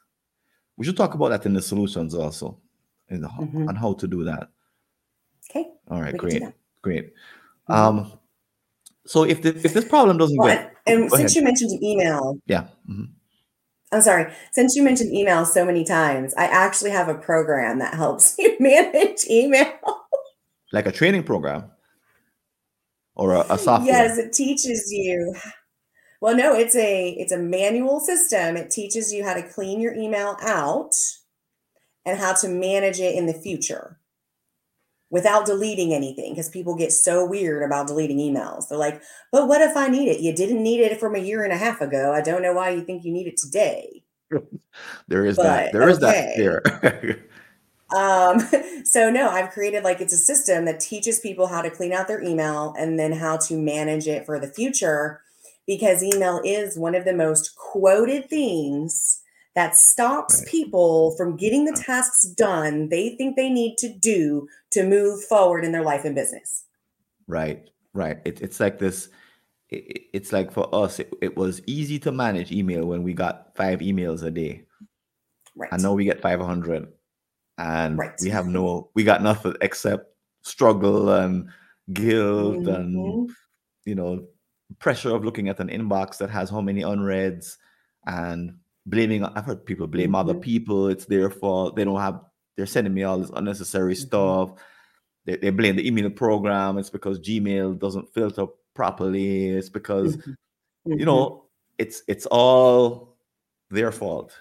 We 0.78 0.86
should 0.86 0.98
talk 0.98 1.14
about 1.14 1.30
that 1.30 1.46
in 1.46 1.54
the 1.54 1.62
solutions 1.62 2.16
also, 2.16 2.60
in 3.10 3.22
the, 3.22 3.28
mm-hmm. 3.28 3.68
on 3.68 3.76
how 3.76 3.94
to 3.94 4.08
do 4.08 4.24
that. 4.24 4.50
Okay. 5.50 5.68
All 5.90 6.02
right. 6.02 6.16
Great. 6.16 6.42
Great. 6.82 7.14
Mm-hmm. 7.70 7.74
Um, 7.74 8.14
so 9.06 9.24
if 9.24 9.42
the, 9.42 9.50
if 9.50 9.74
this 9.74 9.86
problem 9.86 10.18
doesn't 10.18 10.38
well, 10.38 10.48
get 10.48 10.74
and 10.88 11.12
since 11.12 11.32
ahead. 11.32 11.36
you 11.36 11.44
mentioned 11.44 11.84
email, 11.84 12.38
Yeah. 12.46 12.68
mhm. 12.90 13.10
I'm 13.92 14.02
sorry, 14.02 14.32
since 14.54 14.76
you 14.76 14.84
mentioned 14.84 15.14
email 15.14 15.46
so 15.46 15.66
many 15.66 15.84
times, 15.84 16.34
I 16.36 16.46
actually 16.46 16.92
have 16.92 17.10
a 17.10 17.16
program 17.16 17.80
that 17.80 17.94
helps 17.94 18.36
you 18.40 18.56
manage 18.60 19.26
email. 19.30 19.74
Like 20.72 20.88
a 20.88 20.92
training 20.92 21.24
program 21.24 21.72
or 23.16 23.34
a, 23.34 23.46
a 23.50 23.58
software. 23.58 23.94
Yes, 23.94 24.18
it 24.18 24.32
teaches 24.32 24.90
you. 24.92 25.36
Well, 26.22 26.36
no, 26.36 26.54
it's 26.54 26.76
a 26.76 27.10
it's 27.10 27.32
a 27.32 27.38
manual 27.38 28.00
system. 28.00 28.56
It 28.56 28.70
teaches 28.70 29.12
you 29.12 29.24
how 29.24 29.34
to 29.34 29.42
clean 29.42 29.82
your 29.82 29.94
email 29.94 30.38
out 30.42 30.94
and 32.06 32.18
how 32.18 32.34
to 32.34 32.48
manage 32.48 33.00
it 33.00 33.16
in 33.16 33.26
the 33.26 33.34
future 33.34 34.01
without 35.12 35.46
deleting 35.46 35.94
anything 35.94 36.32
because 36.32 36.50
people 36.50 36.74
get 36.74 36.92
so 36.92 37.24
weird 37.24 37.62
about 37.62 37.86
deleting 37.86 38.18
emails. 38.18 38.68
They're 38.68 38.78
like, 38.78 39.04
"But 39.32 39.48
what 39.48 39.62
if 39.62 39.78
I 39.78 39.88
need 39.88 40.08
it? 40.08 40.22
You 40.22 40.34
didn't 40.34 40.64
need 40.64 40.80
it 40.80 41.00
from 41.00 41.16
a 41.16 41.20
year 41.20 41.44
and 41.44 41.54
a 41.54 41.58
half 41.58 41.82
ago. 41.82 42.14
I 42.14 42.22
don't 42.22 42.42
know 42.42 42.54
why 42.54 42.72
you 42.72 42.82
think 42.82 43.04
you 43.04 43.12
need 43.12 43.28
it 43.28 43.38
today." 43.38 44.04
There 45.10 45.26
is 45.26 45.36
that. 45.36 45.74
But 45.74 45.80
There 45.80 45.90
is 45.90 46.00
that 46.00 46.16
okay. 46.16 46.36
there. 46.38 47.26
Um, 47.96 48.40
so 48.86 49.10
no, 49.10 49.30
I've 49.30 49.52
created 49.52 49.84
like 49.84 50.02
it's 50.02 50.14
a 50.14 50.18
system 50.18 50.66
that 50.66 50.80
teaches 50.80 51.20
people 51.20 51.48
how 51.48 51.62
to 51.62 51.70
clean 51.70 51.94
out 51.94 52.08
their 52.08 52.22
email 52.22 52.74
and 52.78 52.98
then 52.98 53.12
how 53.12 53.38
to 53.38 53.58
manage 53.58 54.08
it 54.08 54.26
for 54.26 54.40
the 54.40 54.48
future 54.48 55.22
because 55.68 56.04
email 56.04 56.42
is 56.44 56.78
one 56.78 56.96
of 56.96 57.06
the 57.06 57.14
most 57.14 57.56
quoted 57.56 58.30
things 58.30 59.21
that 59.56 59.76
stops 59.76 60.40
Right. 60.40 60.48
people 60.48 61.16
from 61.18 61.36
getting 61.36 61.66
the 61.66 61.74
tasks 61.74 62.26
done 62.26 62.88
they 62.90 63.16
think 63.18 63.36
they 63.36 63.50
need 63.50 63.78
to 63.80 63.90
do 63.94 64.48
to 64.72 64.84
move 64.84 65.24
forward 65.26 65.66
in 65.66 65.72
their 65.74 65.84
life 65.84 66.06
and 66.06 66.16
business. 66.16 66.66
Right, 67.28 67.70
right. 67.94 68.20
It, 68.26 68.42
it's 68.42 68.60
like 68.60 68.80
this. 68.80 69.10
It, 69.70 69.76
it- 69.88 70.02
it's 70.14 70.32
like 70.34 70.52
for 70.52 70.68
us, 70.76 71.00
it, 71.00 71.14
it 71.22 71.38
was 71.38 71.62
easy 71.66 71.98
to 72.00 72.12
manage 72.12 72.52
email 72.52 72.86
when 72.86 73.04
we 73.04 73.14
got 73.14 73.56
five 73.56 73.80
emails 73.80 74.24
a 74.24 74.32
day, 74.32 74.64
Right. 75.56 75.70
and 75.72 75.82
now 75.82 75.94
we 75.94 76.04
get 76.06 76.22
five 76.22 76.40
hundred, 76.42 76.88
and 77.58 77.98
Right. 77.98 78.12
we 78.22 78.30
have 78.30 78.48
no, 78.48 78.90
we 78.96 79.04
got 79.06 79.22
nothing 79.24 79.56
except 79.62 80.14
struggle 80.44 81.10
and 81.14 81.50
guilt 81.94 82.68
and 82.68 82.96
Mhm. 82.96 83.28
you 83.86 83.96
know 83.96 84.28
pressure 84.80 85.14
of 85.16 85.24
looking 85.26 85.50
at 85.50 85.60
an 85.60 85.68
inbox 85.70 86.18
that 86.18 86.30
has 86.30 86.50
how 86.50 86.62
many 86.62 86.82
unreads 86.82 87.58
and 88.08 88.58
blaming. 88.86 89.24
I've 89.24 89.46
heard 89.46 89.66
people 89.66 89.88
blame 89.88 90.16
other 90.16 90.34
Mhm. 90.34 90.42
people. 90.42 90.88
It's 90.88 91.06
their 91.06 91.30
fault. 91.30 91.76
They 91.76 91.84
don't 91.84 92.00
have. 92.00 92.22
They're 92.58 92.66
sending 92.66 92.94
me 92.94 93.04
all 93.04 93.18
this 93.20 93.32
unnecessary 93.34 93.94
Mhm. 93.94 93.98
stuff. 94.06 94.52
They, 95.26 95.36
they 95.38 95.50
blame 95.52 95.76
the 95.76 95.88
email 95.88 96.10
program. 96.10 96.78
It's 96.78 96.90
because 96.90 97.20
Gmail 97.20 97.80
doesn't 97.80 98.14
filter 98.14 98.48
properly. 98.74 99.50
It's 99.50 99.70
because 99.70 100.18
Mhm. 100.18 100.36
you 101.00 101.06
know 101.06 101.46
it's 101.78 102.04
it's 102.08 102.26
all 102.28 103.18
their 103.70 103.92
fault. 103.92 104.38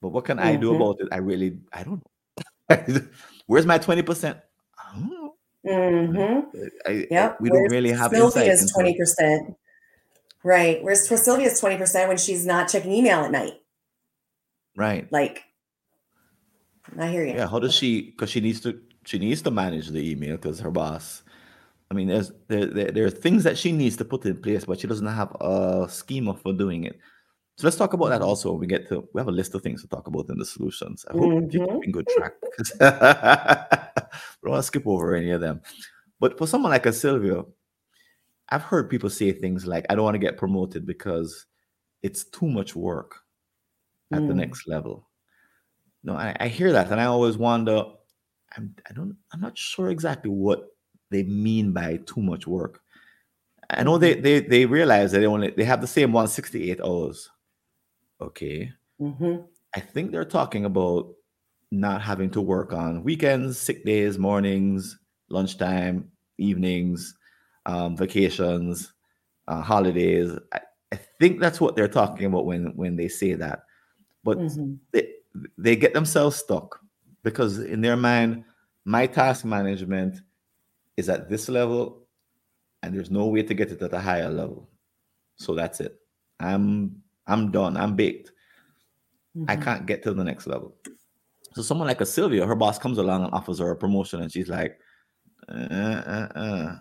But 0.00 0.08
what 0.10 0.24
can 0.24 0.38
I 0.38 0.56
do 0.56 0.72
Mhm. 0.72 0.76
about 0.76 1.00
it? 1.00 1.08
I 1.12 1.18
really 1.18 1.58
I 1.72 1.82
don't 1.84 2.02
know. 2.02 2.68
Where's 3.46 3.66
my 3.66 3.78
twenty 3.78 4.02
percent? 4.02 4.38
I 4.78 4.94
don't 4.98 5.10
know. 5.10 5.34
Mhm. 5.66 6.70
I, 6.86 7.06
I- 7.16 7.36
we 7.38 7.48
don't 7.50 7.70
really 7.70 7.90
have 7.90 8.10
Sylvia's 8.10 8.72
twenty 8.72 8.96
percent? 8.96 9.54
Right. 10.44 10.82
Where's 10.82 11.06
Sylvia's 11.08 11.60
twenty 11.60 11.76
percent 11.76 12.08
when 12.08 12.16
she's 12.18 12.44
not 12.46 12.68
checking 12.68 12.92
email 12.92 13.20
at 13.24 13.30
night? 13.30 13.54
right. 14.76 15.10
Like, 15.12 15.44
I 16.98 17.08
hear 17.08 17.24
you. 17.24 17.34
Yeah, 17.34 17.46
how 17.48 17.58
does 17.58 17.74
she? 17.74 18.10
Because 18.10 18.30
she 18.30 18.40
needs 18.40 18.60
to. 18.62 18.80
She 19.04 19.18
needs 19.18 19.42
to 19.42 19.50
manage 19.50 19.88
the 19.88 20.10
email 20.10 20.36
because 20.36 20.60
her 20.60 20.70
boss. 20.70 21.22
I 21.90 21.94
mean, 21.94 22.08
there's 22.08 22.32
there, 22.48 22.66
there 22.66 22.90
there 22.90 23.04
are 23.06 23.10
things 23.10 23.44
that 23.44 23.58
she 23.58 23.70
needs 23.72 23.96
to 23.98 24.04
put 24.04 24.24
in 24.24 24.40
place, 24.40 24.64
but 24.64 24.80
she 24.80 24.86
doesn't 24.86 25.06
have 25.06 25.30
a 25.40 25.86
schema 25.90 26.34
for 26.34 26.52
doing 26.52 26.84
it. 26.84 26.98
So 27.58 27.66
let's 27.66 27.76
talk 27.76 27.92
about 27.92 28.08
that 28.08 28.22
also. 28.22 28.50
when 28.52 28.60
We 28.60 28.66
get 28.66 28.88
to 28.88 29.06
we 29.12 29.20
have 29.20 29.28
a 29.28 29.32
list 29.32 29.54
of 29.54 29.62
things 29.62 29.82
to 29.82 29.88
talk 29.88 30.06
about 30.06 30.28
in 30.30 30.38
the 30.38 30.44
solutions. 30.46 31.04
I 31.08 31.12
hope 31.12 31.52
you're 31.52 31.66
Mhm. 31.66 31.74
keeping 31.74 31.92
good 31.92 32.08
track 32.08 32.32
because 32.40 32.72
we 32.80 32.86
don't 32.88 34.52
want 34.52 34.58
to 34.58 34.62
skip 34.62 34.86
over 34.86 35.14
any 35.14 35.30
of 35.30 35.40
them. 35.40 35.60
But 36.18 36.38
for 36.38 36.46
someone 36.46 36.70
like 36.72 36.86
a 36.86 36.92
Sylvia, 36.92 37.44
I've 38.50 38.62
heard 38.62 38.90
people 38.90 39.10
say 39.10 39.32
things 39.32 39.66
like, 39.66 39.86
"I 39.90 39.94
don't 39.94 40.04
want 40.04 40.14
to 40.16 40.18
get 40.20 40.36
promoted 40.36 40.86
because 40.86 41.46
it's 42.02 42.24
too 42.24 42.48
much 42.48 42.76
work 42.76 43.22
at 44.12 44.26
the 44.26 44.34
Mm. 44.34 44.34
next 44.34 44.68
level." 44.68 45.08
No, 46.04 46.14
I, 46.14 46.36
I 46.40 46.48
hear 46.48 46.72
that, 46.72 46.90
and 46.92 47.00
I 47.00 47.06
always 47.06 47.36
wonder. 47.38 47.84
I'm 48.56 48.76
I 48.88 48.92
don't 48.94 49.16
I'm 49.32 49.40
not 49.40 49.58
sure 49.58 49.90
exactly 49.90 50.30
what 50.30 50.76
they 51.10 51.22
mean 51.24 51.72
by 51.72 51.98
too 51.98 52.22
much 52.22 52.46
work. 52.46 52.82
I 53.70 53.82
know 53.84 53.98
they 53.98 54.20
they 54.20 54.40
they 54.40 54.66
realize 54.66 55.12
that 55.12 55.20
they 55.20 55.26
only 55.26 55.50
they 55.52 55.64
have 55.64 55.80
the 55.82 55.86
same 55.88 56.12
168 56.12 56.80
hours. 56.82 57.30
Okay. 58.20 58.72
Mhm. 58.98 59.52
I 59.74 59.80
think 59.80 60.10
they're 60.12 60.24
talking 60.24 60.64
about 60.64 61.14
not 61.70 62.02
having 62.02 62.30
to 62.32 62.40
work 62.40 62.72
on 62.72 63.04
weekends, 63.04 63.58
sick 63.58 63.84
days, 63.84 64.18
mornings, 64.18 64.98
lunchtime, 65.30 66.12
evenings, 66.38 67.16
um, 67.66 67.96
vacations, 67.96 68.92
uh, 69.48 69.60
holidays. 69.60 70.32
I, 70.52 70.60
I 70.92 70.96
think 71.20 71.40
that's 71.40 71.60
what 71.60 71.76
they're 71.76 71.88
talking 71.88 72.26
about 72.26 72.46
when 72.46 72.76
when 72.76 72.96
they 72.96 73.08
say 73.08 73.34
that. 73.34 73.64
But 74.24 74.38
Mhm. 74.38 74.78
they, 74.92 75.08
they 75.58 75.76
get 75.76 75.94
themselves 75.94 76.36
stuck 76.36 76.80
because 77.22 77.58
in 77.58 77.80
their 77.80 77.96
mind, 77.96 78.44
my 78.84 79.06
task 79.06 79.44
management 79.44 80.20
is 80.96 81.08
at 81.08 81.28
this 81.28 81.48
level, 81.48 82.06
and 82.82 82.94
there's 82.94 83.10
no 83.10 83.26
way 83.26 83.42
to 83.42 83.54
get 83.54 83.70
it 83.70 83.82
at 83.82 83.92
a 83.94 84.00
higher 84.00 84.30
level. 84.30 84.68
So 85.36 85.54
that's 85.54 85.80
it. 85.80 85.98
I'm 86.40 87.02
I'm 87.26 87.50
done. 87.50 87.76
I'm 87.76 87.96
baked. 87.96 88.32
I 89.48 89.56
Mhm. 89.56 89.62
can't 89.62 89.86
get 89.86 90.02
to 90.02 90.12
the 90.14 90.24
next 90.24 90.46
level. 90.46 90.74
So 91.54 91.62
someone 91.62 91.88
like 91.88 92.00
a 92.00 92.06
Sylvia, 92.06 92.46
her 92.46 92.54
boss 92.54 92.78
comes 92.78 92.98
along 92.98 93.24
and 93.24 93.32
offers 93.34 93.58
her 93.58 93.70
a 93.70 93.76
promotion, 93.76 94.22
and 94.22 94.30
she's 94.32 94.48
like, 94.48 94.78
uh, 95.48 95.52
uh, 95.54 96.28
uh. 96.34 96.78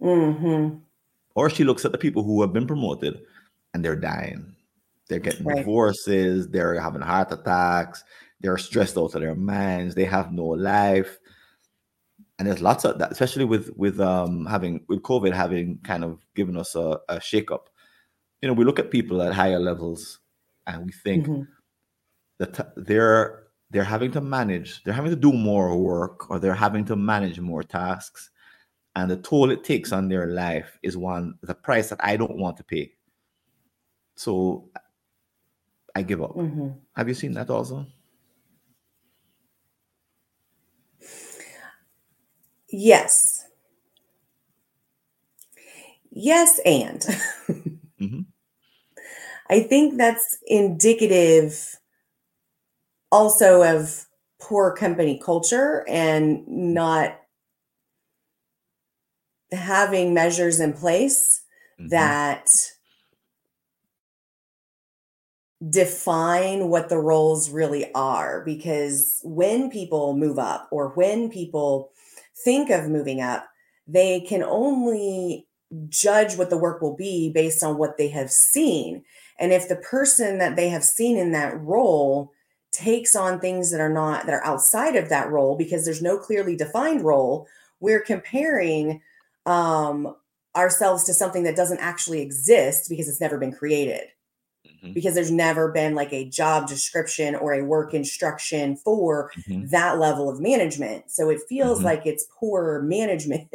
Mhm. 0.00 0.80
or 1.34 1.48
she 1.50 1.64
looks 1.64 1.84
at 1.84 1.92
the 1.92 1.98
people 1.98 2.22
who 2.22 2.40
have 2.42 2.52
been 2.52 2.66
promoted, 2.66 3.24
and 3.74 3.84
they're 3.84 3.96
dying. 3.96 4.54
They're 5.08 5.18
getting 5.20 5.46
Right. 5.46 5.58
divorces. 5.58 6.48
They're 6.48 6.78
having 6.80 7.02
heart 7.02 7.32
attacks. 7.32 8.02
They're 8.40 8.58
stressed 8.58 8.96
out 8.96 9.14
of 9.14 9.20
their 9.20 9.34
minds. 9.34 9.94
They 9.94 10.04
have 10.04 10.32
no 10.32 10.46
life. 10.46 11.18
And 12.38 12.48
there's 12.48 12.62
lots 12.62 12.84
of 12.84 12.98
that, 12.98 13.12
especially 13.12 13.44
with 13.44 13.70
with 13.76 14.00
um 14.00 14.46
having 14.46 14.84
with 14.88 15.02
COVID 15.02 15.32
having 15.32 15.78
kind 15.84 16.04
of 16.04 16.20
given 16.34 16.56
us 16.56 16.74
a, 16.74 16.98
a 17.08 17.16
shakeup. 17.18 17.66
You 18.40 18.48
know, 18.48 18.54
we 18.54 18.64
look 18.64 18.78
at 18.78 18.90
people 18.90 19.20
at 19.22 19.34
higher 19.34 19.58
levels, 19.58 20.20
and 20.66 20.86
we 20.86 20.92
think 20.92 21.26
Mhm. 21.26 21.46
that 22.38 22.72
they're 22.76 23.44
they're 23.70 23.84
having 23.84 24.10
to 24.12 24.20
manage 24.20 24.82
they're 24.84 24.94
having 24.94 25.10
to 25.12 25.16
do 25.16 25.32
more 25.32 25.76
work 25.78 26.28
or 26.30 26.38
they're 26.40 26.54
having 26.54 26.84
to 26.86 26.96
manage 26.96 27.38
more 27.40 27.62
tasks 27.62 28.30
and 28.96 29.10
the 29.10 29.16
toll 29.18 29.50
it 29.50 29.64
takes 29.64 29.92
on 29.92 30.08
their 30.08 30.26
life 30.28 30.78
is 30.82 30.96
one 30.96 31.34
the 31.42 31.54
price 31.54 31.88
that 31.90 32.02
i 32.04 32.16
don't 32.16 32.36
want 32.36 32.56
to 32.56 32.64
pay 32.64 32.92
so 34.16 34.68
i 35.94 36.02
give 36.02 36.22
up 36.22 36.34
Mhm. 36.36 36.76
have 36.96 37.08
you 37.08 37.14
seen 37.14 37.32
that 37.32 37.50
also 37.50 37.86
Yes. 42.72 43.44
Yes, 46.12 46.60
and 46.64 47.00
Mhm. 48.00 48.26
I 49.48 49.60
think 49.60 49.96
that's 49.96 50.38
indicative 50.46 51.76
also 53.12 53.62
of 53.62 54.06
poor 54.40 54.72
company 54.74 55.20
culture 55.22 55.84
and 55.88 56.46
not 56.46 57.19
having 59.52 60.14
measures 60.14 60.60
in 60.60 60.72
place 60.72 61.42
Mhm. 61.78 61.88
that 61.90 62.48
define 65.68 66.68
what 66.68 66.88
the 66.88 66.96
roles 66.98 67.50
really 67.50 67.92
are 67.92 68.42
because 68.44 69.20
when 69.24 69.70
people 69.70 70.16
move 70.16 70.38
up 70.38 70.66
or 70.70 70.88
when 70.90 71.28
people 71.30 71.90
think 72.44 72.70
of 72.70 72.88
moving 72.88 73.20
up 73.20 73.46
they 73.86 74.20
can 74.20 74.42
only 74.42 75.46
judge 75.90 76.36
what 76.38 76.48
the 76.48 76.56
work 76.56 76.80
will 76.80 76.96
be 76.96 77.30
based 77.30 77.62
on 77.62 77.76
what 77.76 77.98
they 77.98 78.08
have 78.08 78.30
seen 78.30 79.04
and 79.38 79.52
if 79.52 79.68
the 79.68 79.76
person 79.76 80.38
that 80.38 80.56
they 80.56 80.70
have 80.70 80.82
seen 80.82 81.18
in 81.18 81.32
that 81.32 81.60
role 81.60 82.30
takes 82.72 83.14
on 83.14 83.38
things 83.38 83.70
that 83.70 83.80
are 83.82 83.92
not 83.92 84.24
that 84.24 84.34
are 84.34 84.44
outside 84.46 84.96
of 84.96 85.10
that 85.10 85.30
role 85.30 85.58
because 85.58 85.84
there's 85.84 86.00
no 86.00 86.16
clearly 86.16 86.56
defined 86.56 87.02
role 87.02 87.46
we're 87.80 88.00
comparing 88.00 89.02
um 89.46 90.14
ourselves 90.56 91.04
to 91.04 91.14
something 91.14 91.44
that 91.44 91.56
doesn't 91.56 91.78
actually 91.78 92.20
exist 92.20 92.88
because 92.88 93.08
it's 93.08 93.20
never 93.20 93.38
been 93.38 93.52
created 93.52 94.08
Mhm. 94.82 94.94
because 94.94 95.14
there's 95.14 95.30
never 95.30 95.70
been 95.70 95.94
like 95.94 96.12
a 96.12 96.28
job 96.28 96.68
description 96.68 97.34
or 97.34 97.54
a 97.54 97.64
work 97.64 97.94
instruction 97.94 98.76
for 98.76 99.30
Mhm. 99.48 99.70
that 99.70 99.98
level 99.98 100.28
of 100.28 100.40
management. 100.40 101.10
So 101.10 101.30
it 101.30 101.40
feels 101.48 101.80
Mhm. 101.80 101.84
like 101.84 102.06
it's 102.06 102.26
poor 102.38 102.80
management, 102.84 103.48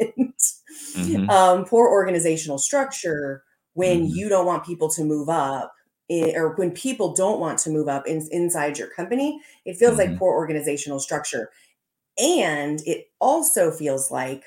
Mhm. 0.94 1.30
um, 1.30 1.64
poor 1.64 1.88
organizational 1.88 2.58
structure 2.58 3.44
when 3.74 4.04
mm-hmm. 4.04 4.16
you 4.16 4.28
don't 4.28 4.46
want 4.46 4.64
people 4.64 4.88
to 4.90 5.04
move 5.04 5.28
up 5.28 5.74
in, 6.08 6.34
or 6.36 6.54
when 6.56 6.70
people 6.70 7.12
don't 7.14 7.40
want 7.40 7.58
to 7.60 7.70
move 7.70 7.88
up 7.88 8.06
in, 8.06 8.26
inside 8.30 8.78
your 8.78 8.88
company, 8.88 9.40
it 9.64 9.76
feels 9.76 9.98
mm-hmm. 9.98 10.12
like 10.12 10.18
poor 10.18 10.34
organizational 10.34 10.98
structure. 11.00 11.50
And 12.18 12.80
it 12.86 13.10
also 13.20 13.70
feels 13.70 14.10
like 14.10 14.44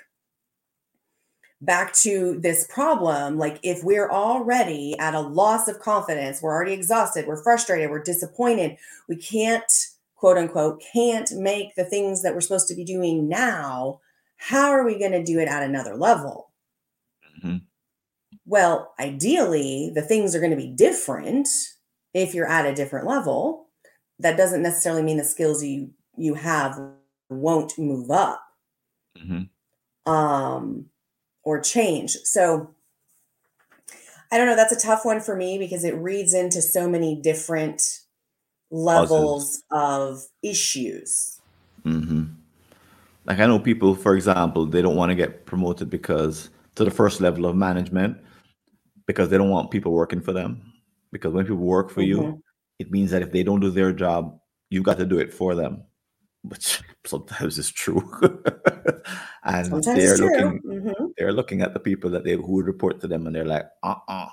back 1.61 1.93
to 1.93 2.39
this 2.39 2.65
problem 2.67 3.37
like 3.37 3.59
if 3.63 3.83
we're 3.83 4.09
already 4.09 4.97
at 4.97 5.13
a 5.13 5.19
loss 5.19 5.67
of 5.67 5.79
confidence 5.79 6.41
we're 6.41 6.53
already 6.53 6.71
exhausted 6.73 7.27
we're 7.27 7.43
frustrated 7.43 7.89
we're 7.89 8.01
disappointed 8.01 8.77
we 9.09 9.15
can't 9.15 9.87
quote 10.15 10.37
unquote 10.37 10.81
can't 10.93 11.31
make 11.33 11.75
the 11.75 11.83
things 11.83 12.21
that 12.21 12.33
we're 12.33 12.41
supposed 12.41 12.67
to 12.67 12.75
be 12.75 12.85
doing 12.85 13.27
now 13.27 13.99
how 14.37 14.69
are 14.69 14.85
we 14.85 14.97
going 14.97 15.11
to 15.11 15.23
do 15.23 15.37
it 15.39 15.49
at 15.49 15.63
another 15.63 15.95
level 15.95 16.49
mm-hmm. 17.43 17.57
well 18.45 18.93
ideally 18.99 19.91
the 19.93 20.01
things 20.01 20.33
are 20.33 20.39
going 20.39 20.51
to 20.51 20.57
be 20.57 20.71
different 20.71 21.49
if 22.13 22.33
you're 22.33 22.49
at 22.49 22.65
a 22.65 22.75
different 22.75 23.05
level 23.05 23.67
that 24.17 24.37
doesn't 24.37 24.63
necessarily 24.63 25.03
mean 25.03 25.17
the 25.17 25.23
skills 25.25 25.61
you 25.61 25.89
you 26.15 26.35
have 26.35 26.79
won't 27.29 27.77
move 27.77 28.09
up 28.09 28.41
mm-hmm. 29.17 30.11
um 30.11 30.85
or 31.49 31.59
change. 31.59 32.11
So 32.25 32.69
I 34.31 34.37
don't 34.37 34.45
know. 34.45 34.55
That's 34.55 34.71
a 34.71 34.79
tough 34.79 35.03
one 35.03 35.19
for 35.19 35.35
me 35.35 35.57
because 35.57 35.83
it 35.83 35.95
reads 35.95 36.35
into 36.35 36.61
so 36.61 36.87
many 36.87 37.15
different 37.15 38.01
levels 38.69 39.63
of 39.71 40.21
issues. 40.43 41.41
Mm-hmm. 41.83 42.25
Like 43.25 43.39
I 43.39 43.47
know 43.47 43.57
people, 43.57 43.95
for 43.95 44.15
example, 44.15 44.67
they 44.67 44.83
don't 44.83 44.95
want 44.95 45.09
to 45.09 45.15
get 45.15 45.47
promoted 45.47 45.89
because 45.89 46.51
to 46.75 46.85
the 46.85 46.91
first 46.91 47.19
level 47.19 47.47
of 47.47 47.55
management 47.55 48.17
because 49.07 49.29
they 49.29 49.37
don't 49.39 49.49
want 49.49 49.71
people 49.71 49.91
working 49.91 50.21
for 50.21 50.33
them. 50.33 50.61
Because 51.11 51.33
when 51.33 51.45
people 51.45 51.57
work 51.57 51.89
for 51.89 52.01
mm-hmm. 52.01 52.21
you, 52.21 52.43
it 52.77 52.91
means 52.91 53.09
that 53.09 53.23
if 53.23 53.31
they 53.31 53.41
don't 53.41 53.59
do 53.59 53.71
their 53.71 53.91
job, 53.91 54.39
you've 54.69 54.83
got 54.83 54.99
to 54.99 55.05
do 55.05 55.17
it 55.17 55.33
for 55.33 55.55
them 55.55 55.83
which 56.43 56.81
sometimes 57.05 57.57
is 57.57 57.71
true. 57.71 58.01
and 59.43 59.67
sometimes 59.67 59.85
they're 59.85 60.17
looking 60.17 60.61
mm-hmm. 60.61 61.05
they're 61.17 61.33
looking 61.33 61.61
at 61.61 61.73
the 61.73 61.79
people 61.79 62.09
that 62.09 62.23
they 62.23 62.33
who 62.33 62.53
would 62.53 62.67
report 62.67 62.99
to 63.01 63.07
them 63.07 63.27
and 63.27 63.35
they're 63.35 63.45
like, 63.45 63.65
uh-uh, 63.83 64.27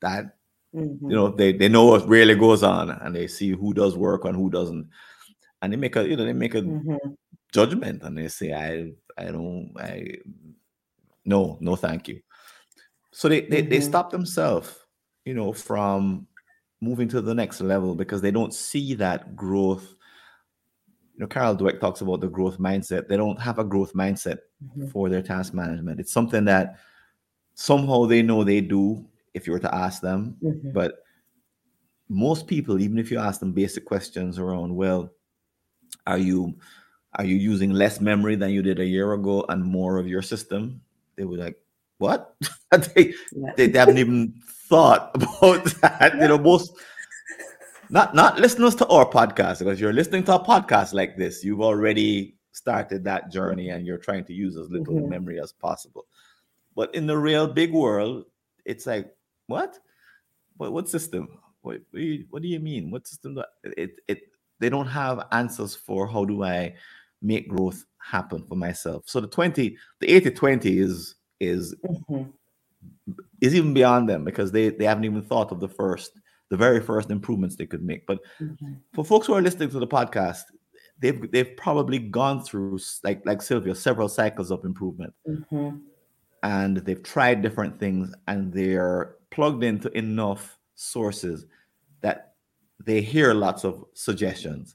that 0.00 0.36
mm-hmm. 0.74 1.10
you 1.10 1.16
know, 1.16 1.28
they, 1.28 1.52
they 1.52 1.68
know 1.68 1.86
what 1.86 2.08
really 2.08 2.34
goes 2.34 2.62
on 2.62 2.90
and 2.90 3.14
they 3.14 3.26
see 3.26 3.50
who 3.50 3.72
does 3.72 3.96
work 3.96 4.24
and 4.24 4.36
who 4.36 4.50
doesn't. 4.50 4.88
And 5.62 5.72
they 5.72 5.76
make 5.76 5.96
a 5.96 6.06
you 6.06 6.16
know, 6.16 6.24
they 6.24 6.32
make 6.32 6.54
a 6.54 6.62
mm-hmm. 6.62 7.10
judgment 7.52 8.02
and 8.02 8.16
they 8.16 8.28
say, 8.28 8.52
I 8.52 8.92
I 9.20 9.30
don't 9.30 9.72
I 9.78 10.16
no, 11.24 11.58
no 11.60 11.76
thank 11.76 12.08
you. 12.08 12.20
So 13.12 13.28
they 13.28 13.42
they, 13.42 13.62
they 13.62 13.78
mm-hmm. 13.78 13.88
stop 13.88 14.10
themselves, 14.10 14.74
you 15.24 15.34
know, 15.34 15.52
from 15.52 16.26
moving 16.80 17.08
to 17.08 17.20
the 17.20 17.34
next 17.34 17.60
level 17.60 17.94
because 17.94 18.22
they 18.22 18.30
don't 18.30 18.54
see 18.54 18.94
that 18.94 19.36
growth 19.36 19.94
know, 21.20 21.26
Carol 21.26 21.56
Dweck 21.56 21.80
talks 21.80 22.00
about 22.00 22.20
the 22.20 22.28
growth 22.28 22.58
mindset. 22.58 23.08
They 23.08 23.16
don't 23.16 23.40
have 23.40 23.58
a 23.58 23.64
growth 23.64 23.92
mindset 23.94 24.38
mm-hmm. 24.64 24.88
for 24.88 25.08
their 25.08 25.22
task 25.22 25.54
management. 25.54 26.00
It's 26.00 26.12
something 26.12 26.44
that 26.46 26.76
somehow 27.54 28.06
they 28.06 28.22
know 28.22 28.42
they 28.44 28.60
do 28.60 29.04
if 29.34 29.46
you 29.46 29.52
were 29.52 29.60
to 29.60 29.74
ask 29.74 30.00
them. 30.00 30.36
Mm-hmm. 30.42 30.72
But 30.72 31.04
most 32.08 32.46
people, 32.46 32.80
even 32.80 32.98
if 32.98 33.10
you 33.10 33.18
ask 33.18 33.40
them 33.40 33.52
basic 33.52 33.84
questions 33.84 34.38
around, 34.38 34.74
well, 34.74 35.12
are 36.06 36.18
you 36.18 36.54
are 37.14 37.24
you 37.24 37.36
using 37.36 37.70
less 37.70 38.00
memory 38.00 38.36
than 38.36 38.50
you 38.50 38.62
did 38.62 38.78
a 38.78 38.84
year 38.84 39.12
ago 39.14 39.44
and 39.48 39.64
more 39.64 39.98
of 39.98 40.06
your 40.06 40.22
system? 40.22 40.80
They 41.16 41.24
were 41.24 41.36
like, 41.36 41.60
what? 41.98 42.34
they, 42.94 43.14
yeah. 43.32 43.52
they, 43.56 43.66
they 43.66 43.78
haven't 43.78 43.98
even 43.98 44.34
thought 44.68 45.10
about 45.14 45.64
that. 45.82 46.14
You 46.14 46.28
know, 46.28 46.38
most 46.52 46.72
not 47.90 48.14
not 48.14 48.38
listeners 48.38 48.74
to 48.76 48.86
our 48.86 49.08
podcast 49.08 49.58
because 49.58 49.80
you're 49.80 49.92
listening 49.92 50.22
to 50.24 50.34
a 50.34 50.44
podcast 50.44 50.92
like 50.92 51.16
this 51.16 51.44
you've 51.44 51.60
already 51.60 52.36
started 52.52 53.04
that 53.04 53.30
journey 53.30 53.70
and 53.70 53.86
you're 53.86 53.98
trying 53.98 54.24
to 54.24 54.32
use 54.32 54.56
as 54.56 54.70
little 54.70 54.94
mm-hmm. 54.94 55.08
memory 55.08 55.40
as 55.40 55.52
possible. 55.52 56.06
But 56.74 56.94
in 56.94 57.06
the 57.06 57.16
real 57.16 57.46
big 57.46 57.72
world 57.72 58.24
it's 58.64 58.86
like 58.86 59.12
what? 59.46 59.78
What, 60.56 60.72
what 60.72 60.88
system? 60.88 61.38
What, 61.62 61.80
what, 61.90 61.98
do 61.98 62.00
you, 62.00 62.26
what 62.30 62.42
do 62.42 62.48
you 62.48 62.60
mean? 62.60 62.90
What 62.90 63.06
system 63.06 63.34
do 63.34 63.40
I, 63.40 63.68
it, 63.76 64.00
it 64.08 64.20
they 64.58 64.68
don't 64.68 64.86
have 64.86 65.26
answers 65.32 65.74
for 65.74 66.06
how 66.06 66.24
do 66.24 66.44
i 66.44 66.74
make 67.22 67.48
growth 67.48 67.84
happen 67.98 68.44
for 68.46 68.54
myself. 68.54 69.04
So 69.06 69.20
the 69.20 69.28
20 69.28 69.76
the 70.00 70.08
80 70.08 70.30
20 70.30 70.78
is 70.78 71.14
is 71.38 71.74
mm-hmm. 71.86 72.30
is 73.40 73.54
even 73.54 73.74
beyond 73.74 74.08
them 74.08 74.24
because 74.24 74.52
they 74.52 74.70
they 74.70 74.84
haven't 74.84 75.04
even 75.04 75.22
thought 75.22 75.52
of 75.52 75.60
the 75.60 75.68
first 75.68 76.20
the 76.50 76.56
very 76.56 76.80
first 76.80 77.10
improvements 77.10 77.56
they 77.56 77.66
could 77.66 77.82
make. 77.82 78.06
But 78.06 78.18
mm-hmm. 78.40 78.74
for 78.92 79.04
folks 79.04 79.26
who 79.26 79.34
are 79.34 79.42
listening 79.42 79.70
to 79.70 79.78
the 79.78 79.86
podcast, 79.86 80.42
they've 80.98 81.30
they've 81.30 81.56
probably 81.56 81.98
gone 81.98 82.42
through 82.42 82.78
like 83.02 83.24
like 83.24 83.40
Sylvia 83.40 83.74
several 83.74 84.08
cycles 84.08 84.50
of 84.50 84.64
improvement, 84.64 85.14
mm-hmm. 85.26 85.78
and 86.42 86.76
they've 86.78 87.02
tried 87.02 87.40
different 87.40 87.78
things, 87.80 88.12
and 88.28 88.52
they're 88.52 89.16
plugged 89.30 89.64
into 89.64 89.90
enough 89.96 90.58
sources 90.74 91.46
that 92.00 92.34
they 92.84 93.00
hear 93.00 93.32
lots 93.32 93.64
of 93.64 93.84
suggestions, 93.94 94.74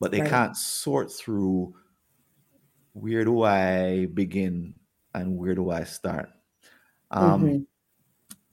but 0.00 0.10
they 0.10 0.20
right. 0.20 0.30
can't 0.30 0.56
sort 0.56 1.10
through 1.10 1.74
where 2.92 3.24
do 3.24 3.42
I 3.42 4.06
begin 4.06 4.74
and 5.14 5.36
where 5.36 5.54
do 5.54 5.70
I 5.70 5.84
start. 5.84 6.28
Um, 7.10 7.42
mm-hmm. 7.42 7.62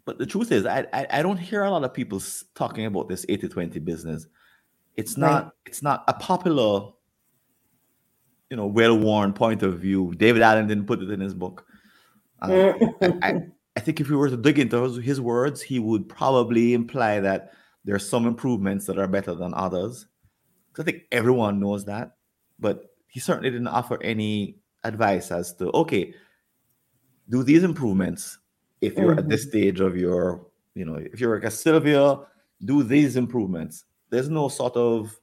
But 0.05 0.17
the 0.17 0.25
truth 0.25 0.51
is, 0.51 0.65
I, 0.65 0.85
I, 0.91 1.07
I 1.09 1.21
don't 1.21 1.37
hear 1.37 1.63
a 1.63 1.71
lot 1.71 1.83
of 1.83 1.93
people 1.93 2.21
talking 2.55 2.85
about 2.85 3.07
this 3.07 3.25
80-20 3.25 3.83
business. 3.83 4.27
It's 4.97 5.17
not 5.17 5.43
right. 5.43 5.51
it's 5.65 5.81
not 5.81 6.03
a 6.07 6.13
popular, 6.13 6.91
you 8.49 8.57
know, 8.57 8.67
well-worn 8.67 9.33
point 9.33 9.63
of 9.63 9.79
view. 9.79 10.13
David 10.17 10.41
Allen 10.41 10.67
didn't 10.67 10.85
put 10.85 11.01
it 11.01 11.09
in 11.09 11.19
his 11.19 11.33
book. 11.33 11.65
Uh, 12.41 12.73
I, 13.01 13.13
I, 13.21 13.33
I 13.75 13.79
think 13.79 14.01
if 14.01 14.09
we 14.09 14.15
were 14.15 14.29
to 14.29 14.37
dig 14.37 14.59
into 14.59 14.83
his 14.95 15.19
words, 15.19 15.61
he 15.61 15.79
would 15.79 16.07
probably 16.09 16.73
imply 16.73 17.19
that 17.21 17.53
there 17.85 17.95
are 17.95 17.99
some 17.99 18.27
improvements 18.27 18.85
that 18.85 18.99
are 18.99 19.07
better 19.07 19.33
than 19.33 19.53
others. 19.53 20.05
I 20.77 20.83
think 20.83 21.03
everyone 21.11 21.59
knows 21.59 21.85
that, 21.85 22.17
but 22.59 22.93
he 23.07 23.19
certainly 23.19 23.51
didn't 23.51 23.67
offer 23.67 24.01
any 24.01 24.57
advice 24.83 25.31
as 25.31 25.53
to 25.55 25.71
okay, 25.71 26.13
do 27.29 27.43
these 27.43 27.63
improvements 27.63 28.37
if 28.83 28.97
you're 28.97 29.11
mm-hmm. 29.11 29.19
at 29.19 29.29
this 29.29 29.41
mm-hmm. 29.41 29.49
stage 29.49 29.79
of 29.79 29.95
your, 29.95 30.45
you 30.75 30.85
know, 30.85 30.95
if 30.95 31.19
you're 31.19 31.35
like 31.35 31.45
a 31.45 31.51
Sylvia, 31.51 32.19
do 32.63 32.83
these 32.83 33.15
improvements. 33.15 33.85
There's 34.09 34.29
no 34.29 34.49
sort 34.49 34.75
of 34.75 35.17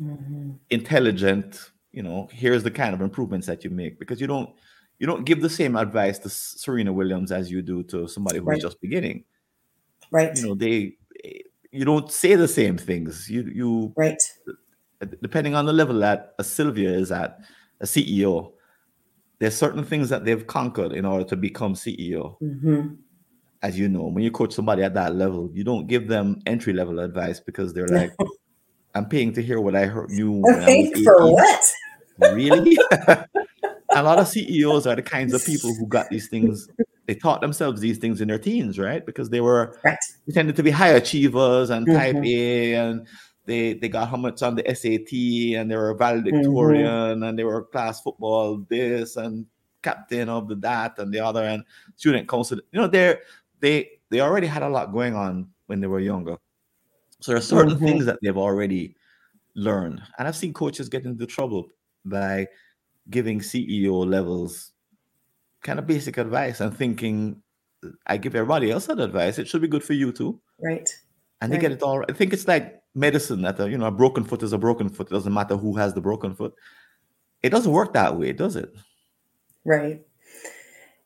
mm-hmm. 0.00 0.52
intelligent, 0.70 1.70
you 1.92 2.02
know, 2.02 2.28
here's 2.32 2.62
the 2.62 2.70
kind 2.70 2.94
of 2.94 3.00
improvements 3.00 3.46
that 3.46 3.64
you 3.64 3.70
make 3.70 3.98
because 3.98 4.20
you 4.20 4.26
don't 4.26 4.50
you 4.98 5.06
don't 5.06 5.24
give 5.24 5.40
the 5.40 5.48
same 5.48 5.76
advice 5.76 6.18
to 6.20 6.28
Serena 6.28 6.92
Williams 6.92 7.32
as 7.32 7.50
you 7.50 7.62
do 7.62 7.82
to 7.84 8.06
somebody 8.06 8.38
who's 8.38 8.46
right. 8.46 8.60
just 8.60 8.80
beginning. 8.80 9.24
Right. 10.10 10.36
You 10.36 10.48
know, 10.48 10.54
they 10.54 10.96
you 11.72 11.84
don't 11.84 12.10
say 12.10 12.34
the 12.34 12.48
same 12.48 12.76
things. 12.76 13.30
You 13.30 13.42
you 13.42 13.92
right. 13.96 14.20
Depending 15.22 15.54
on 15.54 15.64
the 15.64 15.72
level 15.72 15.98
that 16.00 16.34
a 16.38 16.44
Sylvia 16.44 16.90
is 16.90 17.10
at, 17.10 17.40
a 17.80 17.86
CEO, 17.86 18.52
there's 19.40 19.56
certain 19.56 19.82
things 19.82 20.10
that 20.10 20.24
they've 20.24 20.46
conquered 20.46 20.92
in 20.92 21.04
order 21.04 21.24
to 21.24 21.36
become 21.36 21.74
CEO. 21.74 22.36
Mm-hmm. 22.40 22.94
As 23.62 23.78
you 23.78 23.88
know, 23.88 24.04
when 24.04 24.22
you 24.22 24.30
coach 24.30 24.52
somebody 24.52 24.82
at 24.82 24.94
that 24.94 25.16
level, 25.16 25.50
you 25.52 25.64
don't 25.64 25.86
give 25.86 26.08
them 26.08 26.40
entry 26.46 26.72
level 26.72 27.00
advice 27.00 27.40
because 27.40 27.74
they're 27.74 27.88
like, 27.88 28.14
"I'm 28.94 29.06
paying 29.06 29.32
to 29.34 29.42
hear 29.42 29.60
what 29.60 29.74
I 29.74 29.86
heard 29.86 30.10
you." 30.10 30.42
Paying 30.64 31.04
for 31.04 31.32
what? 31.32 31.60
Really? 32.34 32.76
a 32.92 34.02
lot 34.02 34.18
of 34.18 34.28
CEOs 34.28 34.86
are 34.86 34.94
the 34.94 35.00
kinds 35.00 35.32
of 35.32 35.42
people 35.42 35.74
who 35.74 35.86
got 35.86 36.10
these 36.10 36.28
things. 36.28 36.68
They 37.06 37.14
taught 37.14 37.40
themselves 37.40 37.80
these 37.80 37.96
things 37.96 38.20
in 38.20 38.28
their 38.28 38.38
teens, 38.38 38.78
right? 38.78 39.06
Because 39.06 39.30
they 39.30 39.40
were 39.40 39.78
right. 39.82 39.96
they 40.26 40.34
tended 40.34 40.56
to 40.56 40.62
be 40.62 40.70
high 40.70 40.90
achievers 40.90 41.70
and 41.70 41.86
mm-hmm. 41.86 41.96
type 41.96 42.16
A 42.22 42.74
and 42.74 43.06
they 43.50 43.74
they 43.74 43.88
got 43.88 44.08
how 44.08 44.16
much 44.16 44.42
on 44.42 44.54
the 44.54 44.62
SAT 44.62 45.58
and 45.58 45.70
they 45.70 45.76
were 45.76 45.92
valedictorian 45.94 46.86
mm-hmm. 46.86 47.22
and 47.24 47.38
they 47.38 47.42
were 47.42 47.64
class 47.64 48.00
football 48.00 48.64
this 48.68 49.16
and 49.16 49.46
captain 49.82 50.28
of 50.28 50.46
the 50.46 50.54
that 50.54 50.98
and 50.98 51.12
the 51.12 51.18
other 51.18 51.42
and 51.42 51.64
student 51.96 52.28
council. 52.28 52.58
You 52.70 52.80
know, 52.80 52.86
they 52.86 53.16
they 53.58 53.90
they 54.10 54.20
already 54.20 54.46
had 54.46 54.62
a 54.62 54.68
lot 54.68 54.92
going 54.92 55.16
on 55.16 55.48
when 55.66 55.80
they 55.80 55.88
were 55.88 56.00
younger. 56.00 56.36
So 57.20 57.32
there 57.32 57.38
are 57.38 57.42
certain 57.42 57.74
mm-hmm. 57.74 57.84
things 57.84 58.06
that 58.06 58.18
they've 58.22 58.36
already 58.36 58.94
learned. 59.56 60.00
And 60.16 60.28
I've 60.28 60.36
seen 60.36 60.52
coaches 60.52 60.88
get 60.88 61.04
into 61.04 61.26
trouble 61.26 61.68
by 62.04 62.46
giving 63.10 63.40
CEO 63.40 64.06
levels 64.06 64.70
kind 65.62 65.78
of 65.78 65.86
basic 65.86 66.18
advice 66.18 66.60
and 66.60 66.74
thinking 66.74 67.42
I 68.06 68.16
give 68.16 68.34
everybody 68.34 68.70
else 68.70 68.86
that 68.86 69.00
advice. 69.00 69.38
It 69.38 69.48
should 69.48 69.60
be 69.60 69.68
good 69.68 69.82
for 69.84 69.94
you 69.94 70.12
too. 70.12 70.40
Right. 70.62 70.88
And 71.40 71.52
they 71.52 71.58
get 71.58 71.72
it 71.72 71.82
all. 71.82 72.04
I 72.08 72.12
think 72.12 72.32
it's 72.32 72.46
like 72.46 72.79
medicine 72.94 73.42
that 73.42 73.60
a, 73.60 73.70
you 73.70 73.78
know 73.78 73.86
a 73.86 73.90
broken 73.90 74.24
foot 74.24 74.42
is 74.42 74.52
a 74.52 74.58
broken 74.58 74.88
foot. 74.88 75.08
It 75.08 75.14
doesn't 75.14 75.32
matter 75.32 75.56
who 75.56 75.76
has 75.76 75.94
the 75.94 76.00
broken 76.00 76.34
foot. 76.34 76.54
It 77.42 77.50
doesn't 77.50 77.72
work 77.72 77.92
that 77.94 78.18
way, 78.18 78.32
does 78.32 78.56
it? 78.56 78.74
Right. 79.64 80.02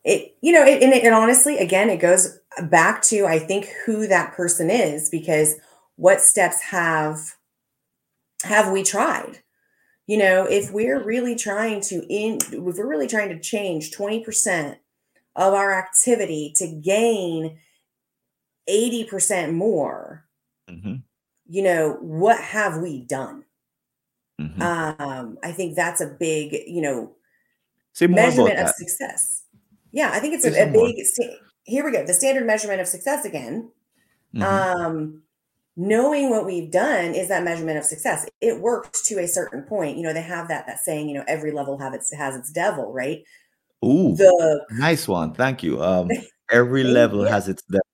It 0.03 0.37
you 0.41 0.51
know, 0.51 0.63
it, 0.63 0.83
and, 0.83 0.93
it, 0.93 1.03
and 1.03 1.15
honestly, 1.15 1.57
again, 1.57 1.89
it 1.89 1.97
goes. 1.97 2.39
back 2.63 3.01
to 3.03 3.25
I 3.25 3.39
think 3.39 3.67
who 3.85 4.07
that 4.07 4.33
person 4.33 4.69
is 4.69 5.09
because 5.09 5.55
what 5.95 6.21
steps 6.21 6.61
have 6.61 7.35
have 8.43 8.71
we 8.71 8.83
tried? 8.83 9.39
You 10.07 10.17
know, 10.17 10.45
if 10.45 10.71
we're 10.71 11.03
really 11.03 11.35
trying 11.35 11.81
to 11.81 12.05
in 12.09 12.39
if 12.51 12.77
we're 12.77 12.87
really 12.87 13.07
trying 13.07 13.29
to 13.29 13.39
change 13.39 13.91
20% 13.91 14.77
of 15.35 15.53
our 15.53 15.73
activity 15.73 16.53
to 16.57 16.67
gain 16.67 17.57
80% 18.69 19.53
more, 19.53 20.25
hmm 20.69 20.95
you 21.47 21.61
know, 21.63 21.97
what 22.01 22.39
have 22.39 22.77
we 22.81 23.01
done? 23.05 23.45
hmm 24.39 24.61
Um, 24.61 25.37
I 25.43 25.51
think 25.51 25.75
that's 25.75 26.01
a 26.01 26.07
big, 26.07 26.53
you 26.67 26.81
know, 26.81 27.15
Say 27.93 28.07
measurement 28.07 28.59
of 28.59 28.69
success. 28.69 29.43
Yeah, 29.91 30.09
I 30.11 30.19
think 30.19 30.33
it's 30.33 30.45
a, 30.45 30.69
a 30.69 30.71
big 30.71 30.95
here 31.63 31.83
we 31.83 31.91
go. 31.91 32.05
The 32.05 32.13
standard 32.13 32.45
measurement 32.45 32.81
of 32.81 32.87
success 32.87 33.25
again. 33.25 33.71
hmm 34.33 34.43
Um, 34.45 35.23
knowing 35.77 36.29
what 36.29 36.45
we've 36.45 36.71
done 36.71 37.13
is 37.15 37.27
that 37.29 37.43
measurement 37.43 37.77
of 37.77 37.85
success. 37.85 38.27
It 38.41 38.61
works 38.61 39.01
to 39.09 39.19
a 39.19 39.27
certain 39.27 39.63
point. 39.63 39.97
You 39.97 40.03
know, 40.03 40.13
they 40.13 40.21
have 40.21 40.47
that 40.49 40.67
that 40.67 40.79
saying, 40.79 41.09
you 41.09 41.15
know, 41.15 41.23
every 41.27 41.51
level 41.51 41.77
have 41.79 41.93
its 41.93 42.13
has 42.13 42.35
its 42.35 42.51
devil, 42.51 42.91
right? 42.93 43.23
Ooh, 43.83 44.15
The 44.15 44.65
nice 44.71 45.07
one. 45.07 45.33
Thank 45.33 45.63
you. 45.63 45.81
Um, 45.83 46.09
every 46.51 46.83
level 46.83 47.23
has 47.25 47.47
its 47.47 47.61
depth. 47.63 47.87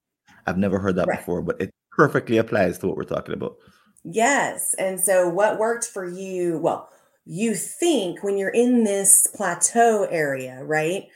I've 0.47 0.57
never 0.57 0.79
heard 0.79 0.95
that 0.97 1.07
Right. 1.07 1.19
before, 1.19 1.41
but 1.41 1.61
it 1.61 1.71
perfectly 1.91 2.37
applies 2.37 2.77
to 2.79 2.87
what 2.87 2.97
we're 2.97 3.03
talking 3.03 3.33
about. 3.33 3.57
Yes. 4.03 4.73
And 4.79 4.99
so 4.99 5.29
what 5.29 5.59
worked 5.59 5.85
for 5.85 6.09
you? 6.09 6.57
Well, 6.57 6.89
you 7.25 7.53
think 7.53 8.23
when 8.23 8.37
you're 8.37 8.49
in 8.49 8.83
this 8.83 9.27
plateau 9.35 10.07
area, 10.09 10.63
right? 10.63 11.07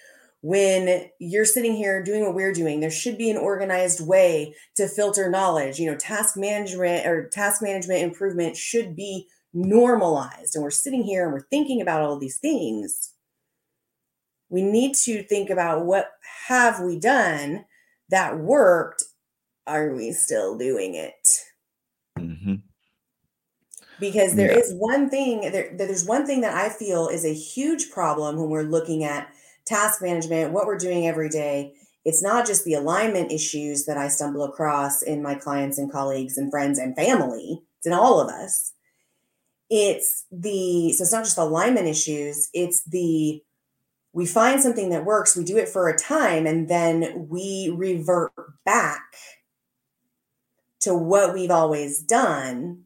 When 0.41 1.09
you're 1.19 1.45
sitting 1.45 1.75
here 1.75 2.03
doing 2.03 2.23
what 2.23 2.35
we're 2.35 2.53
doing, 2.53 2.79
there 2.79 2.91
should 2.91 3.17
be 3.17 3.31
an 3.31 3.37
organized 3.37 4.05
way 4.05 4.53
to 4.75 4.87
filter 4.87 5.29
knowledge. 5.31 5.79
You 5.79 5.89
know, 5.89 5.97
task 5.97 6.37
management 6.37 7.07
or 7.07 7.27
task 7.29 7.63
management 7.63 8.03
improvement 8.03 8.55
should 8.55 8.95
be 8.95 9.27
normalized. 9.55 10.55
And 10.55 10.63
we're 10.63 10.69
sitting 10.69 11.03
here 11.03 11.23
and 11.23 11.33
we're 11.33 11.47
thinking 11.49 11.81
about 11.81 12.01
all 12.01 12.19
these 12.19 12.37
things. 12.37 13.13
We 14.49 14.61
need 14.61 14.93
to 15.05 15.23
think 15.23 15.49
about 15.49 15.85
what 15.85 16.11
have 16.47 16.79
we 16.79 16.99
done 16.99 17.65
that 18.09 18.37
worked? 18.37 19.03
Are 19.67 19.93
we 19.93 20.11
still 20.13 20.57
doing 20.57 20.95
it? 20.95 21.45
hmm 22.17 22.55
because 23.99 24.35
there 24.35 24.49
Yeah. 24.49 24.57
is 24.59 24.73
one 24.73 25.09
thing 25.09 25.41
there, 25.51 25.71
there's 25.75 26.05
one 26.05 26.25
thing 26.25 26.41
that 26.41 26.53
i 26.55 26.69
feel 26.69 27.07
is 27.07 27.25
a 27.25 27.33
huge 27.33 27.89
problem 27.91 28.37
when 28.37 28.49
we're 28.49 28.63
looking 28.63 29.03
at 29.03 29.29
task 29.65 30.01
management 30.01 30.51
what 30.51 30.65
we're 30.67 30.77
doing 30.77 31.07
every 31.07 31.29
day 31.29 31.73
it's 32.03 32.21
not 32.21 32.45
just 32.45 32.63
the 32.65 32.73
alignment 32.73 33.31
issues 33.31 33.85
that 33.85 33.97
i 33.97 34.07
stumble 34.07 34.43
across 34.43 35.01
in 35.01 35.21
my 35.23 35.35
clients 35.35 35.77
and 35.77 35.91
colleagues 35.91 36.37
and 36.37 36.51
friends 36.51 36.77
and 36.79 36.95
family 36.95 37.61
it's 37.77 37.87
in 37.87 37.93
all 37.93 38.19
of 38.19 38.29
us 38.29 38.73
it's 39.69 40.25
the 40.31 40.93
so 40.93 41.03
it's 41.03 41.13
not 41.13 41.23
just 41.23 41.37
alignment 41.37 41.87
issues 41.87 42.49
it's 42.53 42.83
the 42.85 43.41
we 44.13 44.25
find 44.25 44.61
something 44.61 44.89
that 44.89 45.05
works 45.05 45.35
we 45.35 45.43
do 45.43 45.57
it 45.57 45.69
for 45.69 45.89
a 45.89 45.97
time 45.97 46.45
and 46.45 46.69
then 46.69 47.27
we 47.29 47.73
revert 47.75 48.31
back 48.65 49.03
to 50.81 50.93
what 50.95 51.33
we've 51.33 51.51
always 51.51 51.99
done 51.99 52.85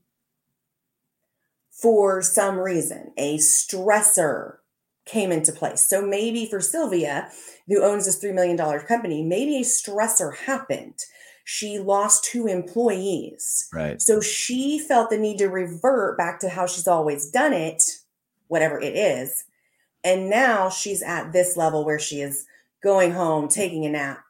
for 1.82 2.22
some 2.22 2.60
reason, 2.60 3.14
a 3.18 3.38
stressor 3.38 4.58
came 5.06 5.32
into 5.32 5.52
place. 5.52 5.88
So 5.88 6.06
maybe 6.06 6.46
for 6.46 6.60
Sylvia, 6.60 7.30
who 7.68 7.84
owns 7.84 8.06
this 8.06 8.22
$3 8.22 8.34
million 8.34 8.58
company, 8.82 9.24
maybe 9.24 9.58
a 9.58 9.62
stressor 9.62 10.36
happened. 10.36 11.00
She 11.46 11.80
lost 11.80 12.26
two 12.26 12.48
employees. 12.48 13.70
Right. 13.74 14.02
So 14.02 14.22
she 14.22 14.78
felt 14.78 15.10
the 15.10 15.18
need 15.18 15.38
to 15.40 15.48
revert 15.48 16.18
back 16.18 16.40
to 16.42 16.50
how 16.50 16.68
she's 16.68 16.88
always 16.88 17.30
done 17.32 17.54
it, 17.54 17.82
whatever 18.48 18.80
it 18.80 18.96
is. 18.96 19.46
And 20.04 20.30
now 20.30 20.70
she's 20.70 21.02
at 21.02 21.32
this 21.34 21.58
level 21.58 21.86
where 21.86 22.00
she 22.00 22.22
is 22.22 22.46
going 22.84 23.14
home, 23.14 23.48
taking 23.48 23.86
a 23.86 23.90
nap, 23.90 24.24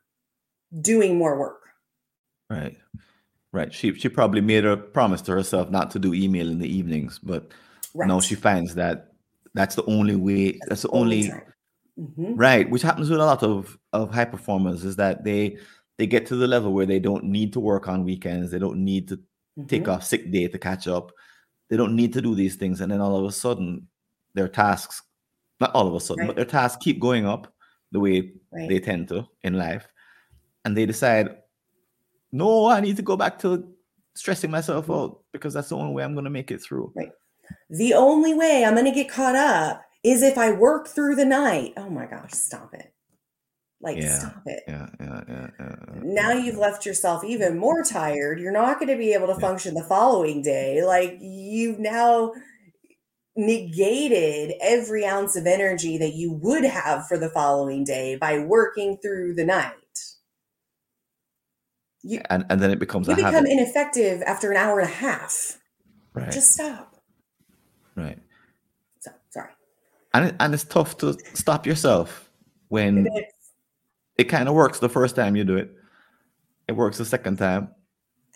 doing 0.80 1.18
more 1.18 1.38
work. 1.38 1.62
Right. 2.50 2.78
Right. 3.52 3.74
She 3.74 3.94
she 3.96 4.10
probably 4.10 4.42
made 4.42 4.66
a 4.66 4.78
promise 4.78 5.22
to 5.24 5.32
herself 5.32 5.72
not 5.72 5.90
to 5.92 6.00
do 6.00 6.14
email 6.14 6.50
in 6.50 6.60
the 6.60 6.68
evenings, 6.72 7.20
but 7.20 7.52
Right. 7.96 8.08
now 8.08 8.20
she 8.20 8.36
finds 8.36 8.76
that 8.76 9.14
that's 9.56 9.74
the 9.76 9.84
only 9.86 10.16
way. 10.16 10.60
That's 10.68 10.84
the 10.84 10.90
Only. 10.90 11.32
Mhm. 12.00 12.34
right. 12.38 12.70
Which 12.70 12.84
happens 12.84 13.10
with 13.10 13.20
a 13.20 13.26
lot 13.26 13.42
of 13.44 13.78
of 13.94 14.12
high 14.14 14.26
performers 14.26 14.86
is 14.86 14.96
that 14.98 15.24
they 15.24 15.58
they 15.98 16.06
get 16.08 16.26
to 16.28 16.36
the 16.36 16.48
level 16.48 16.72
where 16.74 16.86
they 16.86 17.00
don't 17.00 17.24
need 17.26 17.52
to 17.54 17.60
work 17.60 17.88
on 17.88 18.04
weekends. 18.06 18.52
They 18.52 18.60
don't 18.60 18.84
need 18.86 19.08
to 19.10 19.20
take 19.68 19.86
Mhm. 19.86 19.94
off 19.96 20.04
sick 20.06 20.32
day 20.32 20.48
to 20.48 20.60
catch 20.60 20.88
up. 20.88 21.12
They 21.70 21.76
don't 21.78 21.96
need 21.96 22.14
to 22.14 22.22
do 22.22 22.36
these 22.36 22.56
things, 22.56 22.80
and 22.82 22.92
then 22.92 23.02
all 23.02 23.18
of 23.18 23.26
a 23.26 23.32
sudden, 23.32 23.88
their 24.36 24.48
tasks 24.48 25.02
not 25.60 25.76
all 25.76 25.88
of 25.88 25.94
a 25.94 26.00
sudden, 26.00 26.26
but 26.28 26.38
their 26.38 26.46
tasks 26.46 26.82
keep 26.82 27.00
going 27.02 27.26
up 27.26 27.54
the 27.92 28.00
way 28.00 28.32
Right. 28.52 28.70
they 28.70 28.80
tend 28.80 29.10
to 29.10 29.28
in 29.44 29.56
life, 29.56 29.88
and 30.64 30.78
they 30.78 30.86
decide 30.86 31.36
no, 32.32 32.68
I 32.68 32.80
need 32.80 32.98
to 32.98 33.02
go 33.02 33.18
back 33.18 33.40
to 33.40 33.68
stressing 34.16 34.52
myself 34.52 34.86
mm-hmm. 34.86 34.94
out 34.94 35.22
because 35.32 35.54
that's 35.54 35.70
the 35.70 35.76
only 35.76 35.94
way 35.94 36.04
I'm 36.04 36.14
going 36.14 36.26
to 36.26 36.30
make 36.30 36.52
it 36.52 36.62
through. 36.62 36.92
Right. 36.96 37.12
The 37.70 37.94
only 37.94 38.34
way 38.34 38.64
I'm 38.64 38.74
going 38.74 38.86
to 38.86 38.92
get 38.92 39.10
caught 39.10 39.36
up 39.36 39.82
is 40.04 40.22
if 40.22 40.38
I 40.38 40.52
work 40.52 40.88
through 40.88 41.16
the 41.16 41.26
night. 41.26 41.74
Oh 41.78 41.90
my 41.90 42.06
gosh, 42.06 42.32
stop 42.32 42.74
it. 42.74 42.94
Like, 43.82 43.98
Yeah, 43.98 44.20
stop 44.20 44.44
it. 44.46 44.64
yeah, 44.68 44.88
yeah, 45.00 45.22
yeah, 45.28 45.48
yeah, 45.60 45.76
Now 46.04 46.32
you've 46.32 46.58
left 46.58 46.86
yourself 46.86 47.24
even 47.24 47.58
more 47.58 47.84
tired. 47.84 48.40
You're 48.40 48.52
not 48.52 48.78
going 48.78 48.90
to 48.90 48.98
be 48.98 49.14
able 49.14 49.28
to 49.28 49.40
function 49.40 49.74
the 49.74 49.84
following 49.84 50.42
day. 50.42 50.84
Like, 50.84 51.18
you've 51.22 51.80
now 51.80 52.34
negated 53.38 54.54
every 54.60 55.06
ounce 55.06 55.38
of 55.38 55.48
energy 55.48 55.98
that 55.98 56.14
you 56.14 56.34
would 56.34 56.66
have 56.66 57.08
for 57.08 57.18
the 57.18 57.30
following 57.30 57.86
day 57.86 58.18
by 58.18 58.40
working 58.40 58.98
through 58.98 59.36
the 59.36 59.46
night. 59.46 59.79
You, 62.04 62.22
And 62.30 62.46
and 62.50 62.62
then 62.62 62.72
it 62.72 62.80
becomes 62.80 63.08
you 63.08 63.16
become 63.16 63.34
habit, 63.34 63.52
ineffective 63.52 64.22
after 64.24 64.52
an 64.52 64.58
hour 64.58 64.80
and 64.80 64.90
a 64.90 64.94
half. 64.94 65.58
right? 66.14 66.32
Just 66.32 66.54
stop. 66.54 66.96
Right. 67.96 68.20
So, 69.00 69.12
sorry. 69.30 69.50
And 70.14 70.26
it, 70.28 70.36
and 70.40 70.54
it's 70.54 70.64
tough 70.64 70.98
to 71.00 71.14
stop 71.34 71.66
yourself 71.66 72.30
It 73.06 73.26
it 74.18 74.24
kind 74.26 74.50
of 74.50 74.56
works 74.56 74.80
the 74.80 74.90
first 74.90 75.16
time 75.16 75.36
you 75.36 75.44
do 75.44 75.58
it. 75.58 75.72
It 76.68 76.74
works 76.74 76.98
the 76.98 77.06
second 77.06 77.38
time, 77.38 77.70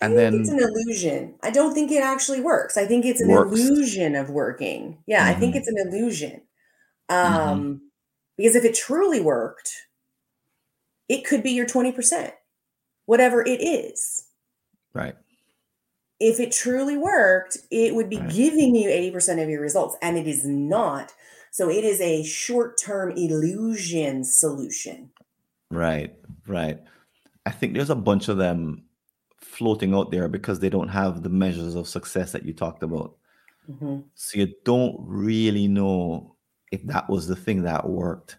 I 0.02 0.06
and 0.06 0.16
then 0.16 0.34
it's 0.34 0.48
an 0.50 0.58
illusion. 0.60 1.34
I 1.42 1.50
don't 1.50 1.74
think 1.74 1.90
it 1.92 2.02
actually 2.02 2.40
works. 2.40 2.76
I 2.76 2.86
think 2.86 3.04
it's 3.04 3.20
an 3.20 3.28
works. 3.28 3.52
illusion 3.52 4.14
of 4.16 4.30
working. 4.30 4.98
Yeah, 5.06 5.24
I 5.24 5.34
think 5.34 5.54
hmm 5.54 5.58
it's 5.58 5.68
an 5.68 5.78
illusion. 5.78 6.42
hmm 7.22 7.36
Um, 7.36 7.90
because 8.36 8.56
if 8.56 8.64
it 8.64 8.74
truly 8.74 9.20
worked, 9.20 9.70
it 11.08 11.24
could 11.24 11.42
be 11.42 11.52
your 11.52 11.66
20%, 11.66 12.32
whatever 13.06 13.42
it 13.42 13.60
is. 13.60 14.26
Right. 14.92 15.16
If 16.20 16.40
it 16.40 16.52
truly 16.52 16.96
worked, 16.96 17.58
it 17.70 17.94
would 17.94 18.08
be 18.08 18.18
Right. 18.18 18.30
giving 18.30 18.74
you 18.74 18.88
80% 18.88 19.42
of 19.42 19.48
your 19.48 19.60
results, 19.60 19.96
and 20.00 20.16
it 20.16 20.26
is 20.26 20.44
not. 20.44 21.12
So 21.50 21.68
it 21.70 21.84
is 21.84 22.00
a 22.00 22.22
short 22.24 22.78
term 22.78 23.10
illusion 23.12 24.24
solution. 24.24 25.10
Right. 25.70 26.14
Right. 26.46 26.80
I 27.46 27.50
think 27.50 27.74
there's 27.74 27.90
a 27.90 27.94
bunch 27.96 28.28
of 28.28 28.38
them 28.38 28.84
floating 29.38 29.94
out 29.94 30.10
there 30.10 30.28
because 30.28 30.60
they 30.60 30.70
don't 30.70 30.88
have 30.88 31.22
the 31.22 31.28
measures 31.28 31.74
of 31.74 31.86
success 31.88 32.32
that 32.32 32.44
you 32.44 32.52
talked 32.52 32.82
about. 32.82 33.16
hmm 33.66 34.00
So 34.14 34.38
you 34.38 34.54
don't 34.64 34.96
really 35.00 35.68
know 35.68 36.36
if 36.72 36.82
that 36.86 37.08
was 37.08 37.26
the 37.26 37.36
thing 37.36 37.62
that 37.62 37.88
worked. 37.88 38.38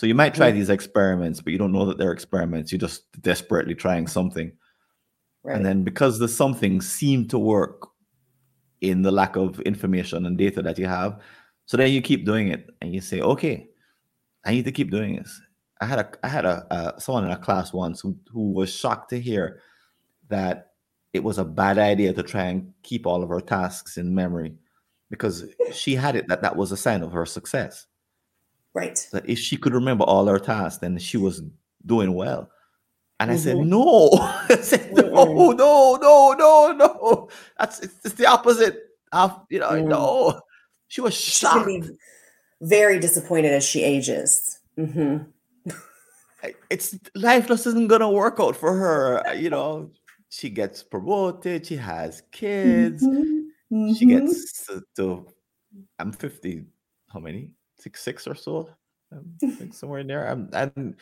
So 0.00 0.06
you 0.06 0.14
might 0.14 0.32
try 0.32 0.50
these 0.50 0.70
experiments, 0.70 1.42
but 1.42 1.52
you 1.52 1.58
don't 1.58 1.72
know 1.72 1.84
that 1.84 1.98
they're 1.98 2.10
experiments. 2.10 2.72
You're 2.72 2.78
just 2.78 3.04
desperately 3.20 3.74
trying 3.74 4.06
something. 4.06 4.50
And 5.44 5.62
then 5.62 5.84
because 5.84 6.18
the 6.18 6.26
something 6.26 6.80
seemed 6.80 7.28
to 7.28 7.38
work 7.38 7.86
in 8.80 9.02
the 9.02 9.12
lack 9.12 9.36
of 9.36 9.60
information 9.60 10.24
and 10.24 10.38
data 10.38 10.62
that 10.62 10.78
you 10.78 10.86
have, 10.86 11.20
so 11.66 11.76
then 11.76 11.92
you 11.92 12.00
keep 12.00 12.24
doing 12.24 12.48
it 12.48 12.66
and 12.80 12.94
you 12.94 13.02
say, 13.02 13.20
okay, 13.20 13.68
I 14.42 14.52
need 14.52 14.64
to 14.64 14.72
keep 14.72 14.90
doing 14.90 15.16
this. 15.16 15.38
I 15.82 15.84
had 15.84 15.98
a 15.98 16.10
I 16.22 16.28
had 16.28 16.46
a 16.46 16.66
uh, 16.70 16.98
someone 16.98 17.26
in 17.26 17.32
a 17.32 17.36
class 17.36 17.74
once 17.74 18.00
who, 18.00 18.16
who 18.32 18.52
was 18.52 18.72
shocked 18.74 19.10
to 19.10 19.20
hear 19.20 19.60
that 20.30 20.70
it 21.12 21.22
was 21.22 21.36
a 21.36 21.44
bad 21.44 21.76
idea 21.76 22.14
to 22.14 22.22
try 22.22 22.44
and 22.44 22.72
keep 22.82 23.06
all 23.06 23.22
of 23.22 23.28
her 23.28 23.42
tasks 23.42 23.98
in 23.98 24.14
memory 24.14 24.54
because 25.10 25.44
she 25.74 25.94
had 25.94 26.16
it 26.16 26.26
that 26.28 26.40
that 26.40 26.56
was 26.56 26.72
a 26.72 26.76
sign 26.78 27.02
of 27.02 27.12
her 27.12 27.26
success. 27.26 27.86
Right. 28.74 29.06
That 29.12 29.28
if 29.28 29.38
she 29.38 29.56
could 29.56 29.74
remember 29.74 30.04
all 30.04 30.26
her 30.26 30.38
tasks, 30.38 30.78
then 30.80 30.98
she 30.98 31.16
was 31.16 31.42
doing 31.86 32.14
well. 32.14 32.50
And 33.18 33.30
I 33.30 33.36
said, 33.36 33.56
hmm 33.56 33.68
no. 33.68 34.10
I 34.48 34.56
said, 34.62 34.92
no, 34.94 35.02
Mm-mm. 35.02 35.56
no, 35.56 35.96
no, 36.00 36.32
no, 36.38 36.72
no. 36.72 37.28
That's 37.58 37.80
it's, 37.80 37.94
it's 38.04 38.14
the 38.14 38.26
opposite. 38.26 38.78
Of, 39.12 39.44
you 39.50 39.58
know, 39.58 39.70
Mm. 39.70 39.88
no. 39.88 40.40
She 40.88 41.00
was 41.00 41.14
She's 41.14 41.40
going 41.42 41.64
to 41.64 41.80
shocked. 41.80 41.88
be 41.90 41.98
very 42.62 42.98
disappointed 43.00 43.52
as 43.52 43.64
she 43.64 43.82
ages. 43.82 44.60
hmm 44.76 45.18
it's 46.70 46.96
life 47.14 47.48
just 47.48 47.66
isn't 47.66 47.88
gonna 47.88 48.10
work 48.10 48.36
out 48.40 48.56
for 48.56 48.72
her. 48.74 49.34
You 49.34 49.50
know, 49.50 49.90
she 50.30 50.48
gets 50.48 50.82
promoted, 50.82 51.66
she 51.66 51.76
has 51.76 52.22
kids, 52.32 53.02
Mm-hmm. 53.02 53.92
she 53.94 54.06
Mm-hmm. 54.06 54.08
gets 54.08 54.66
to, 54.66 54.82
to 54.96 55.26
I'm 55.98 56.12
50, 56.12 56.64
how 57.12 57.20
many? 57.20 57.52
Six, 57.80 58.02
six 58.02 58.26
or 58.26 58.34
so. 58.34 58.70
Um, 59.12 59.40
somewhere 59.72 60.00
in 60.00 60.06
there. 60.06 60.28
I'm, 60.28 60.48
I'm 60.52 60.96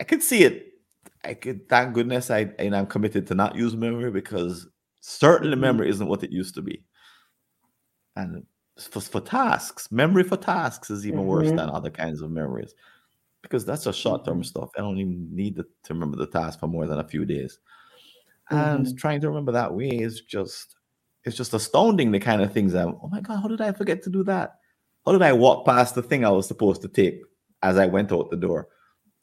I 0.00 0.04
could 0.04 0.22
see 0.22 0.44
it. 0.44 0.74
I 1.24 1.34
could 1.34 1.68
thank 1.68 1.94
goodness 1.94 2.30
I 2.30 2.40
and 2.58 2.74
I'm 2.74 2.86
committed 2.86 3.26
to 3.28 3.34
not 3.34 3.56
use 3.56 3.76
memory 3.76 4.10
because 4.10 4.66
certainly 5.00 5.56
Mhm. 5.56 5.80
memory 5.80 5.88
isn't 5.90 6.06
what 6.08 6.22
it 6.22 6.30
used 6.32 6.54
to 6.54 6.62
be. 6.62 6.84
And 8.16 8.46
for, 8.78 9.00
for 9.00 9.20
tasks, 9.20 9.90
memory 9.92 10.22
for 10.24 10.36
tasks 10.36 10.90
is 10.90 11.06
even 11.06 11.24
worse 11.26 11.52
Mhm. 11.52 11.52
than 11.52 11.70
other 11.70 11.90
kinds 11.90 12.22
of 12.22 12.30
memories 12.30 12.74
because 13.42 13.66
that's 13.66 13.84
just 13.84 14.00
short-term 14.00 14.42
Mhm. 14.42 14.44
stuff. 14.44 14.70
I 14.76 14.80
don't 14.82 14.98
even 14.98 15.34
need 15.34 15.56
to 15.56 15.64
to 15.84 15.94
remember 15.94 16.18
the 16.18 16.28
task 16.28 16.60
for 16.60 16.68
more 16.68 16.86
than 16.86 17.00
a 17.00 17.08
few 17.08 17.26
days. 17.26 17.60
And 18.50 18.86
Mhm. 18.86 18.98
trying 18.98 19.22
to 19.22 19.28
remember 19.30 19.52
that 19.52 19.74
way 19.74 19.90
is 19.90 20.22
just 20.22 20.76
it's 21.24 21.36
just 21.38 21.54
astounding 21.54 22.12
the 22.12 22.20
kind 22.20 22.42
of 22.42 22.52
things 22.54 22.74
that 22.74 22.88
oh 22.88 23.10
my 23.12 23.22
god, 23.22 23.42
how 23.42 23.48
did 23.48 23.62
I 23.62 23.72
forget 23.72 24.02
to 24.04 24.10
do 24.10 24.24
that? 24.24 24.59
How 25.10 25.18
did 25.18 25.22
I 25.22 25.32
walk 25.32 25.66
past 25.66 25.96
the 25.96 26.02
thing 26.02 26.24
I 26.24 26.30
was 26.30 26.46
supposed 26.46 26.82
to 26.82 26.88
take 26.88 27.20
as 27.64 27.76
I 27.76 27.86
went 27.86 28.12
out 28.12 28.30
the 28.30 28.36
door? 28.36 28.68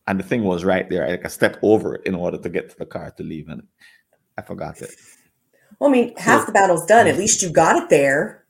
And 0.06 0.20
the 0.20 0.24
thing 0.24 0.44
was 0.44 0.66
right 0.66 0.90
there. 0.90 1.08
Like 1.08 1.24
I 1.24 1.30
stepped 1.30 1.60
over 1.62 1.96
it 1.96 2.06
in 2.06 2.14
order 2.14 2.38
to 2.38 2.50
get 2.50 2.70
to 2.72 2.78
the 2.78 2.86
car 2.86 3.10
to 3.12 3.24
leave, 3.24 3.48
and 3.48 3.64
I 4.38 4.42
forgot 4.42 4.82
it. 4.82 4.92
Well, 5.80 5.90
I 5.90 5.94
mean, 5.94 6.14
half 6.18 6.42
So 6.42 6.46
the 6.48 6.52
battle's 6.52 6.86
done. 6.86 7.08
At 7.08 7.16
least 7.16 7.42
you 7.42 7.50
got 7.52 7.82
it 7.82 7.90
there. 7.90 8.44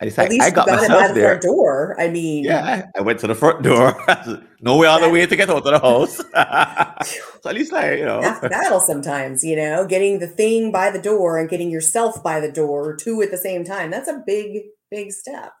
I 0.00 0.06
At 0.06 0.30
least 0.30 0.42
I 0.46 0.50
got 0.50 0.68
got 0.68 0.84
it 0.84 0.88
by 0.90 1.08
the 1.08 1.14
there. 1.14 1.28
front 1.30 1.42
door. 1.42 1.96
I 1.98 2.08
mean, 2.08 2.44
Yeah, 2.44 2.84
I, 2.94 2.98
I 3.00 3.02
went 3.02 3.18
to 3.20 3.26
the 3.26 3.34
front 3.34 3.64
door. 3.64 3.96
no 4.60 4.76
way 4.76 4.86
other 4.86 5.10
way 5.10 5.26
to 5.26 5.34
get 5.34 5.50
out 5.50 5.56
of 5.58 5.64
the 5.64 5.78
house. 5.80 6.16
so 7.42 7.50
at 7.50 7.54
least 7.56 7.72
I, 7.72 7.94
you 7.94 8.04
half 8.04 8.40
the 8.40 8.48
know, 8.48 8.48
battle 8.48 8.80
sometimes, 8.80 9.42
you 9.42 9.56
know, 9.56 9.86
getting 9.88 10.20
the 10.20 10.28
thing 10.28 10.70
by 10.70 10.92
the 10.92 11.02
door 11.02 11.36
and 11.36 11.48
getting 11.48 11.70
yourself 11.70 12.22
by 12.22 12.38
the 12.38 12.52
door, 12.52 12.94
two 12.94 13.22
at 13.22 13.32
the 13.32 13.38
same 13.38 13.64
time. 13.64 13.90
That's 13.90 14.08
a 14.08 14.22
big, 14.24 14.62
big 14.88 15.10
step. 15.10 15.52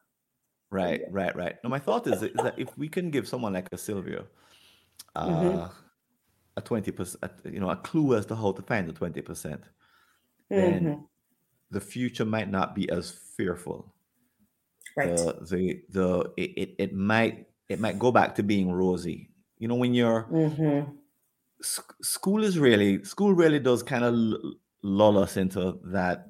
Right, 0.74 1.02
right, 1.10 1.34
right. 1.36 1.56
Now, 1.62 1.70
my 1.70 1.78
thought 1.78 2.06
is, 2.06 2.22
is 2.22 2.34
that 2.42 2.58
if 2.58 2.70
we 2.76 2.88
can 2.88 3.10
give 3.10 3.26
someone 3.28 3.52
like 3.54 3.68
a 3.72 3.78
Sylvia 3.78 4.24
Mm-hmm. 5.16 5.58
uh, 5.58 5.68
a 6.56 6.60
twenty 6.60 6.90
percent, 6.90 7.32
you 7.44 7.60
know, 7.60 7.70
a 7.70 7.76
clue 7.76 8.14
as 8.18 8.26
to 8.26 8.34
how 8.34 8.50
to 8.52 8.62
find 8.62 8.88
the 8.88 8.92
twenty 8.92 9.22
percent, 9.22 9.62
then 10.50 10.72
Mm-hmm. 10.82 11.00
the 11.70 11.80
future 11.80 12.24
might 12.24 12.50
not 12.50 12.74
be 12.74 12.90
as 12.90 13.10
fearful. 13.36 13.94
Right. 14.96 15.16
The 15.16 15.38
the 15.50 15.62
the 15.90 16.08
it, 16.36 16.74
it, 16.78 16.92
might 16.94 17.46
it 17.68 17.78
might 17.80 17.98
go 17.98 18.10
back 18.12 18.34
to 18.36 18.42
being 18.42 18.70
rosy. 18.70 19.30
You 19.58 19.68
know, 19.68 19.76
when 19.76 19.94
you're 19.94 20.26
Mm-hmm. 20.30 20.90
sc- 21.62 21.98
school 22.02 22.42
is 22.44 22.58
really 22.58 23.02
school 23.04 23.32
really 23.34 23.58
does 23.60 23.82
kind 23.82 24.04
of 24.04 24.14
lull 24.82 25.18
us 25.18 25.36
into 25.36 25.78
that 25.94 26.26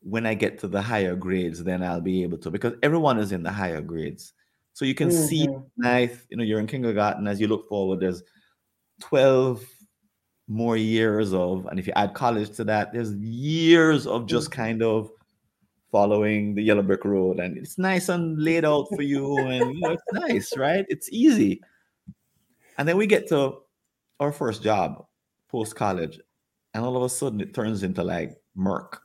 when 0.00 0.26
i 0.26 0.34
get 0.34 0.58
to 0.58 0.68
the 0.68 0.80
higher 0.80 1.16
grades 1.16 1.62
then 1.64 1.82
i'll 1.82 2.00
be 2.00 2.22
able 2.22 2.38
to 2.38 2.50
because 2.50 2.74
everyone 2.82 3.18
is 3.18 3.32
in 3.32 3.42
the 3.42 3.50
higher 3.52 3.80
grades 3.80 4.32
so 4.72 4.84
you 4.84 4.94
can 4.94 5.10
see 5.10 5.46
Mm-hmm. 5.46 5.82
nice 5.82 6.26
you 6.30 6.36
know 6.36 6.44
you're 6.44 6.60
in 6.60 6.66
kindergarten 6.66 7.26
as 7.26 7.40
you 7.40 7.48
look 7.48 7.68
forward 7.68 8.00
there's 8.00 8.22
12 9.00 9.64
more 10.46 10.76
years 10.76 11.34
of 11.34 11.66
and 11.66 11.78
if 11.78 11.86
you 11.86 11.92
add 11.96 12.14
college 12.14 12.50
to 12.56 12.64
that 12.64 12.92
there's 12.92 13.14
years 13.16 14.06
of 14.06 14.26
just 14.26 14.50
Mm-hmm. 14.50 14.62
kind 14.62 14.82
of 14.82 15.10
following 15.90 16.54
the 16.54 16.62
yellow 16.62 16.82
brick 16.82 17.04
road 17.04 17.40
and 17.40 17.56
it's 17.56 17.78
nice 17.78 18.08
and 18.10 18.38
laid 18.42 18.64
out 18.64 18.86
for 18.94 19.02
you 19.02 19.38
and 19.38 19.74
you 19.74 19.80
know 19.80 19.90
it's 19.92 20.02
nice 20.12 20.56
right 20.56 20.84
it's 20.88 21.08
easy 21.10 21.60
and 22.76 22.86
then 22.86 22.96
we 22.96 23.06
get 23.06 23.26
to 23.28 23.58
our 24.20 24.32
first 24.32 24.62
job 24.62 25.04
post 25.48 25.74
college, 25.76 26.20
and 26.74 26.84
all 26.84 26.96
of 26.96 27.02
a 27.02 27.08
sudden 27.08 27.40
it 27.40 27.54
turns 27.54 27.82
into 27.82 28.02
like 28.04 28.36
murk 28.54 29.00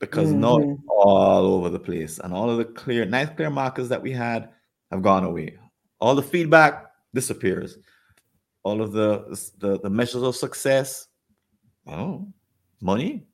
because 0.00 0.32
now 0.32 0.58
Mm-hmm. 0.58 0.72
it's 0.72 0.82
all 0.88 1.46
over 1.54 1.68
the 1.70 1.78
place, 1.78 2.18
and 2.18 2.34
all 2.34 2.50
of 2.50 2.58
the 2.58 2.64
clear, 2.64 3.04
nice 3.04 3.28
clear 3.30 3.50
markers 3.50 3.88
that 3.90 4.02
we 4.02 4.12
had 4.12 4.50
have 4.90 5.02
gone 5.02 5.24
away. 5.24 5.58
All 6.00 6.14
the 6.14 6.22
feedback 6.22 6.86
disappears. 7.14 7.78
All 8.64 8.82
of 8.82 8.92
the 8.92 9.24
the, 9.58 9.78
the 9.80 9.90
measures 9.90 10.22
of 10.22 10.36
success, 10.36 11.08
oh, 11.86 12.26
money, 12.80 13.26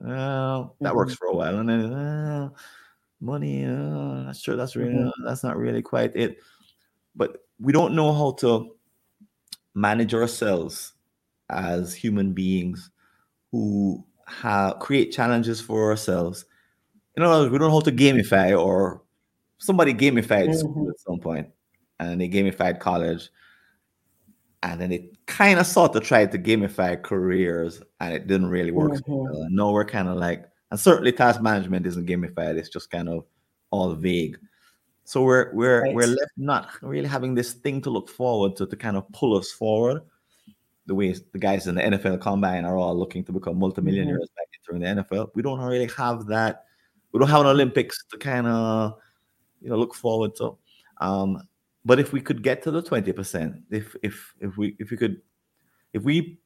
well, 0.00 0.76
that 0.82 0.94
works 0.94 1.14
Mm-hmm. 1.14 1.16
for 1.16 1.26
a 1.28 1.34
while, 1.34 1.58
and 1.58 1.68
then 1.68 1.92
uh, 1.92 2.50
money, 3.20 3.64
uh, 3.64 4.24
that's 4.26 4.40
sure 4.40 4.56
that's 4.56 4.76
really 4.76 5.02
uh, 5.02 5.10
that's 5.24 5.42
not 5.42 5.56
really 5.56 5.82
quite 5.82 6.14
it. 6.14 6.38
But 7.16 7.38
we 7.58 7.72
don't 7.72 7.94
know 7.94 8.12
how 8.12 8.32
to 8.40 8.76
manage 9.74 10.14
ourselves 10.14 10.94
as 11.48 11.94
human 11.94 12.32
beings 12.32 12.90
who 13.50 14.04
have 14.28 14.78
create 14.78 15.10
challenges 15.12 15.60
for 15.60 15.90
ourselves. 15.90 16.44
You 17.16 17.22
know, 17.22 17.48
we 17.48 17.58
don't 17.58 17.70
how 17.70 17.80
to 17.80 17.92
gamify 17.92 18.58
or 18.58 19.02
somebody 19.58 19.92
gamified 19.94 20.54
school 20.54 20.74
Mm-hmm. 20.74 20.90
at 20.90 21.00
some 21.00 21.18
point 21.18 21.48
and 21.98 22.20
they 22.20 22.28
gamified 22.28 22.78
college 22.78 23.30
and 24.62 24.80
then 24.80 24.90
they 24.90 25.10
kind 25.26 25.58
of 25.58 25.66
sort 25.66 25.96
of 25.96 26.02
tried 26.04 26.30
to 26.32 26.38
gamify 26.38 27.00
careers 27.02 27.82
and 28.00 28.14
it 28.14 28.26
didn't 28.26 28.48
really 28.48 28.70
work 28.70 28.92
Mm-hmm. 28.92 29.54
now 29.54 29.72
we're 29.72 29.84
kind 29.84 30.08
of 30.08 30.16
like, 30.16 30.44
and 30.70 30.78
certainly 30.78 31.12
task 31.12 31.40
management 31.40 31.86
isn't 31.86 32.06
gamified, 32.06 32.56
it's 32.56 32.68
just 32.68 32.90
kind 32.90 33.08
of 33.08 33.24
all 33.70 33.94
vague. 33.94 34.38
So 35.04 35.22
we're 35.22 35.50
we're 35.54 35.90
we're 35.94 36.06
left 36.06 36.32
not 36.36 36.68
really 36.82 37.08
having 37.08 37.34
this 37.34 37.54
thing 37.54 37.80
to 37.82 37.90
look 37.90 38.10
forward 38.10 38.56
to 38.56 38.66
to 38.66 38.76
kind 38.76 38.96
of 38.96 39.10
pull 39.12 39.36
us 39.38 39.50
forward. 39.50 40.02
The 40.88 40.94
way 40.94 41.12
the 41.12 41.38
guys 41.38 41.66
in 41.68 41.76
the 41.76 41.82
NFL 41.82 42.20
combine 42.20 42.64
are 42.64 42.76
all 42.76 42.96
looking 42.98 43.22
to 43.24 43.32
become 43.32 43.52
Mm-hmm. 43.54 43.60
multimillionaires 43.60 44.30
back 44.36 44.48
entering 44.56 44.82
the 44.82 45.02
NFL. 45.02 45.30
We 45.34 45.42
don't 45.42 45.60
really 45.60 45.90
have 45.96 46.26
that. 46.26 46.64
We 47.12 47.20
don't 47.20 47.28
have 47.28 47.42
an 47.42 47.46
Olympics 47.46 48.04
to 48.10 48.18
kind 48.18 48.46
of 48.46 48.96
you 49.60 49.68
know 49.70 49.76
look 49.76 49.94
forward 49.94 50.34
to. 50.36 50.56
Um, 51.00 51.42
but 51.84 52.00
if 52.00 52.12
we 52.12 52.20
could 52.20 52.42
get 52.42 52.62
to 52.62 52.70
the 52.70 52.82
twenty 52.82 53.12
percent, 53.12 53.62
if 53.70 53.94
if 54.02 54.34
if 54.40 54.56
we 54.56 54.76
if 54.78 54.90
we 54.90 54.96
could 54.96 55.20
if 55.92 56.02
we 56.02 56.38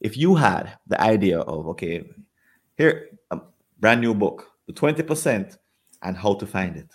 if 0.00 0.16
you 0.16 0.34
had 0.34 0.78
the 0.86 1.00
idea 1.00 1.40
of 1.40 1.66
okay, 1.68 2.08
here 2.76 3.08
a 3.30 3.40
brand 3.80 4.00
new 4.00 4.14
book, 4.14 4.46
the 4.66 4.72
twenty 4.72 5.02
percent, 5.02 5.58
and 6.02 6.16
how 6.16 6.34
to 6.34 6.46
find 6.46 6.76
it. 6.76 6.90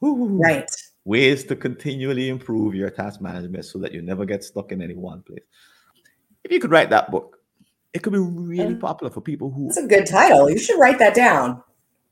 Woo. 0.00 0.26
Right. 0.42 0.70
Ways 1.04 1.44
to 1.44 1.56
continually 1.56 2.28
improve 2.28 2.74
your 2.74 2.90
task 2.90 3.20
management 3.20 3.64
so 3.64 3.78
that 3.78 3.92
you 3.92 4.02
never 4.02 4.24
get 4.24 4.42
stuck 4.42 4.72
in 4.72 4.82
any 4.82 4.94
one 4.94 5.22
place. 5.22 5.46
If 6.46 6.52
you 6.52 6.60
could 6.60 6.70
write 6.70 6.90
that 6.90 7.10
book, 7.10 7.38
it 7.92 8.04
could 8.04 8.12
be 8.12 8.20
really 8.20 8.76
popular 8.76 9.10
for 9.12 9.20
people 9.20 9.50
who. 9.50 9.64
That's 9.66 9.78
a 9.78 9.86
good 9.88 10.06
title. 10.06 10.48
You 10.48 10.60
should 10.60 10.78
write 10.78 11.00
that 11.00 11.12
down. 11.12 11.60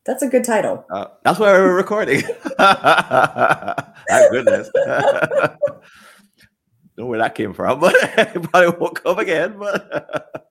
That's 0.05 0.25
a 0.25 0.27
good 0.29 0.43
title. 0.43 0.85
Uh, 0.91 1.07
that's 1.23 1.39
why 1.39 1.53
we're 1.53 1.77
recording. 1.77 2.21
Thank 2.59 4.33
goodness. 4.33 4.69
Don't 4.75 5.57
know 6.99 7.07
where 7.07 7.21
that 7.21 7.37
came 7.37 7.53
from, 7.55 7.79
but 7.85 7.95
it 7.95 8.43
probably 8.51 8.77
won't 8.77 9.01
come 9.01 9.21
again. 9.21 9.57
But 9.57 10.51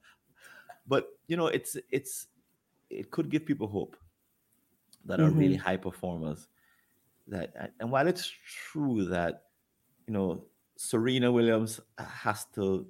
but 0.88 1.09
you 1.27 1.36
know, 1.36 1.47
it's 1.47 1.75
it's 1.91 2.27
it 2.89 3.11
could 3.11 3.29
give 3.29 3.45
people 3.45 3.67
hope 3.67 3.97
that 5.07 5.19
are 5.19 5.29
really 5.29 5.55
Mm-hmm. 5.55 5.65
high 5.65 5.77
performers. 5.77 6.47
That 7.27 7.73
and 7.81 7.91
while 7.91 8.07
it's 8.07 8.31
true 8.71 9.03
that 9.09 9.43
you 10.07 10.13
know 10.13 10.45
Serena 10.77 11.29
Williams 11.34 11.81
has 11.97 12.45
to 12.55 12.88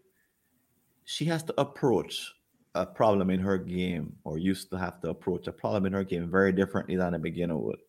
she 1.06 1.26
has 1.26 1.44
to 1.44 1.62
approach 1.62 2.34
a 2.76 2.86
problem 2.86 3.30
in 3.30 3.40
her 3.40 3.58
game 3.58 4.16
or 4.24 4.38
used 4.38 4.70
to 4.72 4.78
have 4.78 5.00
to 5.02 5.10
approach 5.10 5.48
a 5.48 5.52
problem 5.52 5.86
in 5.86 5.94
her 5.94 6.04
game 6.04 6.30
very 6.30 6.52
differently 6.52 6.96
than 6.96 7.14
a 7.14 7.20
beginner 7.20 7.58
would. 7.58 7.80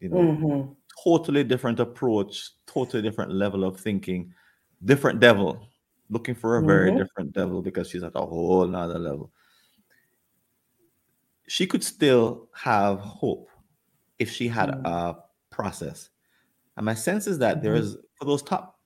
You 0.00 0.08
know, 0.10 0.22
Mm-hmm. 0.22 0.72
totally 1.04 1.44
different 1.44 1.80
approach, 1.80 2.50
totally 2.66 3.02
different 3.02 3.32
level 3.32 3.64
of 3.64 3.80
thinking, 3.80 4.32
different 4.84 5.20
devil, 5.20 5.68
looking 6.10 6.34
for 6.34 6.58
a 6.58 6.62
very 6.64 6.90
Mm-hmm. 6.90 6.96
different 6.96 7.32
devil 7.32 7.62
because 7.62 7.88
she's 7.90 8.02
at 8.04 8.12
a 8.14 8.26
whole 8.26 8.66
nother 8.66 8.98
level. 8.98 9.32
She 11.48 11.66
could 11.66 11.82
still 11.82 12.48
have 12.54 13.00
hope 13.00 13.48
if 14.18 14.30
she 14.30 14.48
had 14.48 14.70
Mm-hmm. 14.70 14.84
a 14.84 15.16
process. 15.50 16.10
And 16.76 16.86
my 16.86 16.94
sense 16.94 17.26
is 17.26 17.38
that 17.38 17.62
there 17.62 17.74
Mm-hmm. 17.74 17.76
is 17.76 17.96
for 18.14 18.24
those 18.24 18.42
top 18.42 18.78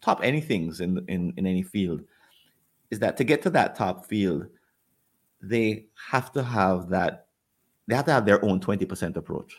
top 0.00 0.22
anythings 0.22 0.80
in 0.80 1.04
in 1.08 1.32
in 1.36 1.46
any 1.46 1.62
field 1.62 2.02
is 2.90 3.00
that 3.00 3.16
to 3.18 3.24
get 3.24 3.42
to 3.42 3.50
that 3.50 3.76
top 3.76 4.06
field, 4.06 4.46
they 5.42 5.86
have 6.10 6.32
to 6.32 6.42
have 6.42 6.88
that 6.90 7.26
they 7.86 7.94
have 7.94 8.04
to 8.04 8.12
have 8.12 8.26
their 8.26 8.44
own 8.44 8.60
20% 8.60 9.16
approach. 9.16 9.56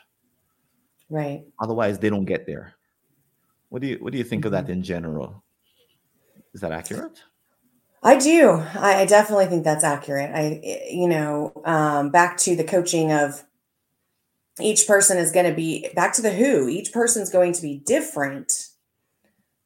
Right. 1.10 1.46
Otherwise, 1.60 1.98
they 1.98 2.10
don't 2.12 2.26
get 2.26 2.46
there. 2.46 2.76
What 3.70 3.82
do 3.82 3.88
you 3.88 3.98
what 4.00 4.12
do 4.12 4.18
you 4.18 4.24
think 4.24 4.46
of 4.46 4.52
Mm-hmm. 4.52 4.66
that 4.66 4.72
in 4.72 4.84
general? 4.84 5.44
Is 6.54 6.62
that 6.62 6.72
accurate? 6.72 7.24
I 8.02 8.18
do. 8.18 8.52
I 8.52 9.02
I 9.02 9.06
definitely 9.06 9.48
think 9.48 9.64
that's 9.64 9.84
accurate. 9.84 10.32
I, 10.34 10.88
you 10.90 11.08
know, 11.08 11.52
um, 11.66 12.12
back 12.12 12.38
to 12.40 12.56
the 12.56 12.64
coaching 12.64 13.12
of 13.12 13.44
each 14.60 14.88
person 14.88 15.18
is 15.18 15.32
going 15.32 15.46
to 15.46 15.56
be 15.56 15.90
back 15.96 16.14
to 16.14 16.22
the 16.22 16.32
who. 16.32 16.68
Each 16.68 16.92
person's 16.92 17.30
going 17.30 17.54
to 17.54 17.62
be 17.62 17.78
different. 17.86 18.69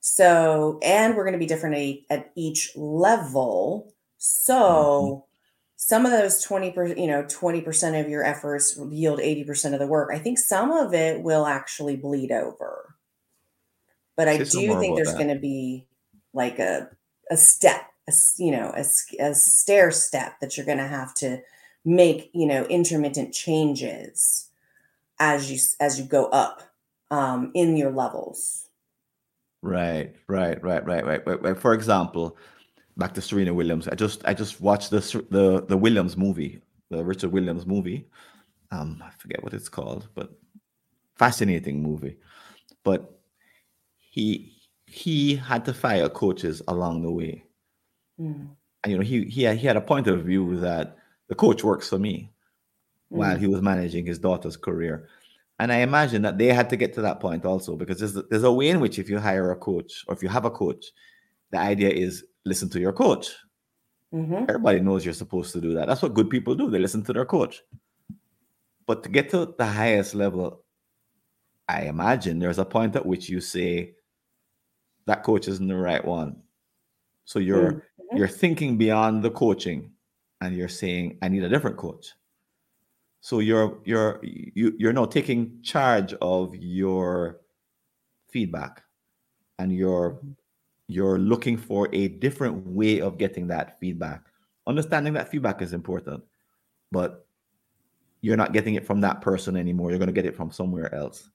So, 0.05 0.79
and 0.83 1.15
we're 1.15 1.23
going 1.23 1.31
to 1.31 1.39
be 1.39 1.45
different 1.45 2.01
at, 2.09 2.29
each 2.35 2.71
level. 2.75 3.93
So, 4.17 4.53
mm-hmm. 4.53 5.19
some 5.77 6.05
of 6.05 6.11
those 6.11 6.45
20%, 6.45 6.99
you 6.99 7.07
know, 7.07 7.23
20% 7.23 8.01
of 8.01 8.09
your 8.09 8.21
efforts 8.21 8.77
yield 8.89 9.19
80% 9.19 9.71
of 9.71 9.79
the 9.79 9.87
work. 9.87 10.09
I 10.13 10.19
think 10.19 10.39
some 10.39 10.71
of 10.71 10.93
it 10.93 11.23
will 11.23 11.45
actually 11.45 11.95
bleed 11.95 12.33
over. 12.33 12.95
But 14.17 14.27
I 14.27 14.39
do 14.39 14.77
think 14.77 14.97
there's 14.97 15.13
going 15.13 15.33
to 15.33 15.39
be 15.39 15.87
like 16.33 16.59
a 16.59 16.89
a 17.31 17.37
step, 17.37 17.85
a, 18.09 18.13
you 18.37 18.51
know, 18.51 18.73
a, 18.75 18.83
a 19.23 19.33
stair 19.33 19.89
step 19.89 20.39
that 20.41 20.57
you're 20.57 20.65
going 20.65 20.79
to 20.79 20.87
have 20.87 21.13
to 21.15 21.41
make, 21.85 22.29
you 22.33 22.45
know, 22.45 22.65
intermittent 22.65 23.33
changes 23.33 24.49
as 25.17 25.49
you 25.49 25.57
as 25.79 25.97
you 25.97 26.05
go 26.05 26.25
up 26.25 26.61
um, 27.09 27.51
in 27.55 27.77
your 27.77 27.91
levels. 27.91 28.62
Right, 29.63 30.13
right, 30.27 30.61
right, 30.61 30.85
right, 30.85 31.05
right, 31.05 31.25
right, 31.25 31.41
right. 31.41 31.57
For 31.57 31.73
example, 31.73 32.37
back 32.97 33.13
to 33.13 33.21
Serena 33.21 33.53
Williams. 33.53 33.87
I 33.87 33.95
just 33.95 34.21
I 34.25 34.33
just 34.33 34.59
watched 34.59 34.89
the 34.89 34.99
the 35.29 35.65
the 35.65 35.77
Williams 35.77 36.17
movie, 36.17 36.61
the 36.89 37.03
Richard 37.03 37.31
Williams 37.31 37.65
movie. 37.65 38.05
Um, 38.71 39.01
I 39.01 39.11
forget 39.17 39.41
what 39.41 39.53
it's 39.53 39.69
called, 39.69 40.09
but 40.15 40.33
fascinating 41.15 41.81
movie. 41.81 42.17
But 42.83 43.17
he 43.97 44.51
he 44.85 45.35
had 45.37 45.63
to 45.63 45.73
fire 45.73 46.09
coaches 46.09 46.61
along 46.67 47.03
the 47.03 47.11
way. 47.11 47.45
Mm. 48.19 48.49
And 48.83 48.91
you 48.91 48.97
know, 48.97 49.03
he 49.03 49.23
he 49.23 49.43
had, 49.43 49.57
he 49.57 49.65
had 49.65 49.77
a 49.77 49.81
point 49.81 50.07
of 50.07 50.25
view 50.25 50.59
that 50.59 50.97
the 51.29 51.35
coach 51.35 51.63
works 51.63 51.87
for 51.87 51.99
me 51.99 52.33
mm. 53.09 53.17
while 53.17 53.37
he 53.37 53.47
was 53.47 53.61
managing 53.61 54.05
his 54.05 54.19
daughter's 54.19 54.57
career. 54.57 55.07
And 55.63 55.71
I 55.71 55.77
imagine 55.77 56.23
that 56.23 56.37
they 56.37 56.47
had 56.47 56.69
to 56.71 56.75
get 56.75 56.93
to 56.95 57.01
that 57.03 57.21
point 57.21 57.45
also 57.45 57.77
because 57.77 57.97
there's, 57.97 58.15
there's 58.29 58.43
a 58.43 58.51
way 58.51 58.67
in 58.67 58.81
which 58.81 58.99
if 58.99 59.09
you 59.09 59.17
hire 59.17 59.49
a 59.49 59.55
coach 59.55 60.03
or 60.09 60.13
if 60.13 60.21
you 60.21 60.27
have 60.27 60.43
a 60.43 60.51
coach, 60.51 60.87
the 61.51 61.57
idea 61.57 61.87
is 61.87 62.25
listen 62.43 62.67
to 62.71 62.81
your 62.81 62.91
coach. 62.91 63.33
Mm-hmm. 64.13 64.43
Everybody 64.49 64.81
knows 64.81 65.05
you're 65.05 65.13
supposed 65.13 65.53
to 65.53 65.61
do 65.61 65.73
that. 65.75 65.87
That's 65.87 66.01
what 66.01 66.15
good 66.15 66.29
people 66.29 66.53
do. 66.53 66.69
They 66.69 66.79
listen 66.79 67.01
to 67.05 67.13
their 67.13 67.23
coach. 67.23 67.61
But 68.85 69.03
to 69.03 69.09
get 69.09 69.29
to 69.29 69.55
the 69.57 69.65
highest 69.65 70.15
level, 70.15 70.65
I 71.69 71.83
imagine 71.83 72.39
there's 72.39 72.59
a 72.59 72.65
point 72.65 72.97
at 72.97 73.05
which 73.05 73.29
you 73.29 73.39
say 73.39 73.93
that 75.05 75.23
coach 75.23 75.47
isn't 75.47 75.65
the 75.65 75.77
right 75.77 76.03
one. 76.03 76.41
So 77.23 77.39
you're 77.39 77.71
mm-hmm. 77.71 78.17
you're 78.17 78.27
thinking 78.27 78.77
beyond 78.77 79.23
the 79.23 79.31
coaching 79.31 79.91
and 80.41 80.57
you're 80.57 80.67
saying, 80.67 81.19
I 81.21 81.29
need 81.29 81.45
a 81.45 81.47
different 81.47 81.77
coach. 81.77 82.11
So 83.23 83.39
you're 83.39 83.79
you're 83.85 84.19
you, 84.21 84.75
you're 84.77 84.91
now 84.91 85.05
taking 85.05 85.61
charge 85.61 86.13
of 86.21 86.53
your 86.57 87.39
feedback 88.27 88.83
and 89.59 89.71
you're 89.71 90.19
you're 90.89 91.17
looking 91.17 91.55
for 91.55 91.87
a 91.93 92.09
different 92.09 92.67
way 92.67 92.99
of 92.99 93.17
getting 93.17 93.47
that 93.47 93.79
feedback. 93.79 94.25
Understanding 94.67 95.13
that 95.13 95.31
feedback 95.31 95.61
is 95.61 95.71
important, 95.71 96.21
but 96.91 97.25
you're 98.19 98.35
not 98.35 98.51
getting 98.51 98.75
it 98.75 98.85
from 98.85 98.99
that 98.99 99.21
person 99.21 99.55
anymore. 99.55 99.89
You're 99.89 99.99
going 99.99 100.07
to 100.07 100.21
get 100.21 100.25
it 100.25 100.35
from 100.35 100.51
somewhere 100.51 100.93
else. 100.93 101.29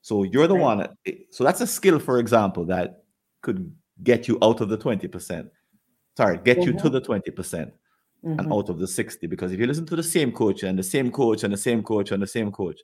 So 0.00 0.22
you're 0.22 0.46
the 0.46 0.54
one. 0.54 0.88
So 1.30 1.44
that's 1.44 1.60
a 1.60 1.66
skill, 1.66 1.98
for 1.98 2.20
example, 2.20 2.64
that 2.66 3.04
could 3.42 3.70
get 4.02 4.28
you 4.28 4.38
out 4.42 4.62
of 4.62 4.70
the 4.70 4.78
20%. 4.78 5.50
Sorry, 6.16 6.38
get 6.42 6.62
you 6.62 6.72
to 6.72 6.78
mm-hmm. 6.78 6.92
the 6.92 7.00
20% 7.02 7.70
mm-hmm. 8.24 8.38
and 8.38 8.52
out 8.52 8.68
of 8.68 8.78
the 8.78 8.88
60 8.88 9.26
because 9.26 9.52
if 9.52 9.60
you 9.60 9.66
listen 9.66 9.86
to 9.86 9.96
the 9.96 10.02
same 10.02 10.32
coach 10.32 10.62
and 10.62 10.78
the 10.78 10.82
same 10.82 11.10
coach 11.10 11.44
and 11.44 11.52
the 11.52 11.58
same 11.58 11.82
coach 11.82 12.10
and 12.10 12.22
the 12.22 12.26
same 12.26 12.50
coach 12.50 12.80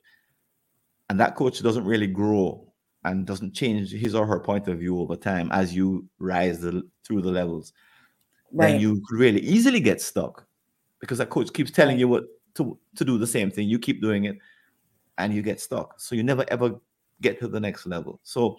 and 1.09 1.19
that 1.19 1.35
coach 1.35 1.61
doesn't 1.61 1.85
really 1.85 2.07
grow 2.07 2.67
and 3.03 3.25
doesn't 3.25 3.53
change 3.53 3.91
his 3.91 4.13
or 4.13 4.25
her 4.25 4.39
point 4.39 4.67
of 4.67 4.79
view 4.79 4.99
over 4.99 5.15
time 5.15 5.49
as 5.51 5.73
you 5.73 6.05
rise 6.19 6.61
the, 6.61 6.83
through 7.03 7.21
the 7.21 7.31
levels 7.31 7.73
right. 8.53 8.71
then 8.71 8.81
you 8.81 9.01
really 9.11 9.41
easily 9.41 9.79
get 9.79 10.01
stuck 10.01 10.45
because 10.99 11.17
that 11.17 11.29
coach 11.29 11.51
keeps 11.53 11.71
telling 11.71 11.97
you 11.97 12.07
what 12.07 12.25
to, 12.55 12.77
to 12.95 13.03
do 13.03 13.17
the 13.17 13.27
same 13.27 13.49
thing 13.49 13.67
you 13.67 13.79
keep 13.79 14.01
doing 14.01 14.25
it 14.25 14.37
and 15.17 15.33
you 15.33 15.41
get 15.41 15.59
stuck. 15.59 15.99
So 15.99 16.15
you 16.15 16.23
never 16.23 16.45
ever 16.49 16.79
get 17.21 17.39
to 17.39 17.47
the 17.47 17.59
next 17.59 17.85
level. 17.85 18.19
So 18.23 18.57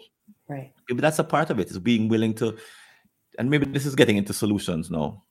right. 0.49 0.73
maybe 0.89 1.01
that's 1.01 1.19
a 1.19 1.25
part 1.25 1.51
of 1.51 1.59
it 1.59 1.71
is 1.71 1.79
being 1.79 2.09
willing 2.09 2.35
to 2.35 2.57
and 3.39 3.49
maybe 3.49 3.67
this 3.67 3.87
is 3.87 3.95
getting 3.95 4.17
into 4.17 4.33
solutions 4.33 4.91
now 4.91 5.23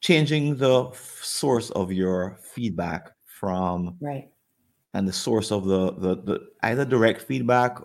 changing 0.00 0.56
the 0.56 0.90
source 1.20 1.70
of 1.70 1.92
your 1.92 2.38
feedback 2.40 3.12
from 3.24 3.96
right 4.00 4.30
and 4.94 5.06
the 5.06 5.12
source 5.12 5.50
of 5.50 5.64
the 5.64 5.92
the, 5.92 6.16
the 6.22 6.40
either 6.62 6.84
direct 6.84 7.20
feedback 7.22 7.78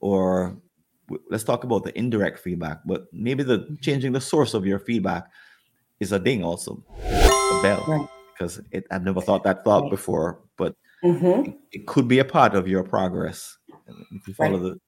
or 0.00 0.56
let's 1.30 1.44
talk 1.44 1.64
about 1.64 1.84
the 1.84 1.96
indirect 1.98 2.38
feedback 2.38 2.80
but 2.84 3.06
maybe 3.12 3.42
the 3.42 3.60
mm-hmm. 3.60 3.74
changing 3.80 4.12
the 4.12 4.20
source 4.20 4.54
of 4.54 4.66
your 4.66 4.78
feedback 4.78 5.26
is 6.00 6.12
a 6.12 6.18
ding 6.18 6.44
also 6.44 6.82
a 7.04 7.60
bell 7.62 7.84
right. 7.88 8.08
because 8.32 8.60
it, 8.70 8.86
i've 8.90 9.04
never 9.04 9.20
thought 9.20 9.44
that 9.44 9.64
thought 9.64 9.82
right. 9.82 9.90
before 9.90 10.40
but 10.56 10.74
mm-hmm. 11.02 11.50
it, 11.50 11.58
it, 11.72 11.86
could 11.86 12.08
be 12.08 12.18
a 12.18 12.24
part 12.24 12.54
of 12.54 12.68
your 12.68 12.82
progress 12.82 13.56
if 14.10 14.28
you 14.28 14.34
follow 14.34 14.58
right. 14.58 14.74
the 14.74 14.80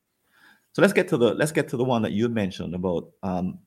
so 0.72 0.82
let's 0.82 0.92
get 0.92 1.08
to 1.08 1.16
the 1.16 1.34
let's 1.34 1.52
get 1.52 1.68
to 1.68 1.76
the 1.76 1.84
one 1.84 2.02
that 2.02 2.12
you 2.12 2.28
mentioned 2.28 2.74
about 2.74 3.10
um, 3.22 3.58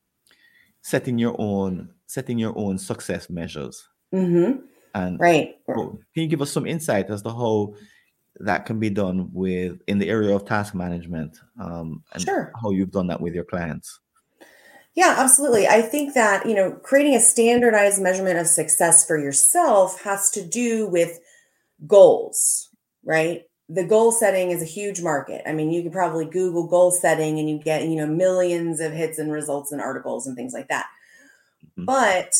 setting 0.81 1.17
your 1.17 1.35
own 1.39 1.89
setting 2.11 2.37
your 2.37 2.53
own 2.57 2.77
success 2.77 3.29
measures. 3.29 3.87
Mm-hmm. 4.13 4.65
And 4.93 5.17
right. 5.17 5.55
Can 5.65 5.97
you 6.15 6.27
give 6.27 6.41
us 6.41 6.51
some 6.51 6.65
insight 6.65 7.09
as 7.09 7.21
to 7.21 7.29
how 7.29 7.75
that 8.41 8.65
can 8.65 8.79
be 8.79 8.89
done 8.89 9.29
with 9.31 9.79
in 9.87 9.97
the 9.97 10.09
area 10.09 10.35
of 10.35 10.43
task 10.43 10.75
management 10.75 11.37
um, 11.57 12.03
and 12.13 12.21
sure. 12.21 12.51
how 12.61 12.71
you've 12.71 12.91
done 12.91 13.07
that 13.07 13.21
with 13.21 13.33
your 13.33 13.45
clients? 13.45 13.99
Yeah, 14.93 15.15
absolutely. 15.17 15.67
I 15.67 15.81
think 15.81 16.13
that, 16.15 16.45
you 16.45 16.53
know, 16.53 16.71
creating 16.71 17.15
a 17.15 17.21
standardized 17.21 18.01
measurement 18.01 18.39
of 18.39 18.47
success 18.47 19.07
for 19.07 19.17
yourself 19.17 20.01
has 20.01 20.29
to 20.31 20.45
do 20.45 20.87
with 20.87 21.17
goals, 21.87 22.67
right? 23.05 23.43
The 23.69 23.85
goal 23.85 24.11
setting 24.11 24.51
is 24.51 24.61
a 24.61 24.65
huge 24.65 25.01
market. 25.01 25.43
I 25.47 25.53
mean, 25.53 25.71
you 25.71 25.81
could 25.81 25.93
probably 25.93 26.25
Google 26.25 26.67
goal 26.67 26.91
setting 26.91 27.39
and 27.39 27.49
you 27.49 27.57
get, 27.57 27.83
you 27.83 27.95
know, 27.95 28.07
millions 28.07 28.81
of 28.81 28.91
hits 28.91 29.17
and 29.17 29.31
results 29.31 29.71
and 29.71 29.79
articles 29.79 30.27
and 30.27 30.35
things 30.35 30.51
like 30.51 30.67
that. 30.67 30.87
Mm-hmm. 31.77 31.85
But 31.85 32.35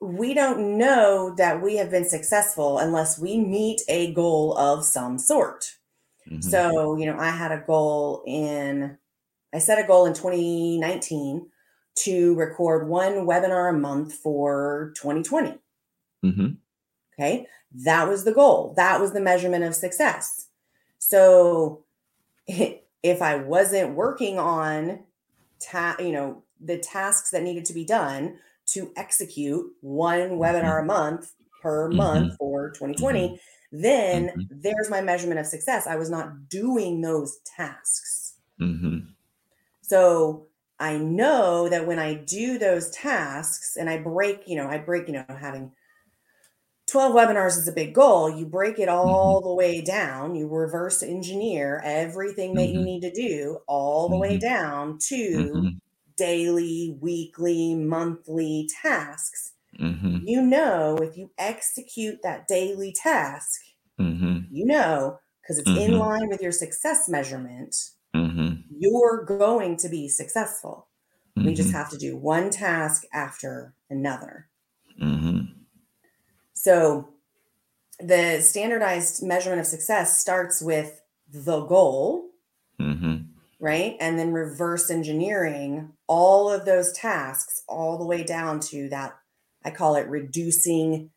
we 0.00 0.34
don't 0.34 0.76
know 0.76 1.34
that 1.36 1.62
we 1.62 1.76
have 1.76 1.90
been 1.90 2.04
successful 2.04 2.78
unless 2.78 3.18
we 3.18 3.38
meet 3.38 3.80
a 3.88 4.12
goal 4.12 4.56
of 4.58 4.84
some 4.84 5.18
sort. 5.18 5.76
Mm-hmm. 6.28 6.40
So, 6.42 6.96
you 6.96 7.06
know, 7.06 7.18
I 7.18 7.30
had 7.30 7.52
a 7.52 7.64
goal 7.66 8.22
in, 8.26 8.98
I 9.52 9.58
set 9.58 9.82
a 9.82 9.86
goal 9.86 10.06
in 10.06 10.14
2019 10.14 11.46
to 11.96 12.34
record 12.34 12.88
one 12.88 13.26
webinar 13.26 13.70
a 13.70 13.78
month 13.78 14.14
for 14.14 14.92
2020. 14.96 15.58
Mm-hmm. 16.24 16.46
Okay. 17.14 17.46
That 17.72 18.08
was 18.08 18.24
the 18.24 18.32
goal. 18.32 18.74
That 18.76 19.00
was 19.00 19.12
the 19.12 19.20
measurement 19.20 19.64
of 19.64 19.74
success. 19.74 20.48
So 20.98 21.84
if 22.46 23.22
I 23.22 23.36
wasn't 23.36 23.94
working 23.94 24.38
on, 24.38 25.00
ta- 25.60 25.96
you 25.98 26.12
know, 26.12 26.43
the 26.64 26.78
tasks 26.78 27.30
that 27.30 27.42
needed 27.42 27.64
to 27.66 27.72
be 27.72 27.84
done 27.84 28.38
to 28.66 28.90
execute 28.96 29.66
one 29.80 30.20
mm-hmm. 30.20 30.42
webinar 30.42 30.82
a 30.82 30.84
month 30.84 31.32
per 31.62 31.88
mm-hmm. 31.88 31.96
month 31.96 32.36
for 32.38 32.70
2020 32.70 33.28
mm-hmm. 33.28 33.36
then 33.72 34.28
mm-hmm. 34.28 34.40
there's 34.50 34.90
my 34.90 35.00
measurement 35.00 35.40
of 35.40 35.46
success 35.46 35.86
i 35.86 35.96
was 35.96 36.10
not 36.10 36.48
doing 36.48 37.00
those 37.00 37.38
tasks 37.44 38.34
mm-hmm. 38.60 38.98
so 39.82 40.46
i 40.80 40.96
know 40.96 41.68
that 41.68 41.86
when 41.86 41.98
i 41.98 42.14
do 42.14 42.58
those 42.58 42.90
tasks 42.90 43.76
and 43.76 43.90
i 43.90 43.98
break 43.98 44.42
you 44.46 44.56
know 44.56 44.68
i 44.68 44.78
break 44.78 45.06
you 45.06 45.14
know 45.14 45.24
having 45.28 45.70
12 46.86 47.14
webinars 47.14 47.56
is 47.56 47.66
a 47.66 47.72
big 47.72 47.94
goal. 47.94 48.28
You 48.28 48.44
break 48.44 48.78
it 48.78 48.90
all 48.90 49.40
mm-hmm. 49.40 49.48
the 49.48 49.54
way 49.54 49.80
down. 49.80 50.34
You 50.34 50.48
reverse 50.48 51.02
engineer 51.02 51.80
everything 51.82 52.54
that 52.54 52.68
you 52.68 52.82
need 52.82 53.00
to 53.00 53.10
do 53.10 53.60
all 53.66 54.10
the 54.10 54.18
way 54.18 54.36
down 54.36 54.98
to 55.08 55.72
daily, 56.16 56.96
weekly, 57.00 57.74
monthly 57.74 58.68
tasks, 58.82 59.52
mm-hmm. 59.78 60.18
you 60.24 60.42
know, 60.42 60.96
if 60.96 61.16
you 61.16 61.30
execute 61.38 62.18
that 62.22 62.46
daily 62.48 62.92
task, 62.92 63.60
mm-hmm. 64.00 64.40
you 64.50 64.66
know, 64.66 65.18
because 65.42 65.58
it's 65.58 65.68
mm-hmm. 65.68 65.92
in 65.92 65.98
line 65.98 66.28
with 66.28 66.40
your 66.40 66.52
success 66.52 67.08
measurement, 67.08 67.74
mm-hmm. 68.14 68.54
you're 68.78 69.24
going 69.24 69.76
to 69.78 69.88
be 69.88 70.08
successful. 70.08 70.88
We 71.36 71.52
just 71.52 71.70
mm-hmm. 71.70 71.78
have 71.78 71.90
to 71.90 71.98
do 71.98 72.16
one 72.16 72.50
task 72.50 73.02
after 73.12 73.74
another. 73.90 74.48
Mm-hmm. 75.02 75.46
So, 76.52 77.08
the 77.98 78.40
standardized 78.40 79.20
measurement 79.22 79.60
of 79.60 79.66
success 79.66 80.20
starts 80.20 80.62
with 80.62 81.00
the 81.28 81.64
goal. 81.64 82.30
Mm-hmm 82.80 83.33
right? 83.64 83.96
And 83.98 84.18
then 84.18 84.34
reverse 84.34 84.90
engineering 84.90 85.94
all 86.06 86.50
of 86.50 86.66
those 86.66 86.92
tasks 86.92 87.62
all 87.66 87.96
the 87.96 88.04
way 88.04 88.22
down 88.22 88.60
to 88.60 88.90
that. 88.90 89.16
I 89.64 89.70
call 89.70 89.96
it 89.96 90.06
reducing 90.06 91.08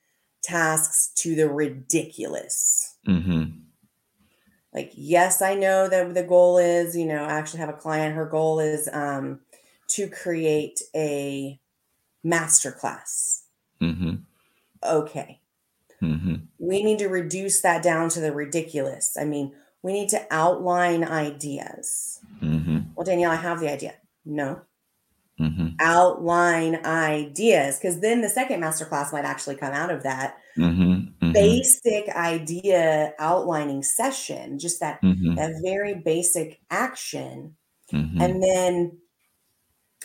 tasks 0.42 1.12
to 1.18 1.36
the 1.36 1.50
ridiculous. 1.50 2.96
Mm-hmm. 3.06 3.64
Like, 4.74 4.94
yes, 4.96 5.42
I 5.42 5.56
know 5.56 5.90
that 5.90 6.14
the 6.14 6.24
goal 6.24 6.58
is, 6.58 6.96
you 6.96 7.06
know, 7.06 7.26
I 7.26 7.34
actually 7.34 7.60
have 7.60 7.68
a 7.68 7.74
client, 7.74 8.16
her 8.16 8.26
goal 8.26 8.62
is 8.62 8.88
um, 8.94 9.42
to 9.90 10.08
create 10.08 10.80
a 10.96 11.60
master 12.24 12.72
class. 12.72 13.44
Mm-hmm. 13.82 14.16
Okay. 14.86 15.42
Mm-hmm. 16.02 16.36
We 16.60 16.82
need 16.82 17.00
to 17.00 17.08
reduce 17.08 17.60
that 17.60 17.84
down 17.84 18.08
to 18.12 18.22
the 18.22 18.32
ridiculous. 18.32 19.18
I 19.20 19.26
mean, 19.26 19.54
we 19.88 19.94
need 19.94 20.10
to 20.10 20.22
outline 20.30 21.04
ideas. 21.04 22.20
Mm-hmm. 22.44 22.80
Well, 22.94 23.06
Danielle, 23.06 23.32
I 23.32 23.36
have 23.38 23.60
the 23.62 23.72
idea. 23.72 23.96
No, 24.26 24.62
Mm-hmm. 25.40 25.68
outline 25.80 26.84
ideas 26.84 27.78
because 27.78 28.00
then 28.00 28.22
the 28.22 28.28
second 28.30 28.60
masterclass 28.60 29.14
might 29.14 29.24
actually 29.24 29.56
come 29.56 29.72
out 29.72 29.92
of 29.92 30.02
that 30.04 30.38
Mm-hmm. 30.58 30.92
Mm-hmm. 30.92 31.32
basic 31.32 32.10
idea 32.10 33.14
outlining 33.20 33.84
session 33.84 34.58
just 34.58 34.80
that 34.80 35.00
Mm-hmm. 35.04 35.36
that 35.36 35.52
very 35.64 35.94
basic 35.94 36.60
action 36.72 37.56
Mm-hmm. 37.94 38.20
and 38.20 38.42
then 38.44 38.98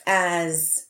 as 0.07 0.87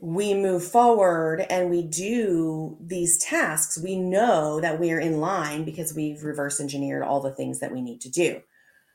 we 0.00 0.34
move 0.34 0.64
forward 0.64 1.40
and 1.50 1.70
we 1.70 1.82
do 1.86 2.76
these 2.80 3.18
tasks 3.18 3.78
we 3.78 3.96
know 3.96 4.60
that 4.60 4.80
we're 4.80 5.00
in 5.00 5.20
line 5.20 5.64
because 5.64 5.94
we've 5.94 6.22
reverse 6.24 6.60
engineered 6.60 7.02
all 7.02 7.20
the 7.20 7.34
things 7.34 7.60
that 7.60 7.72
we 7.72 7.82
need 7.82 8.00
to 8.00 8.10
do 8.10 8.40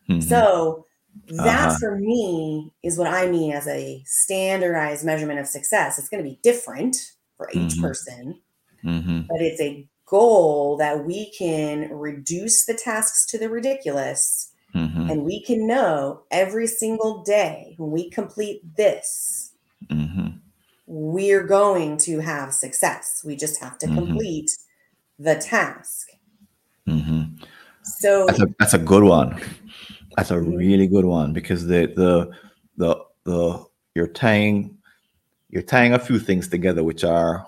Mhm. 0.09 0.23
so 0.23 0.85
that 1.27 1.71
Uh-huh. 1.71 1.77
for 1.79 1.97
me 1.97 2.73
is 2.83 2.97
what 2.97 3.07
I 3.07 3.27
mean 3.29 3.53
as 3.53 3.67
a 3.67 4.03
standardized 4.05 5.05
measurement 5.05 5.39
of 5.39 5.47
success. 5.47 5.99
It's 5.99 6.09
going 6.09 6.23
to 6.23 6.29
be 6.29 6.39
different 6.43 6.97
for 7.37 7.49
each 7.53 7.77
Mhm. 7.77 7.81
person, 7.81 8.41
Mhm. 8.83 9.29
but 9.29 9.41
it's 9.41 9.61
a 9.61 9.87
goal 10.07 10.77
that 10.77 11.05
we 11.05 11.31
can 11.31 11.89
reduce 11.91 12.65
the 12.65 12.73
tasks 12.75 13.25
to 13.27 13.37
the 13.39 13.49
ridiculous 13.49 14.51
Mhm. 14.75 15.11
and 15.11 15.23
we 15.25 15.41
can 15.43 15.67
know 15.67 16.23
every 16.31 16.67
single 16.67 17.23
day 17.23 17.75
when 17.77 17.91
we 17.91 18.09
complete 18.09 18.61
this, 18.77 19.53
Mhm. 19.89 20.44
We're 20.87 21.43
going 21.43 21.97
to 21.97 22.19
have 22.19 22.53
success. 22.53 23.23
We 23.25 23.35
just 23.35 23.59
have 23.59 23.77
to 23.79 23.87
Mhm. 23.87 23.95
complete 23.95 24.51
the 25.19 25.35
task. 25.35 26.07
Mhm. 26.87 27.41
So, 27.83 28.25
That's 28.27 28.41
a 28.41 28.47
that's 28.59 28.73
a 28.73 28.79
good 28.79 29.03
one. 29.03 29.39
That's 30.17 30.31
a 30.31 30.35
Mhm. 30.35 30.57
really 30.57 30.87
good 30.87 31.05
one 31.05 31.33
because 31.33 31.65
the 31.65 31.87
the 31.95 32.31
the 32.77 33.03
the 33.23 33.65
you're 33.95 34.07
tying 34.07 34.77
you're 35.49 35.63
tying 35.63 35.93
a 35.93 35.99
few 35.99 36.19
things 36.19 36.47
together 36.47 36.83
which 36.83 37.03
are 37.03 37.45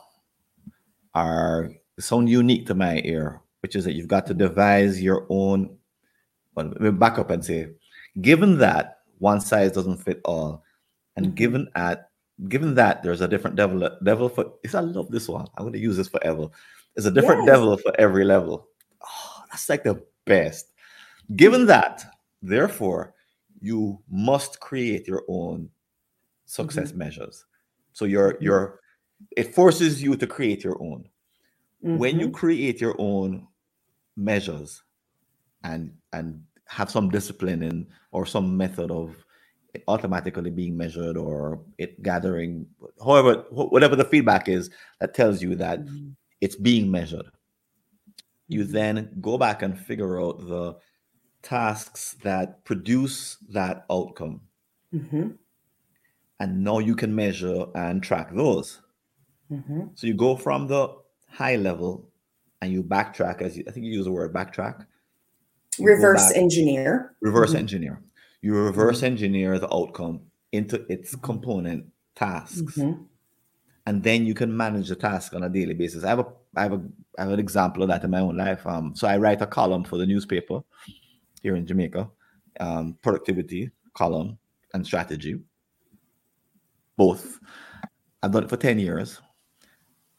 are 1.13 1.69
sound 1.99 2.29
unique 2.29 2.65
to 2.67 2.73
my 2.75 3.01
ear, 3.05 3.41
which 3.61 3.75
is 3.75 3.83
that 3.85 3.93
you've 3.93 4.07
got 4.07 4.25
to 4.27 4.33
devise 4.33 5.01
your 5.01 5.25
own. 5.29 5.77
Well, 6.55 6.67
let 6.67 6.81
me 6.81 6.91
back 6.91 7.17
up 7.19 7.29
and 7.31 7.43
say, 7.43 7.69
given 8.21 8.57
that 8.59 8.99
one 9.19 9.41
size 9.41 9.71
doesn't 9.71 9.97
fit 9.97 10.21
all, 10.25 10.63
and 11.15 11.27
Mhm. 11.27 11.35
given 11.35 11.67
at 11.75 12.06
given 12.47 12.75
that 12.75 13.01
there's 13.03 13.21
a 13.21 13.27
different 13.27 13.55
devil 13.55 13.89
devil 14.03 14.29
for. 14.29 14.53
Is 14.63 14.75
I 14.75 14.81
love 14.81 15.09
this 15.09 15.27
one. 15.27 15.47
I'm 15.57 15.63
going 15.63 15.73
to 15.73 15.79
use 15.79 15.97
this 15.97 16.07
forever. 16.07 16.47
There's 16.95 17.05
a 17.07 17.11
different 17.11 17.41
Yes. 17.41 17.47
devil 17.47 17.77
for 17.77 17.93
every 17.99 18.25
level. 18.25 18.67
Oh, 19.03 19.43
that's 19.49 19.69
like 19.69 19.83
the 19.83 20.03
best. 20.25 20.73
Given 21.35 21.65
that, 21.67 22.05
therefore, 22.41 23.13
you 23.59 23.99
must 24.09 24.59
create 24.59 25.07
your 25.07 25.23
own 25.27 25.69
success 26.45 26.93
measures. 26.93 27.45
So 27.93 28.05
your 28.05 28.37
your 28.39 28.79
it 29.35 29.53
forces 29.55 30.01
you 30.01 30.15
to 30.15 30.27
create 30.27 30.63
your 30.63 30.81
own. 30.81 31.09
When 31.81 32.19
you 32.19 32.29
Mhm. 32.29 32.33
create 32.33 32.79
your 32.81 32.95
own 32.99 33.47
measures 34.15 34.83
and 35.63 35.91
and 36.13 36.43
have 36.65 36.91
some 36.91 37.09
discipline 37.09 37.63
in 37.63 37.87
or 38.11 38.25
some 38.25 38.55
method 38.57 38.91
of 38.91 39.25
automatically 39.87 40.49
being 40.49 40.75
measured 40.77 41.17
or 41.17 41.59
it 41.77 42.01
gathering 42.03 42.65
however 43.03 43.45
wh- 43.49 43.71
whatever 43.71 43.95
the 43.95 44.05
feedback 44.05 44.47
is 44.49 44.69
that 44.99 45.13
tells 45.13 45.41
you 45.41 45.55
that 45.55 45.85
Mhm. 45.85 46.15
it's 46.41 46.55
being 46.55 46.89
measured 46.91 47.25
you 48.47 48.63
Mhm. 48.63 48.71
then 48.71 49.17
go 49.21 49.37
back 49.37 49.61
and 49.61 49.77
figure 49.77 50.21
out 50.21 50.39
the 50.47 50.75
tasks 51.41 52.15
that 52.23 52.63
produce 52.65 53.37
that 53.49 53.85
outcome 53.89 54.41
Mhm. 54.93 55.37
and 56.39 56.63
now 56.63 56.79
you 56.79 56.95
can 56.95 57.13
measure 57.15 57.65
and 57.75 58.01
track 58.03 58.33
those 58.33 58.81
Mhm. 59.51 59.91
so 59.97 60.07
you 60.07 60.13
go 60.13 60.35
from 60.35 60.67
the 60.67 60.87
high 61.29 61.55
level 61.55 62.09
and 62.61 62.71
you 62.71 62.83
backtrack 62.83 63.41
as 63.41 63.57
you, 63.57 63.63
i 63.67 63.71
think 63.71 63.85
you 63.85 63.91
use 63.91 64.05
the 64.05 64.11
word 64.11 64.33
backtrack 64.33 64.85
You 65.77 65.85
reverse 65.87 66.29
back- 66.29 66.37
engineer. 66.37 67.15
reverse 67.21 67.53
Mhm. 67.53 67.59
engineer 67.59 68.01
you 68.41 68.53
reverse 68.55 69.03
engineer 69.03 69.59
the 69.59 69.73
outcome 69.73 70.21
into 70.51 70.85
its 70.91 71.15
component 71.15 71.85
tasks. 72.15 72.77
Mhm. 72.77 73.05
and 73.85 74.03
then 74.03 74.25
you 74.25 74.33
can 74.33 74.55
manage 74.55 74.89
the 74.89 74.95
task 74.95 75.33
on 75.33 75.43
a 75.43 75.49
daily 75.49 75.73
basis. 75.73 76.03
I 76.03 76.09
have 76.09 76.19
a 76.19 76.27
i 76.57 76.63
have 76.63 76.73
a 76.73 76.81
i 77.17 77.21
have 77.23 77.31
an 77.31 77.39
example 77.39 77.83
of 77.83 77.89
that 77.89 78.03
in 78.03 78.09
my 78.11 78.19
own 78.19 78.35
life. 78.37 78.65
Um 78.67 78.93
so 78.95 79.07
i 79.07 79.17
write 79.17 79.41
a 79.41 79.47
column 79.47 79.83
for 79.85 79.97
the 79.97 80.05
newspaper 80.05 80.59
here 81.41 81.55
in 81.55 81.65
jamaica 81.65 82.09
um 82.59 82.97
productivity 83.01 83.71
column 83.93 84.37
and 84.73 84.85
strategy. 84.85 85.39
Both. 86.97 87.39
I've 88.21 88.31
done 88.31 88.43
it 88.43 88.49
for 88.49 88.57
10 88.57 88.79
years. 88.79 89.21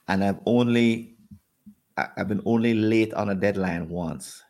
And 0.09 0.25
i've 0.25 0.41
only 0.47 1.17
i've 1.97 2.29
been 2.29 2.43
only 2.47 2.73
late 2.75 3.13
on 3.15 3.29
a 3.31 3.35
deadline 3.35 3.89
once. 3.89 4.43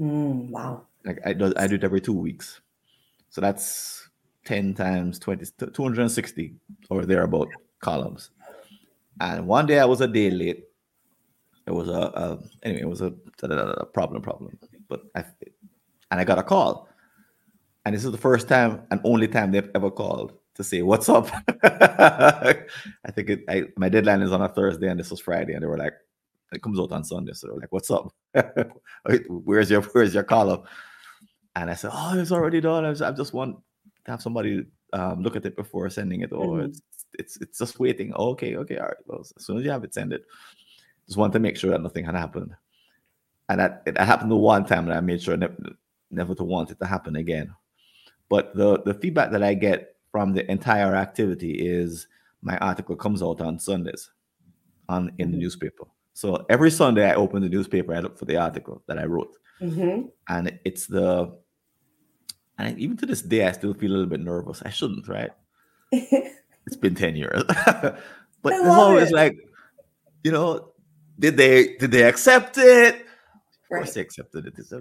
Mm, 0.00 0.50
wow. 0.50 0.86
like 1.04 1.18
i 1.26 1.32
do 1.32 1.52
i 1.56 1.66
do 1.66 1.74
it 1.76 1.84
every 1.84 2.00
two 2.00 2.14
weeks 2.14 2.60
so 3.34 3.40
that's 3.40 4.08
10 4.44 4.74
times 4.74 5.18
20 5.18 5.46
260 5.72 6.54
or 6.88 7.04
thereabout 7.04 7.48
columns. 7.80 8.30
And 9.20 9.48
one 9.48 9.66
day 9.66 9.80
i 9.80 9.84
was 9.84 10.00
a 10.00 10.06
day 10.06 10.30
late. 10.30 10.68
It 11.66 11.72
was 11.72 11.88
a, 11.88 12.12
a 12.14 12.38
anyway 12.62 12.82
it 12.82 12.88
was 12.88 13.00
a, 13.00 13.12
a 13.42 13.86
problem 13.86 14.22
problem. 14.22 14.56
But 14.88 15.02
i 15.16 15.24
and 16.12 16.20
i 16.20 16.24
got 16.24 16.38
a 16.38 16.44
call. 16.44 16.88
And 17.84 17.92
this 17.92 18.04
is 18.04 18.12
the 18.12 18.18
first 18.18 18.46
time 18.46 18.82
and 18.92 19.00
only 19.02 19.26
time 19.26 19.50
they've 19.50 19.70
ever 19.74 19.90
called 19.90 20.34
to 20.54 20.62
say 20.62 20.82
what's 20.82 21.08
up? 21.08 21.28
I 21.64 23.10
think 23.10 23.30
it 23.30 23.44
I, 23.48 23.64
my 23.76 23.88
deadline 23.88 24.22
is 24.22 24.30
on 24.30 24.42
a 24.42 24.48
thursday 24.48 24.88
and 24.88 25.00
this 25.00 25.10
was 25.10 25.18
friday 25.18 25.54
and 25.54 25.62
they 25.64 25.66
were 25.66 25.76
like 25.76 25.94
it 26.52 26.62
comes 26.62 26.78
out 26.78 26.92
on 26.92 27.02
sunday. 27.02 27.32
So 27.32 27.48
they 27.48 27.54
were 27.54 27.60
like 27.62 27.72
what's 27.72 27.90
up? 27.90 28.14
Where's 29.28 29.72
your 29.72 29.82
where's 29.82 30.14
your 30.14 30.22
column 30.22 30.62
and 31.56 31.70
i 31.70 31.74
said 31.74 31.90
oh 31.92 32.18
it's 32.18 32.32
already 32.32 32.60
done. 32.60 32.84
I 32.84 32.90
just, 32.90 33.02
I 33.02 33.12
just 33.12 33.32
want 33.32 33.56
to 34.04 34.10
have 34.10 34.22
somebody 34.22 34.64
um, 34.92 35.22
look 35.22 35.36
at 35.36 35.46
it 35.46 35.56
before 35.56 35.88
sending 35.90 36.20
it. 36.22 36.32
Or 36.32 36.58
Mhm. 36.58 36.64
it's 36.68 36.80
it's 37.18 37.36
it's 37.40 37.58
just 37.58 37.78
waiting. 37.80 38.12
Okay 38.14 38.56
okay 38.56 38.76
all 38.78 38.86
right. 38.86 38.96
Well 39.06 39.20
as 39.20 39.32
soon 39.44 39.58
as 39.58 39.64
you 39.64 39.70
have 39.70 39.84
it 39.84 39.94
send 39.94 40.12
it. 40.12 40.24
Just 41.06 41.18
want 41.18 41.32
to 41.34 41.38
make 41.38 41.56
sure 41.56 41.70
that 41.70 41.82
nothing 41.82 42.04
had 42.04 42.14
happened. 42.14 42.52
And 43.48 43.60
that 43.60 43.82
it 43.86 43.96
happened 43.98 44.30
the 44.30 44.36
one 44.36 44.64
time 44.64 44.84
and 44.88 44.94
i 44.94 45.00
made 45.00 45.20
sure 45.22 45.36
never, 45.36 45.56
never 46.10 46.34
to 46.36 46.44
want 46.44 46.70
it 46.70 46.78
to 46.80 46.86
happen 46.86 47.16
again. 47.16 47.52
But 48.28 48.54
the 48.54 48.80
the 48.82 48.94
feedback 48.94 49.30
that 49.32 49.42
i 49.42 49.54
get 49.54 49.96
from 50.12 50.32
the 50.32 50.48
entire 50.50 50.94
activity 50.94 51.52
is 51.52 52.06
my 52.42 52.56
article 52.58 52.96
comes 52.96 53.22
out 53.22 53.40
on 53.40 53.58
sundays 53.58 54.10
on 54.88 55.12
in 55.18 55.30
the 55.30 55.36
Mhm. 55.36 55.40
newspaper. 55.40 55.84
So 56.14 56.44
every 56.48 56.70
sunday 56.70 57.10
i 57.10 57.14
open 57.14 57.42
the 57.42 57.48
newspaper 57.48 57.94
i 57.94 58.00
look 58.00 58.16
for 58.18 58.24
the 58.26 58.36
article 58.36 58.82
that 58.86 58.98
i 58.98 59.04
wrote. 59.06 59.34
Mhm. 59.60 60.10
and 60.28 60.58
it's 60.64 60.86
the 60.86 61.36
and 62.58 62.78
even 62.78 62.96
to 62.96 63.06
this 63.06 63.22
day 63.22 63.46
i 63.46 63.52
still 63.52 63.74
feel 63.74 63.90
a 63.90 63.94
little 63.94 64.06
bit 64.06 64.20
nervous. 64.20 64.62
I 64.64 64.70
shouldn't 64.70 65.08
right? 65.08 65.30
It's 66.66 66.76
been 66.76 66.94
10 66.94 67.16
years. 67.16 67.42
But 68.42 68.52
it's 68.54 68.66
always 68.66 69.08
it. 69.10 69.14
like 69.14 69.36
you 70.22 70.32
know 70.32 70.72
did 71.18 71.36
they 71.36 71.76
did 71.76 71.90
they 71.92 72.02
accept 72.04 72.58
it? 72.58 72.94
Of 72.96 73.68
course 73.68 73.86
Right. 73.88 73.94
they 73.94 74.00
accepted 74.00 74.46
it. 74.46 74.54
It's 74.58 74.72
uh, 74.72 74.80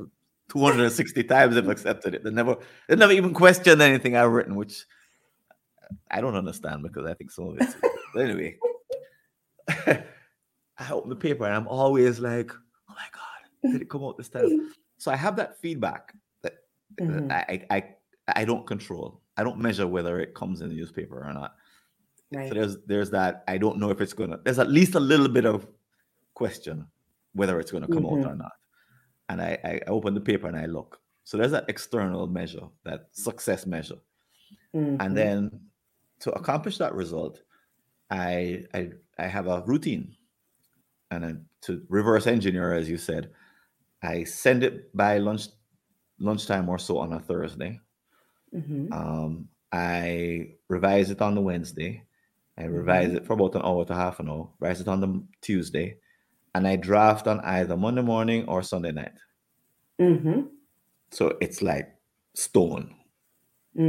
260 0.50 1.24
times 1.24 1.56
they've 1.56 1.68
accepted 1.70 2.14
it. 2.16 2.24
They 2.24 2.30
never 2.32 2.58
they 2.88 2.96
never 2.96 3.14
even 3.14 3.34
questioned 3.34 3.82
anything 3.82 4.16
i've 4.16 4.32
written 4.32 4.56
which 4.56 4.86
i 6.12 6.20
don't 6.22 6.36
understand 6.36 6.82
because 6.84 7.06
i 7.06 7.14
think 7.14 7.32
some 7.32 7.50
of 7.50 7.58
it's 7.62 7.76
but 8.14 8.22
anyway. 8.26 8.58
I 10.78 10.90
open 10.92 11.10
the 11.10 11.16
paper 11.16 11.46
and 11.46 11.54
i'm 11.56 11.68
always 11.68 12.20
like 12.20 12.52
oh 12.90 12.94
my 12.96 13.08
god 13.14 13.72
did 13.72 13.82
it 13.82 13.90
come 13.90 14.04
out 14.04 14.18
this 14.18 14.30
time? 14.30 14.72
So 14.98 15.12
i 15.12 15.16
have 15.16 15.36
that 15.38 15.60
feedback 15.62 16.14
Mhm. 17.00 17.32
I, 17.32 17.66
I 17.72 17.78
i 17.78 17.84
i 18.42 18.46
don't 18.46 18.66
control 18.68 19.22
i 19.38 19.44
don't 19.44 19.60
measure 19.60 19.88
whether 19.88 20.20
it 20.20 20.34
comes 20.36 20.62
in 20.62 20.70
the 20.70 20.76
newspaper 20.76 21.24
or 21.28 21.34
not 21.34 21.56
Right. 22.32 22.50
so 22.50 22.56
there's 22.56 22.78
there's 22.88 23.12
that 23.12 23.44
i 23.48 23.58
don't 23.58 23.78
know 23.80 23.90
if 23.92 24.02
it's 24.02 24.14
gonna 24.14 24.40
there's 24.44 24.60
at 24.60 24.70
least 24.70 24.96
a 24.96 25.00
little 25.00 25.28
bit 25.30 25.46
of 25.46 25.68
question 26.34 26.88
whether 27.34 27.60
it's 27.60 27.72
gonna 27.72 27.88
come 27.88 28.04
Mhm. 28.04 28.22
out 28.24 28.32
or 28.32 28.36
not 28.36 28.54
and 29.30 29.42
I, 29.42 29.58
I 29.64 29.82
open 29.88 30.14
the 30.14 30.22
paper 30.22 30.48
and 30.48 30.58
i 30.58 30.66
look 30.66 31.00
so 31.24 31.38
there's 31.38 31.52
that 31.52 31.66
external 31.70 32.28
measure 32.28 32.68
that 32.86 33.10
success 33.12 33.66
measure 33.66 34.00
Mhm. 34.76 34.98
and 35.00 35.16
then 35.18 35.70
to 36.22 36.32
accomplish 36.34 36.78
that 36.80 36.94
result 36.96 37.44
i 38.10 38.64
i, 38.74 38.92
I 39.20 39.28
have 39.28 39.48
a 39.48 39.62
routine 39.66 40.16
and 41.12 41.24
then 41.24 41.46
to 41.62 41.86
reverse 41.90 42.26
engineer 42.28 42.74
as 42.74 42.90
you 42.90 42.98
said 42.98 43.32
i 44.02 44.24
send 44.24 44.64
it 44.64 44.96
by 44.96 45.18
lunch 45.20 45.48
lunchtime 46.20 46.70
or 46.70 46.80
so 46.80 47.00
on 47.00 47.14
a 47.14 47.20
Thursday. 47.20 47.80
Mhm. 48.52 48.92
Um, 48.92 49.50
I 49.72 50.56
revise 50.70 51.10
it 51.10 51.22
on 51.22 51.36
the 51.36 51.42
Wednesday. 51.42 52.06
I 52.58 52.66
revise 52.66 53.12
Mhm. 53.12 53.14
it 53.14 53.26
for 53.26 53.34
about 53.34 53.56
an 53.56 53.64
hour 53.64 53.86
to 53.86 53.96
half 53.96 54.20
an 54.20 54.30
hour. 54.30 54.54
Revise 54.60 54.82
it 54.82 54.88
on 54.88 55.02
the 55.02 55.28
Tuesday, 55.42 56.00
and 56.56 56.68
I 56.68 56.76
draft 56.78 57.28
on 57.28 57.40
either 57.42 57.78
Monday 57.78 58.04
morning 58.04 58.48
or 58.50 58.64
Sunday 58.64 58.92
night. 58.92 59.14
Mhm. 60.00 60.54
So 61.12 61.38
it's 61.42 61.62
like 61.62 61.96
stone 62.36 62.96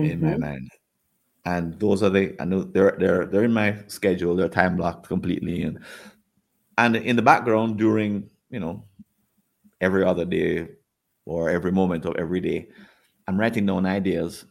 in 0.03 0.23
my 0.23 0.37
Mhm. 0.37 0.39
mind. 0.39 0.71
And 1.47 1.79
those 1.81 2.03
are 2.03 2.11
the 2.11 2.37
I 2.41 2.47
know 2.47 2.63
they're 2.65 2.97
they're 2.99 3.27
they're 3.27 3.45
in 3.45 3.53
my 3.55 3.85
schedule. 3.89 4.37
They're 4.37 4.49
time 4.49 4.77
blocked 4.77 5.09
completely, 5.09 5.63
and 5.63 5.81
and 6.79 6.97
in 6.97 7.17
the 7.17 7.23
background 7.23 7.79
during 7.79 8.31
you 8.51 8.61
know 8.61 8.89
every 9.81 10.05
other 10.05 10.25
day 10.25 10.69
or 11.27 11.51
every 11.51 11.73
moment 11.73 12.05
of 12.05 12.17
every 12.17 12.41
day, 12.41 12.69
I'm 13.27 13.39
writing 13.39 13.67
down 13.67 13.87
ideas 13.87 14.45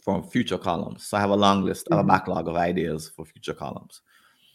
for 0.00 0.22
future 0.22 0.58
columns. 0.58 1.06
So 1.06 1.16
I 1.16 1.20
have 1.20 1.30
a 1.30 1.36
long 1.36 1.62
list, 1.62 1.88
have 1.90 2.00
a 2.00 2.04
backlog 2.04 2.48
of 2.48 2.56
ideas 2.56 3.10
for 3.14 3.24
future 3.24 3.54
columns. 3.54 4.02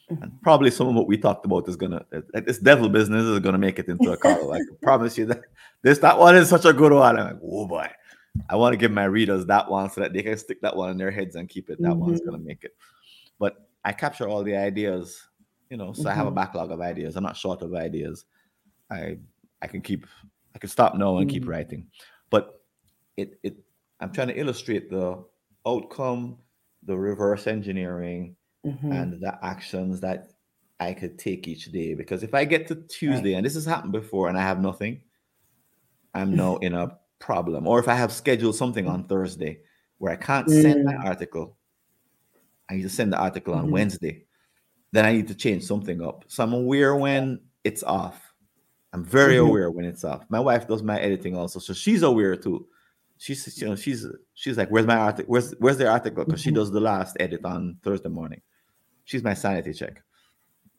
Mhm. 0.10 0.24
And 0.24 0.42
probably 0.42 0.72
some 0.72 0.88
of 0.88 0.96
what 0.96 1.08
we 1.08 1.18
talked 1.18 1.46
about 1.46 1.68
is 1.70 1.76
gonna 1.76 2.06
this 2.34 2.60
devil 2.60 2.90
business 2.90 3.24
is 3.26 3.40
gonna 3.40 3.58
make 3.58 3.80
it 3.80 3.88
into 3.88 4.12
a 4.12 4.18
column. 4.18 4.52
I 4.52 4.58
can 4.60 4.78
promise 4.82 5.18
you 5.18 5.26
that 5.28 5.42
this 5.84 6.00
that 6.00 6.18
one 6.18 6.36
is 6.36 6.50
such 6.50 6.66
a 6.66 6.74
good 6.74 6.92
one. 6.92 7.18
I'm 7.18 7.26
like, 7.34 7.42
oh 7.44 7.68
boy. 7.68 7.90
I 8.50 8.56
want 8.56 8.74
to 8.74 8.78
give 8.78 8.92
my 8.92 9.06
readers 9.06 9.46
that 9.46 9.70
one 9.70 9.90
so 9.90 10.02
that 10.02 10.14
they 10.14 10.24
can 10.24 10.38
stick 10.38 10.62
that 10.62 10.76
one 10.76 10.90
in 10.90 10.98
their 10.98 11.12
heads 11.12 11.36
and 11.36 11.48
keep 11.48 11.70
it. 11.70 11.80
That 11.82 11.96
one's 11.96 12.22
Mhm. 12.22 12.26
gonna 12.26 12.38
make 12.40 12.64
it. 12.64 12.76
But 13.40 13.70
I 13.86 13.92
capture 13.94 14.28
all 14.28 14.44
the 14.44 14.56
ideas, 14.56 15.22
you 15.70 15.78
know, 15.78 15.94
so 15.94 16.10
I 16.10 16.14
have 16.14 16.28
a 16.28 16.32
Mhm. 16.32 16.36
backlog 16.36 16.72
of 16.72 16.82
ideas. 16.82 17.16
I'm 17.16 17.24
not 17.24 17.38
short 17.38 17.62
of 17.62 17.74
ideas. 17.74 18.26
I 18.90 19.20
I 19.62 19.68
can 19.68 19.82
keep 19.82 20.06
I 20.56 20.60
could 20.60 20.70
stop 20.70 20.95
now 20.95 21.18
and 21.18 21.30
keep 21.30 21.45
Mhm. 21.45 21.47
writing. 21.47 21.89
But 22.30 22.64
it 23.18 23.39
it 23.43 23.58
I'm 23.99 24.12
trying 24.14 24.30
to 24.30 24.39
illustrate 24.39 24.89
the 24.89 25.26
outcome, 25.68 26.39
the 26.84 26.97
reverse 26.97 27.47
engineering, 27.47 28.38
Mhm. 28.64 28.91
and 28.91 29.14
the 29.22 29.39
actions 29.45 30.02
that 30.02 30.34
I 30.80 30.93
could 30.93 31.20
take 31.20 31.47
each 31.47 31.72
day. 31.72 31.95
Because 31.95 32.24
if 32.24 32.34
I 32.34 32.45
get 32.45 32.68
to 32.70 32.76
Right. 33.06 33.26
Tuesday 33.26 33.34
and 33.36 33.45
this 33.45 33.56
has 33.56 33.66
happened 33.66 33.93
before 33.93 34.30
and 34.30 34.38
I 34.38 34.41
have 34.41 34.62
nothing, 34.62 35.04
I'm 36.14 36.36
now 36.36 36.58
in 36.58 36.74
a 36.74 36.97
problem. 37.20 37.68
Or 37.68 37.80
if 37.80 37.88
I 37.88 37.95
have 37.95 38.12
scheduled 38.12 38.56
something 38.56 38.88
on 38.88 39.08
Thursday 39.08 39.64
where 39.97 40.12
I 40.12 40.16
can't 40.16 40.49
send 40.49 40.84
my 40.84 40.93
Mm. 40.93 41.06
article, 41.06 41.58
I 42.70 42.76
need 42.76 42.84
to 42.84 42.89
send 42.89 43.14
the 43.14 43.18
article 43.18 43.54
on 43.54 43.70
Mhm. 43.70 43.72
Wednesday, 43.72 44.26
then 44.93 45.06
I 45.06 45.14
need 45.14 45.28
to 45.30 45.36
change 45.36 45.64
something 45.64 46.02
up. 46.02 46.26
So 46.30 46.43
I'm 46.43 46.54
aware 46.54 46.95
when 46.95 47.41
it's 47.64 47.84
off. 47.84 48.31
I'm 48.94 49.04
very 49.06 49.36
Mhm. 49.36 49.46
aware 49.46 49.72
when 49.72 49.86
it's 49.86 50.04
off. 50.04 50.26
My 50.30 50.39
wife 50.39 50.68
does 50.68 50.84
my 50.84 51.00
editing 51.00 51.36
also, 51.36 51.60
so 51.60 51.74
she's 51.74 52.04
aware 52.04 52.36
too. 52.36 52.68
She's 53.18 53.62
you 53.62 53.68
know 53.70 53.76
she's 53.76 54.06
she's 54.34 54.58
like, 54.58 54.70
"Where's 54.70 54.88
my 54.88 54.96
article? 54.98 55.32
Where's 55.32 55.52
where's 55.60 55.78
the 55.78 55.88
article?" 55.89 56.26
Because 56.26 56.42
she 56.42 56.52
Mhm. 56.52 56.56
does 56.60 56.72
the 56.72 56.82
last 56.82 57.16
edit 57.20 57.46
on 57.46 57.78
Thursday 57.84 58.10
morning. 58.10 58.42
She's 59.06 59.24
my 59.24 59.34
sanity 59.36 59.74
check. 59.74 60.04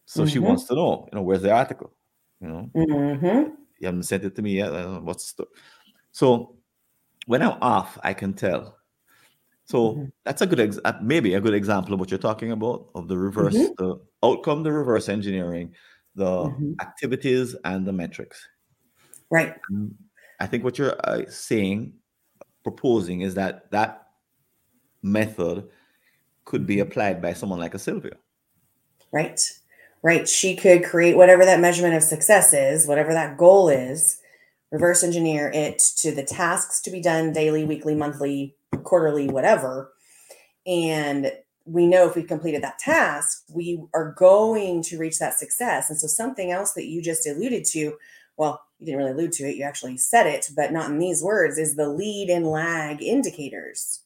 So 0.07 0.27
she 0.27 0.39
Mhm. 0.39 0.47
wants 0.47 0.65
to 0.67 0.75
know, 0.77 1.09
you 1.13 1.17
know, 1.17 1.23
where's 1.23 1.43
the 1.43 1.53
article? 1.53 1.93
You 2.41 2.49
know, 2.49 2.73
Mhm. 2.75 3.57
you 3.79 3.87
haven't 3.87 4.05
sent 4.05 4.25
it 4.25 4.35
to 4.37 4.43
me 4.43 4.57
yet. 4.57 4.71
What's 5.03 5.33
the 5.35 5.45
sto-" 5.45 5.51
so 6.13 6.57
when 7.27 7.43
I'm 7.43 7.59
off, 7.63 7.99
I 8.05 8.15
can 8.15 8.35
tell. 8.35 8.79
So 9.65 9.81
Mhm. 9.95 10.13
that's 10.25 10.43
a 10.43 10.47
good 10.47 10.61
ex- 10.61 10.81
uh, 10.85 10.99
maybe 11.03 11.35
a 11.35 11.41
good 11.41 11.55
example 11.55 11.95
of 11.95 12.01
what 12.01 12.11
you're 12.11 12.19
talking 12.19 12.53
about 12.53 12.91
of 12.95 13.09
the 13.09 13.19
reverse, 13.19 13.57
Mhm. 13.57 13.77
the 13.79 13.97
outcome, 14.25 14.63
the 14.65 14.73
reverse 14.73 15.09
engineering, 15.09 15.75
the 16.15 16.51
Mhm. 16.51 16.75
activities, 16.81 17.57
and 17.65 17.87
the 17.87 17.93
metrics. 17.93 18.47
Right. 19.31 19.55
Mm, 19.71 19.95
I 20.41 20.47
think 20.47 20.65
what 20.65 20.79
you're 20.79 20.97
uh, 21.05 21.25
saying, 21.29 21.95
proposing, 22.65 23.23
is 23.23 23.35
that 23.35 23.71
that 23.71 24.09
method 25.03 25.69
could 26.45 26.67
be 26.67 26.77
Mhm. 26.77 26.83
applied 26.83 27.23
by 27.23 27.33
someone 27.33 27.59
like 27.61 27.75
a 27.75 27.79
Sylvia. 27.79 28.17
Right. 29.13 29.41
Right. 30.03 30.29
She 30.29 30.57
could 30.57 30.85
create 30.85 31.17
whatever 31.17 31.45
that 31.45 31.61
measurement 31.61 31.95
of 31.95 32.03
success 32.03 32.53
is, 32.53 32.87
whatever 32.87 33.13
that 33.13 33.37
goal 33.37 33.69
is, 33.69 34.19
reverse 34.71 35.05
engineer 35.05 35.51
it 35.55 35.79
to 35.99 36.13
the 36.13 36.25
tasks 36.25 36.81
to 36.83 36.91
be 36.91 37.01
done 37.01 37.33
daily, 37.33 37.65
weekly, 37.65 37.95
monthly, 37.95 38.57
quarterly, 38.85 39.29
whatever. 39.29 39.93
And 40.67 41.33
we 41.65 41.87
know 41.87 42.09
if 42.09 42.17
we've 42.17 42.27
completed 42.27 42.63
that 42.63 42.79
task, 42.79 43.45
we 43.53 43.83
are 43.95 44.13
going 44.13 44.83
to 44.85 44.99
reach 44.99 45.19
that 45.19 45.39
success. 45.39 45.91
And 45.91 45.99
so, 45.99 46.07
something 46.07 46.51
else 46.51 46.73
that 46.73 46.87
you 46.87 47.03
just 47.03 47.27
alluded 47.27 47.65
to, 47.67 47.97
well, 48.37 48.63
you 48.79 48.87
didn't 48.87 48.99
really 48.99 49.13
allude 49.13 49.33
to 49.33 49.45
it, 49.49 49.57
you 49.57 49.65
actually 49.65 49.97
said 49.99 50.27
it, 50.27 50.51
but 50.57 50.73
not 50.73 50.91
in 50.91 50.99
these 50.99 51.23
words, 51.23 51.59
is 51.59 51.77
the 51.77 51.89
lead 51.89 52.29
and 52.31 52.47
lag 52.47 53.03
indicators. 53.03 54.01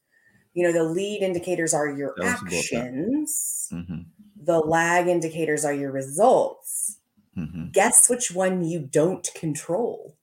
You 0.55 0.65
know, 0.65 0.73
the 0.73 0.85
lead 0.85 1.23
indicators 1.23 1.75
are 1.75 1.89
your 1.89 2.15
Tell 2.17 2.27
us 2.27 2.41
about 2.43 2.51
that. 2.51 2.87
actions 2.87 3.69
hmm 3.71 4.03
the 4.39 4.59
lag 4.61 5.09
indicators 5.09 5.65
are 5.65 5.73
your 5.75 5.91
results. 5.91 6.99
hmm 7.35 7.69
Guess 7.73 8.09
which 8.09 8.31
one 8.31 8.65
you 8.65 8.81
don't 8.81 9.29
control? 9.35 10.17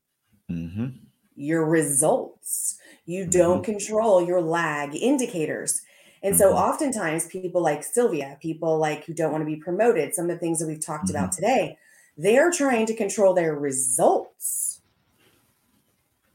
hmm 0.47 0.87
Your 1.35 1.65
results. 1.65 2.77
You 3.05 3.25
don't 3.25 3.63
control 3.63 4.23
your 4.23 4.41
lag 4.41 4.95
indicators. 4.95 5.81
And 6.23 6.35
so 6.37 6.53
Mhm. 6.53 6.57
oftentimes 6.57 7.27
people 7.27 7.61
like 7.61 7.83
Sylvia, 7.83 8.37
people 8.41 8.77
like 8.77 9.05
who 9.05 9.13
don't 9.13 9.31
want 9.31 9.41
to 9.41 9.45
be 9.45 9.57
promoted, 9.57 10.15
some 10.15 10.25
of 10.25 10.31
the 10.31 10.39
things 10.39 10.59
that 10.59 10.67
we've 10.67 10.79
talked 10.83 11.09
about 11.09 11.31
today, 11.33 11.77
they're 12.17 12.51
trying 12.51 12.85
to 12.87 12.95
control 12.95 13.33
their 13.33 13.55
results. 13.55 14.81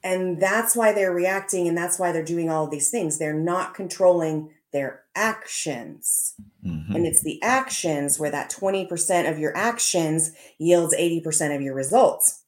And 0.03 0.41
that's 0.41 0.77
why 0.77 0.93
they're 0.93 1.13
reacting 1.13 1.67
and 1.69 1.77
that's 1.77 1.99
why 1.99 2.13
they're 2.13 2.25
doing 2.25 2.51
all 2.51 2.65
of 2.65 2.71
these 2.71 2.91
things. 2.91 3.19
They're 3.19 3.35
not 3.35 3.75
controlling 3.75 4.51
their 4.73 5.05
actions. 5.15 6.35
hmm 6.63 6.95
And 6.95 7.07
it's 7.07 7.23
the 7.23 7.43
actions 7.43 8.19
where 8.19 8.31
that 8.31 8.51
20% 8.51 9.31
of 9.31 9.39
your 9.39 9.57
actions 9.57 10.33
yields 10.59 10.95
80% 10.95 11.55
of 11.55 11.63
your 11.63 11.75
results. 11.75 12.45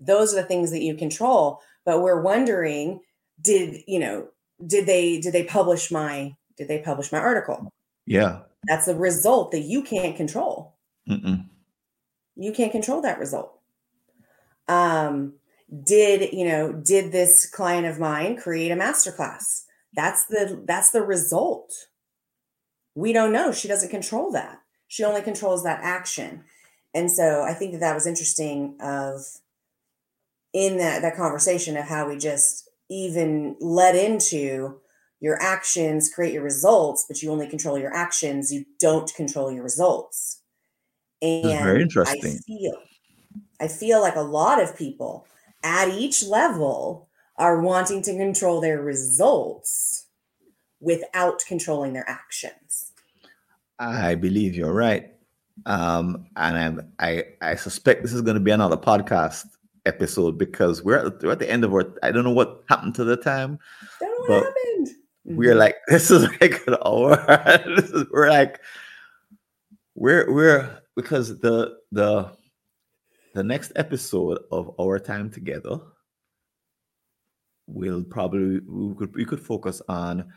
Those 0.00 0.32
are 0.32 0.36
the 0.42 0.48
things 0.48 0.70
that 0.72 0.82
you 0.82 0.94
control. 0.96 1.60
But 1.84 2.02
we're 2.02 2.20
wondering, 2.22 3.00
did, 3.40 3.82
you 3.86 3.98
know, 3.98 4.28
did 4.64 4.86
they 4.86 5.20
did 5.20 5.32
they 5.32 5.44
publish 5.44 5.90
my 5.90 6.34
did 6.56 6.68
they 6.68 6.78
publish 6.78 7.12
my 7.12 7.18
article? 7.18 7.70
Yeah. 8.06 8.40
That's 8.64 8.88
a 8.88 8.94
result 8.94 9.50
that 9.52 9.62
you 9.62 9.82
can't 9.82 10.16
control. 10.16 10.76
Mm-mm. 11.08 11.46
You 12.36 12.52
can't 12.52 12.72
control 12.72 13.02
that 13.02 13.18
result. 13.18 13.58
Um, 14.68 15.34
did 15.84 16.32
you 16.32 16.46
know, 16.46 16.72
did 16.72 17.12
this 17.12 17.48
client 17.48 17.86
of 17.86 17.98
mine 17.98 18.36
create 18.36 18.70
a 18.70 18.76
masterclass? 18.76 19.64
That's 19.94 20.26
the 20.26 20.62
that's 20.66 20.90
the 20.90 21.02
result. 21.02 21.72
We 22.94 23.12
don't 23.12 23.32
know. 23.32 23.52
She 23.52 23.68
doesn't 23.68 23.90
control 23.90 24.30
that. 24.32 24.60
She 24.88 25.04
only 25.04 25.22
controls 25.22 25.64
that 25.64 25.80
action. 25.82 26.44
And 26.94 27.10
so 27.10 27.42
I 27.42 27.54
think 27.54 27.72
that 27.72 27.80
that 27.80 27.94
was 27.94 28.06
interesting 28.06 28.76
of 28.80 29.22
in 30.52 30.76
that 30.78 31.02
that 31.02 31.16
conversation 31.16 31.76
of 31.76 31.86
how 31.86 32.08
we 32.08 32.18
just 32.18 32.68
even 32.92 33.56
let 33.60 33.94
into 33.96 34.78
your 35.20 35.40
actions 35.40 36.12
create 36.12 36.34
your 36.34 36.42
results, 36.42 37.04
but 37.08 37.22
you 37.22 37.30
only 37.30 37.48
control 37.48 37.78
your 37.78 37.94
actions. 37.94 38.52
You 38.52 38.64
don't 38.78 39.12
control 39.14 39.52
your 39.52 39.62
results. 39.62 40.42
This 41.20 41.44
is 41.44 41.52
very 41.52 41.76
And 41.76 41.78
I 41.78 41.82
interesting. 41.82 42.38
feel 42.38 42.74
I 43.60 43.68
feel 43.68 44.00
like 44.00 44.16
a 44.16 44.20
lot 44.20 44.60
of 44.60 44.76
people 44.76 45.26
at 45.62 45.88
each 45.88 46.24
level 46.24 47.08
are 47.36 47.60
wanting 47.60 48.02
to 48.02 48.16
control 48.16 48.60
their 48.60 48.82
results 48.82 50.06
without 50.80 51.42
controlling 51.46 51.92
their 51.92 52.08
actions. 52.08 52.90
I 53.78 54.16
believe 54.16 54.54
you're 54.54 54.74
right. 54.74 55.12
Um, 55.66 56.26
and 56.36 56.58
I'm, 56.58 56.92
I 56.98 57.24
I 57.40 57.54
suspect 57.54 58.02
this 58.02 58.12
is 58.12 58.22
going 58.22 58.34
to 58.34 58.40
be 58.40 58.50
another 58.50 58.76
podcast 58.76 59.46
episode 59.86 60.38
because 60.38 60.82
we're 60.82 61.06
at, 61.06 61.22
we're 61.22 61.32
at 61.32 61.38
the 61.38 61.50
end 61.50 61.64
of 61.64 61.72
our. 61.72 61.94
I 62.02 62.12
don't 62.12 62.24
know 62.24 62.32
what 62.32 62.62
happened 62.68 62.94
to 62.96 63.04
the 63.04 63.16
time. 63.16 63.58
Don't 64.00 64.10
know 64.10 64.18
what 64.18 64.28
But 64.28 64.44
happened. 64.44 64.88
We're 65.24 65.54
Mhm. 65.54 65.58
like 65.58 65.76
this 65.88 66.10
is 66.10 66.22
like 66.40 66.66
an 66.66 66.76
hour. 66.84 67.16
this 67.76 67.90
is, 67.90 68.06
we're 68.10 68.28
like 68.30 68.60
we're 69.94 70.32
we're 70.32 70.82
because 70.96 71.38
the 71.40 71.78
the 71.92 72.32
the 73.34 73.42
next 73.42 73.72
episode 73.76 74.38
of 74.50 74.74
our 74.80 74.98
time 74.98 75.30
together 75.30 75.78
will 77.66 78.02
probably 78.04 78.60
we 78.66 78.94
could 78.96 79.14
we 79.14 79.24
could 79.24 79.40
focus 79.40 79.80
on 79.88 80.32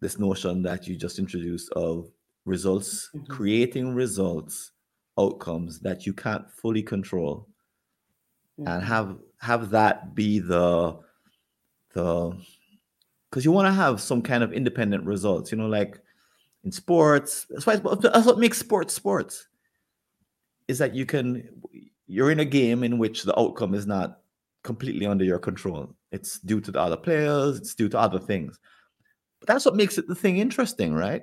this 0.00 0.18
notion 0.18 0.62
that 0.62 0.86
you 0.86 0.96
just 0.96 1.18
introduced 1.18 1.70
of 1.72 2.10
results 2.44 3.10
Mhm. 3.14 3.28
creating 3.28 3.94
results 3.94 4.72
outcomes 5.18 5.80
that 5.80 6.06
you 6.06 6.12
can't 6.12 6.48
fully 6.50 6.82
control 6.82 7.48
and 8.58 8.66
Mhm. 8.82 8.82
have 8.82 9.18
have 9.38 9.70
that 9.70 10.14
be 10.14 10.38
the 10.38 10.96
the 11.92 12.36
because 13.30 13.44
you 13.44 13.52
want 13.52 13.66
to 13.66 13.72
have 13.72 14.00
some 14.00 14.22
kind 14.22 14.42
of 14.42 14.52
independent 14.52 15.04
results 15.04 15.52
you 15.52 15.58
know 15.58 15.66
like 15.66 16.00
in 16.64 16.72
sports 16.72 17.46
that's 17.50 17.66
why 17.66 17.76
that's 17.76 18.26
what 18.26 18.38
makes 18.38 18.58
sports 18.58 18.94
sports 18.94 19.48
is 20.68 20.78
that 20.78 20.94
you 20.94 21.04
can 21.06 21.48
you're 22.06 22.30
in 22.30 22.40
a 22.40 22.44
game 22.44 22.82
in 22.82 22.98
which 22.98 23.24
the 23.24 23.38
outcome 23.38 23.74
is 23.74 23.86
not 23.86 24.20
completely 24.62 25.06
under 25.06 25.24
your 25.24 25.38
control. 25.38 25.94
It's 26.12 26.38
due 26.40 26.60
to 26.60 26.70
the 26.72 26.80
other 26.80 26.96
players, 26.96 27.58
it's 27.58 27.74
due 27.74 27.88
to 27.90 27.98
other 27.98 28.18
things. 28.18 28.58
But 29.40 29.48
that's 29.48 29.64
what 29.64 29.76
makes 29.76 29.96
it 29.98 30.08
the 30.08 30.14
thing 30.14 30.38
interesting, 30.38 30.92
right? 30.94 31.22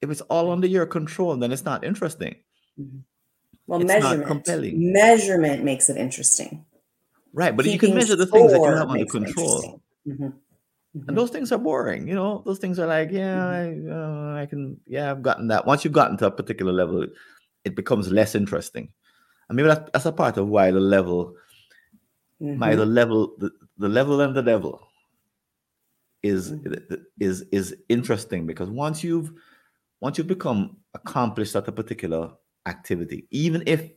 If 0.00 0.10
it's 0.10 0.20
all 0.22 0.50
under 0.50 0.66
your 0.66 0.86
control, 0.86 1.36
then 1.36 1.50
it's 1.52 1.64
not 1.64 1.82
interesting. 1.84 2.36
Mhm. 2.80 3.02
Well, 3.66 3.80
It's 3.82 3.88
not 3.88 4.02
measurement. 4.02 4.26
compelling. 4.26 4.92
Measurement 4.92 5.64
makes 5.64 5.90
it 5.90 5.96
interesting. 5.98 6.64
Right. 7.32 7.56
But 7.56 7.66
you 7.66 7.78
can 7.78 7.94
measure 7.94 8.16
the 8.16 8.26
things 8.26 8.52
that 8.52 8.64
you 8.64 8.72
have 8.74 8.88
under 8.88 9.06
control. 9.06 9.82
Mhm. 10.06 10.32
Mhm. 10.96 11.08
And 11.08 11.16
those 11.16 11.30
things 11.30 11.52
are 11.52 11.58
boring, 11.58 12.08
you 12.08 12.14
know. 12.14 12.42
Those 12.46 12.58
things 12.58 12.78
are 12.78 12.86
like, 12.86 13.10
yeah, 13.12 13.46
I, 13.46 13.90
uh, 13.90 14.42
I 14.42 14.46
can, 14.46 14.80
yeah, 14.86 15.10
I've 15.10 15.22
gotten 15.22 15.48
that. 15.48 15.66
Once 15.66 15.84
you've 15.84 15.92
gotten 15.92 16.16
to 16.18 16.26
a 16.26 16.30
particular 16.30 16.72
level, 16.72 17.06
it 17.64 17.76
becomes 17.76 18.10
less 18.10 18.34
interesting. 18.34 18.92
And 19.48 19.56
maybe 19.56 19.68
that's, 19.68 19.90
that's 19.92 20.06
a 20.06 20.12
part 20.12 20.36
of 20.38 20.48
why 20.48 20.70
the 20.70 20.80
level, 20.80 21.36
my 22.40 22.74
Mhm. 22.74 22.76
the 22.78 22.86
level, 22.86 23.34
the, 23.38 23.50
the 23.78 23.88
level 23.88 24.20
and 24.20 24.34
the 24.34 24.42
devil 24.42 24.88
is 26.22 26.52
is 27.20 27.42
is 27.52 27.76
interesting 27.88 28.46
because 28.46 28.68
once 28.68 29.04
you've 29.04 29.32
once 30.00 30.18
you've 30.18 30.26
become 30.26 30.76
accomplished 30.94 31.54
at 31.56 31.68
a 31.68 31.72
particular 31.72 32.32
activity, 32.66 33.26
even 33.30 33.62
if 33.66 33.90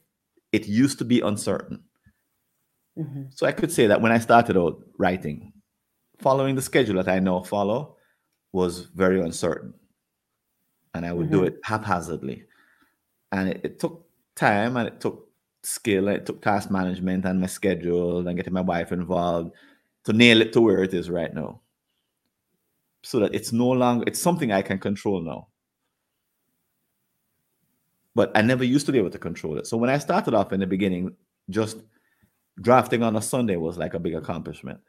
it 0.52 0.68
used 0.68 0.98
to 1.00 1.06
be 1.06 1.22
uncertain. 1.22 1.84
Mhm. 2.98 3.34
So 3.34 3.46
I 3.46 3.52
could 3.52 3.72
say 3.72 3.88
that 3.88 4.02
when 4.02 4.12
I 4.12 4.20
started 4.20 4.58
out 4.58 4.84
writing, 4.98 5.54
following 6.20 6.56
the 6.56 6.62
schedule 6.62 6.96
that 6.96 7.08
I 7.08 7.20
now 7.20 7.42
follow 7.42 7.98
was 8.54 8.82
very 8.86 9.22
uncertain. 9.22 9.74
And 10.94 11.06
I 11.06 11.14
would 11.14 11.32
do 11.32 11.42
Mhm. 11.42 11.48
it 11.48 11.60
haphazardly. 11.64 12.46
And 13.32 13.50
it, 13.50 13.62
it 13.64 13.80
took 13.80 14.08
time 14.36 14.78
and 14.78 14.88
it 14.88 15.00
took 15.02 15.30
skill 15.64 16.08
and 16.10 16.18
it 16.18 16.26
took 16.26 16.42
task 16.42 16.72
management 16.72 17.26
and 17.26 17.40
my 17.42 17.48
schedule 17.48 18.28
and 18.28 18.38
getting 18.38 18.54
my 18.54 18.62
wife 18.62 18.92
involved 18.92 19.54
to 20.06 20.14
nail 20.14 20.42
it 20.42 20.54
to 20.54 20.62
where 20.62 20.84
it 20.84 20.94
is 20.94 21.10
right 21.10 21.34
now. 21.34 21.62
So 23.04 23.20
that 23.20 23.34
it's 23.36 23.52
no 23.52 23.70
longer 23.70 24.06
it's 24.08 24.20
something 24.22 24.52
I 24.52 24.62
can 24.62 24.80
control 24.80 25.22
now. 25.22 25.48
But 28.16 28.32
I 28.36 28.42
never 28.42 28.64
used 28.64 28.86
to 28.88 28.92
be 28.92 28.98
able 28.98 29.10
to 29.12 29.20
control 29.20 29.58
it. 29.58 29.68
So 29.68 29.78
when 29.78 29.90
I 29.90 29.98
started 29.98 30.34
off 30.34 30.52
in 30.54 30.60
the 30.60 30.68
beginning, 30.68 31.16
just 31.50 31.78
drafting 32.60 33.04
on 33.04 33.16
a 33.16 33.22
Sunday 33.22 33.56
was 33.56 33.78
like 33.78 33.94
a 33.94 34.00
big 34.00 34.16
accomplishment. 34.16 34.80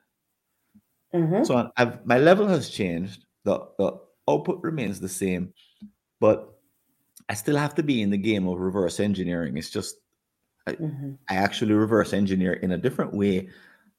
Mhm. 1.15 1.47
So 1.47 1.71
I've, 1.77 2.05
my 2.07 2.19
level 2.19 2.47
has 2.49 2.71
changed. 2.71 3.27
The, 3.45 3.67
the 3.79 3.99
output 4.29 4.63
remains 4.63 5.01
the 5.01 5.09
same, 5.09 5.53
but 6.21 6.59
I 7.29 7.35
still 7.35 7.57
have 7.57 7.75
to 7.77 7.83
be 7.83 8.03
in 8.03 8.11
the 8.11 8.17
game 8.19 8.49
of 8.49 8.59
reverse 8.59 9.01
engineering. 9.01 9.57
It's 9.57 9.71
just 9.71 9.97
Mhm. 10.67 11.19
I 11.29 11.35
actually 11.35 11.75
reverse 11.75 12.13
engineer 12.13 12.53
in 12.55 12.71
a 12.73 12.79
different 12.79 13.13
way 13.13 13.49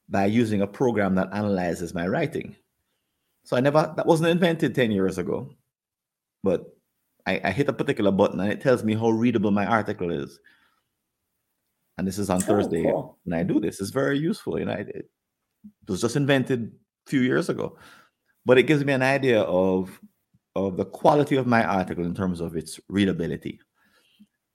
by 0.09 0.25
using 0.25 0.61
a 0.61 0.67
program 0.67 1.15
that 1.15 1.33
analyzes 1.33 1.93
my 1.93 2.07
writing. 2.07 2.55
So 3.43 3.57
I 3.57 3.59
never 3.59 3.93
that 3.97 4.05
wasn't 4.05 4.29
invented 4.29 4.73
10 4.73 4.91
years 4.91 5.17
ago, 5.17 5.49
but 6.41 6.73
I, 7.25 7.41
I 7.43 7.51
hit 7.51 7.67
a 7.69 7.73
particular 7.73 8.11
button 8.11 8.39
and 8.39 8.51
it 8.51 8.61
tells 8.61 8.83
me 8.83 8.95
how 8.95 9.09
readable 9.09 9.51
my 9.51 9.65
article 9.65 10.09
is. 10.11 10.39
And 11.97 12.07
this 12.07 12.17
is 12.17 12.29
on 12.29 12.37
Oh, 12.37 12.45
Thursday 12.45 12.83
cool. 12.83 13.19
when 13.23 13.39
I 13.39 13.43
do 13.43 13.59
this. 13.59 13.79
It's 13.79 13.91
very 13.91 14.17
useful. 14.17 14.59
You 14.59 14.65
know, 14.65 14.73
it, 14.73 14.89
it 14.89 15.09
was 15.87 16.01
just 16.01 16.15
invented 16.15 16.71
a 17.07 17.09
few 17.09 17.21
years 17.21 17.49
ago, 17.49 17.77
but 18.45 18.57
it 18.57 18.63
gives 18.63 18.83
me 18.83 18.93
an 18.93 19.03
idea 19.03 19.41
of 19.41 19.99
of 20.55 20.77
the 20.77 20.85
quality 20.85 21.35
of 21.35 21.47
my 21.47 21.63
article 21.63 22.05
in 22.05 22.13
terms 22.13 22.39
of 22.39 22.55
its 22.55 22.79
readability. 22.87 23.59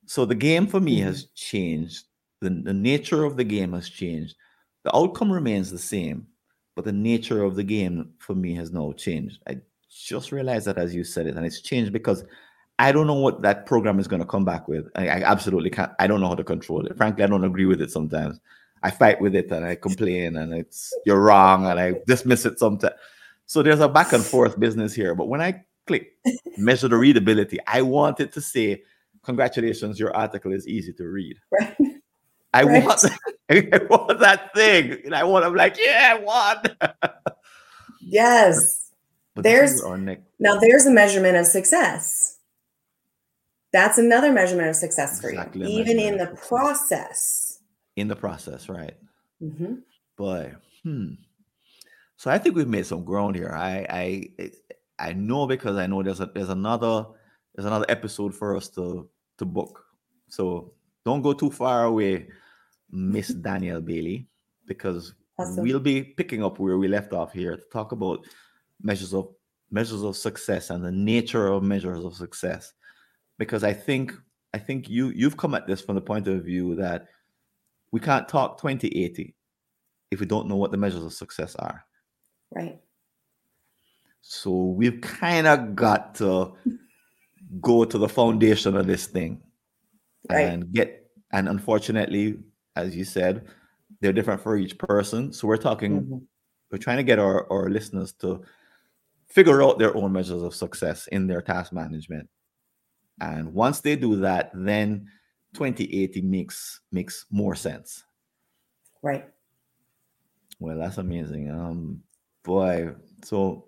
So 0.07 0.25
the 0.25 0.35
game 0.35 0.67
for 0.67 0.81
me 0.81 1.01
has 1.01 1.25
mm-hmm. 1.25 1.33
changed. 1.35 2.05
The, 2.41 2.51
the 2.51 2.73
nature 2.73 3.25
of 3.25 3.37
the 3.37 3.45
game 3.45 3.73
has 3.73 3.89
changed. 3.89 4.37
The 4.85 4.97
outcome 4.97 5.33
remains 5.33 5.71
the 5.71 5.79
same, 5.79 6.29
but 6.77 6.85
the 6.85 6.93
nature 6.93 7.43
of 7.43 7.57
the 7.57 7.65
game 7.65 8.13
for 8.19 8.35
me 8.35 8.55
has 8.55 8.71
now 8.73 8.93
changed. 8.93 9.41
I 9.49 9.59
just 9.91 10.31
realized 10.31 10.67
that 10.67 10.79
as 10.79 10.95
you 10.95 11.03
said 11.03 11.27
it, 11.27 11.37
and 11.37 11.45
it's 11.45 11.61
changed 11.61 11.93
because 11.93 12.25
I 12.79 12.93
don't 12.93 13.07
know 13.07 13.15
what 13.15 13.43
that 13.43 13.67
program 13.67 13.99
is 13.99 14.07
going 14.07 14.21
to 14.23 14.27
come 14.29 14.45
back 14.45 14.69
with. 14.69 14.89
I, 14.95 15.09
I 15.09 15.23
absolutely 15.23 15.71
can't. 15.71 15.91
I 15.99 16.07
don't 16.07 16.21
know 16.21 16.29
how 16.29 16.35
to 16.37 16.45
control 16.45 16.87
it. 16.87 16.97
Frankly, 16.97 17.25
I 17.25 17.27
don't 17.27 17.45
agree 17.45 17.67
with 17.67 17.81
it 17.83 17.91
sometimes. 17.91 18.39
I 18.83 18.91
fight 18.91 19.21
with 19.21 19.35
it 19.35 19.51
and 19.51 19.65
I 19.65 19.75
complain 19.75 20.37
and 20.37 20.55
it's 20.55 20.93
you're 21.05 21.21
wrong 21.21 21.67
and 21.67 21.81
I 21.81 21.95
dismiss 22.07 22.47
it 22.47 22.59
sometimes. 22.61 22.95
So 23.47 23.63
there's 23.63 23.81
a 23.81 23.89
back 23.89 24.13
and 24.13 24.23
forth 24.25 24.61
business 24.61 24.95
here. 24.95 25.17
But 25.17 25.27
when 25.29 25.41
I 25.41 25.65
click 25.89 26.13
measure 26.59 26.87
the 26.87 26.97
readability, 26.97 27.59
I 27.67 27.83
want 27.83 28.21
it 28.21 28.33
to 28.35 28.41
say, 28.41 28.83
Congratulations, 29.25 29.99
your 29.99 30.15
article 30.17 30.53
is 30.53 30.67
easy 30.69 30.93
to 30.93 31.05
read. 31.09 31.37
Right. 31.51 31.77
I 32.55 32.63
Right. 32.63 32.85
want 32.85 33.05
I 33.51 33.81
want 33.91 34.21
that 34.21 34.55
thing. 34.55 34.99
And 35.05 35.15
I 35.15 35.25
want 35.25 35.45
I'm 35.45 35.55
like, 35.57 35.77
yeah, 35.79 36.15
I 36.17 36.23
won. 36.23 37.03
Yes. 38.01 38.91
But 39.35 39.43
There's- 39.45 39.83
Now 40.39 40.57
there's 40.61 40.87
a 40.87 40.91
measurement 40.93 41.37
of 41.37 41.47
success. 41.47 42.38
That's 43.73 43.99
another 43.99 44.33
measurement 44.33 44.69
of 44.69 44.77
success 44.77 45.21
for 45.21 45.29
Exactly, 45.31 45.67
a 45.67 45.69
you, 45.69 45.81
even 45.81 45.99
in 45.99 46.17
the 46.17 46.29
process. 46.49 47.61
in 47.97 48.09
the 48.09 48.17
process, 48.17 48.69
right? 48.69 48.97
Mhm. 49.43 49.83
Boy, 50.17 50.55
hmm. 50.83 51.15
So 52.17 52.31
I 52.31 52.39
think 52.39 52.57
we've 52.57 52.69
made 52.69 52.87
some 52.87 53.05
ground 53.05 53.37
here. 53.37 53.53
I 53.55 53.87
I 53.91 54.51
I 54.99 55.13
know 55.13 55.47
because 55.47 55.77
I 55.77 55.87
know 55.87 56.03
there's 56.03 56.21
a 56.21 56.27
there's 56.27 56.49
another 56.49 57.07
there's 57.55 57.67
another 57.67 57.87
episode 57.89 58.35
for 58.35 58.57
us 58.57 58.69
to 58.71 59.09
to 59.39 59.45
book. 59.45 59.85
So 60.29 60.73
don't 61.05 61.23
go 61.23 61.33
too 61.33 61.51
far 61.51 61.85
away, 61.85 62.29
Miss 62.91 63.29
Danielle 63.47 63.83
Baily, 63.83 64.27
because 64.67 65.15
Awesome. 65.39 65.63
we'll 65.63 65.79
be 65.79 66.03
picking 66.03 66.43
up 66.43 66.59
where 66.59 66.79
we 66.79 66.89
left 66.89 67.13
off 67.13 67.33
here 67.33 67.57
to 67.57 67.63
talk 67.73 67.93
about 67.93 68.27
measures 68.83 69.15
of 69.15 69.29
measures 69.71 70.03
of 70.03 70.17
success 70.17 70.71
and 70.71 70.85
the 70.85 70.91
nature 70.91 71.47
of 71.49 71.63
measures 71.63 72.05
of 72.05 72.15
success. 72.15 72.73
Because 73.39 73.65
I 73.65 73.73
think 73.73 74.13
I 74.55 74.59
think 74.59 74.89
you 74.89 75.09
you've 75.11 75.37
come 75.37 75.55
at 75.55 75.67
this 75.67 75.81
from 75.81 75.95
the 75.95 76.01
point 76.01 76.27
of 76.29 76.45
view 76.45 76.75
that 76.77 77.07
we 77.93 78.01
can't 78.01 78.29
talk 78.29 78.59
2080 78.61 79.35
if 80.11 80.21
we 80.21 80.27
don't 80.27 80.49
know 80.49 80.57
what 80.57 80.71
the 80.71 80.77
measures 80.77 81.05
of 81.05 81.13
success 81.13 81.55
are. 81.57 81.85
Right. 82.55 82.81
So 84.23 84.51
we've 84.51 85.01
kind 85.01 85.47
of 85.47 85.75
got 85.77 86.15
to 86.17 86.53
go 87.61 87.85
to 87.85 87.99
the 87.99 88.09
foundation 88.09 88.77
of 88.77 88.87
this 88.87 89.07
thing 89.07 89.41
Right. 90.31 90.43
and 90.49 90.73
get 90.73 91.11
and 91.31 91.49
unfortunately, 91.49 92.39
as 92.77 92.97
you 92.97 93.05
said, 93.05 93.47
they're 94.01 94.13
different 94.13 94.41
for 94.43 94.57
each 94.57 94.79
person. 94.79 95.33
So 95.33 95.47
we're 95.47 95.57
talking, 95.59 96.03
Mhm. 96.07 96.27
we're 96.71 96.79
trying 96.79 96.97
to 96.99 97.03
get 97.03 97.19
our, 97.19 97.51
our 97.53 97.69
listeners 97.69 98.13
to 98.15 98.43
figure 99.27 99.63
out 99.63 99.79
their 99.79 99.95
own 99.95 100.13
measures 100.13 100.43
of 100.43 100.55
success 100.55 101.07
in 101.09 101.27
their 101.27 101.43
task 101.43 101.73
management. 101.73 102.29
And 103.21 103.53
once 103.53 103.81
they 103.81 103.97
do 103.97 104.17
that, 104.17 104.51
then 104.55 105.09
2080 105.55 106.23
makes 106.23 106.81
makes 106.93 107.27
more 107.31 107.55
sense. 107.55 108.05
Right. 109.03 109.27
Well, 110.59 110.79
that's 110.79 110.99
amazing. 110.99 111.51
Um, 111.51 112.03
boy. 112.45 112.95
So, 113.25 113.67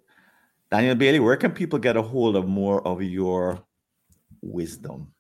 Danielle 0.71 0.97
Baily, 0.97 1.23
where 1.23 1.37
can 1.37 1.53
people 1.53 1.79
get 1.79 1.97
a 1.97 2.03
hold 2.03 2.37
of 2.37 2.49
more 2.49 2.87
of 2.87 3.03
your 3.03 3.65
wisdom? 4.43 5.13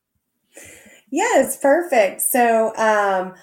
Yes, 1.10 1.56
perfect. 1.56 2.22
So, 2.22 2.74
um, 2.76 3.34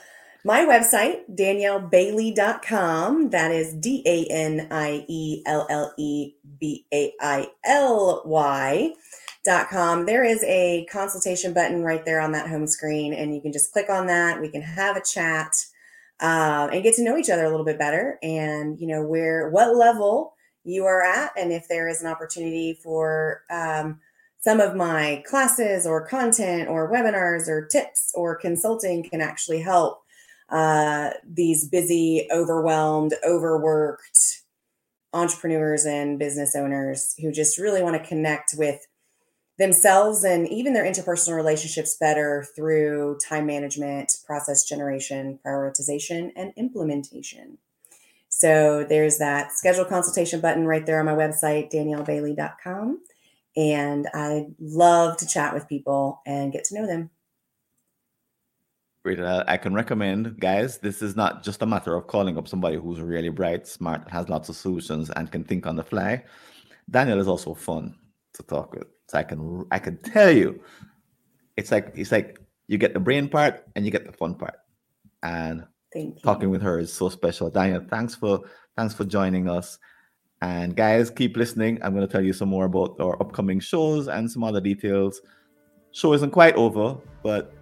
my 0.43 0.61
website, 0.61 1.23
daniellebaily.com, 1.35 3.29
that 3.31 3.51
is 3.51 3.73
D 3.73 4.03
A 4.05 4.25
N 4.31 4.67
I 4.71 5.05
E 5.07 5.43
L 5.45 5.67
L 5.69 5.93
E 5.97 6.33
B 6.59 6.85
A 6.93 7.13
I 7.19 7.47
L 7.65 8.21
Y 8.25 8.93
com. 9.69 10.05
There 10.05 10.23
is 10.23 10.43
a 10.43 10.85
consultation 10.91 11.53
button 11.53 11.83
right 11.83 12.03
there 12.05 12.19
on 12.19 12.31
that 12.33 12.49
home 12.49 12.67
screen, 12.67 13.13
and 13.13 13.33
you 13.33 13.41
can 13.41 13.53
just 13.53 13.71
click 13.71 13.89
on 13.89 14.07
that. 14.07 14.41
We 14.41 14.49
can 14.49 14.61
have 14.61 14.97
a 14.97 15.01
chat 15.01 15.53
um, 16.19 16.69
and 16.71 16.83
get 16.83 16.95
to 16.95 17.03
know 17.03 17.17
each 17.17 17.29
other 17.29 17.45
a 17.45 17.49
little 17.49 17.65
bit 17.65 17.79
better, 17.79 18.19
and 18.21 18.79
you 18.79 18.87
know 18.87 19.03
where 19.03 19.49
what 19.49 19.75
level 19.75 20.33
you 20.63 20.85
are 20.85 21.01
at, 21.01 21.31
and 21.37 21.51
if 21.51 21.67
there 21.67 21.87
is 21.87 22.01
an 22.01 22.07
opportunity 22.07 22.77
for 22.83 23.43
um, 23.49 23.99
some 24.39 24.59
of 24.59 24.75
my 24.75 25.23
classes 25.27 25.85
or 25.85 26.05
content 26.05 26.69
or 26.69 26.91
webinars 26.91 27.47
or 27.47 27.65
tips 27.65 28.11
or 28.15 28.35
consulting 28.35 29.03
can 29.03 29.21
actually 29.21 29.61
help 29.61 30.01
uh, 30.49 31.11
these 31.27 31.67
busy, 31.67 32.27
overwhelmed, 32.31 33.13
overworked 33.25 34.41
entrepreneurs 35.13 35.85
and 35.85 36.19
business 36.19 36.55
owners 36.55 37.15
who 37.21 37.31
just 37.31 37.57
really 37.57 37.81
want 37.81 38.01
to 38.01 38.07
connect 38.07 38.53
with 38.57 38.85
themselves 39.57 40.23
and 40.23 40.47
even 40.49 40.73
their 40.73 40.85
interpersonal 40.85 41.35
relationships 41.35 41.97
better 41.99 42.45
through 42.55 43.17
time 43.27 43.45
management, 43.45 44.17
process 44.25 44.63
generation, 44.63 45.39
prioritization, 45.45 46.31
and 46.35 46.53
implementation. 46.55 47.57
So 48.29 48.85
there's 48.87 49.17
that 49.17 49.51
schedule 49.51 49.85
consultation 49.85 50.41
button 50.41 50.67
right 50.67 50.85
there 50.85 50.99
on 50.99 51.05
my 51.05 51.13
website, 51.13 51.71
daniellebaily.com. 51.71 52.99
And 53.55 54.07
I 54.13 54.47
love 54.59 55.17
to 55.17 55.27
chat 55.27 55.53
with 55.53 55.67
people 55.67 56.21
and 56.25 56.51
get 56.51 56.63
to 56.65 56.75
know 56.75 56.85
them. 56.85 57.09
Great. 59.03 59.19
Uh, 59.19 59.43
I 59.47 59.57
can 59.57 59.73
recommend, 59.73 60.39
guys, 60.39 60.77
this 60.77 61.01
is 61.01 61.15
not 61.15 61.41
just 61.41 61.61
a 61.61 61.65
matter 61.65 61.95
of 61.95 62.07
calling 62.07 62.37
up 62.37 62.47
somebody 62.47 62.77
who's 62.77 62.99
really 62.99 63.29
bright, 63.29 63.65
smart, 63.65 64.07
has 64.11 64.29
lots 64.29 64.49
of 64.49 64.55
solutions, 64.55 65.09
and 65.15 65.31
can 65.31 65.43
think 65.43 65.65
on 65.65 65.77
the 65.77 65.83
fly. 65.83 66.23
Danielle 66.91 67.19
is 67.19 67.27
also 67.27 67.53
fun 67.53 67.95
to 68.33 68.43
talk 68.43 68.73
with. 68.73 68.96
So 69.09 69.17
I 69.17 69.23
can 69.23 69.65
I 69.71 69.79
can 69.79 69.97
tell 69.97 70.31
you, 70.31 70.61
it's 71.55 71.71
like 71.71 71.93
it's 71.95 72.11
like 72.11 72.39
you 72.67 72.77
get 72.77 72.93
the 72.93 72.99
brain 72.99 73.29
part 73.29 73.65
and 73.75 73.85
you 73.85 73.91
get 73.91 74.05
the 74.05 74.11
fun 74.11 74.35
part. 74.35 74.55
And 75.23 75.65
talking 76.23 76.49
with 76.49 76.61
her 76.61 76.79
is 76.79 76.93
so 76.93 77.09
special. 77.09 77.49
Danielle, 77.49 77.85
thanks 77.89 78.15
for 78.15 78.41
thanks 78.75 78.93
for 78.93 79.05
joining 79.05 79.49
us. 79.49 79.79
And 80.41 80.75
guys, 80.75 81.09
keep 81.09 81.35
listening. 81.35 81.79
I'm 81.81 81.95
going 81.95 82.05
to 82.05 82.11
tell 82.11 82.23
you 82.23 82.33
some 82.33 82.49
more 82.49 82.65
about 82.65 82.99
our 82.99 83.19
upcoming 83.21 83.59
shows 83.59 84.07
and 84.07 84.29
some 84.29 84.43
other 84.43 84.61
details. 84.61 85.21
Show 85.91 86.13
isn't 86.13 86.31
quite 86.31 86.55
over, 86.55 86.95
but 87.23 87.55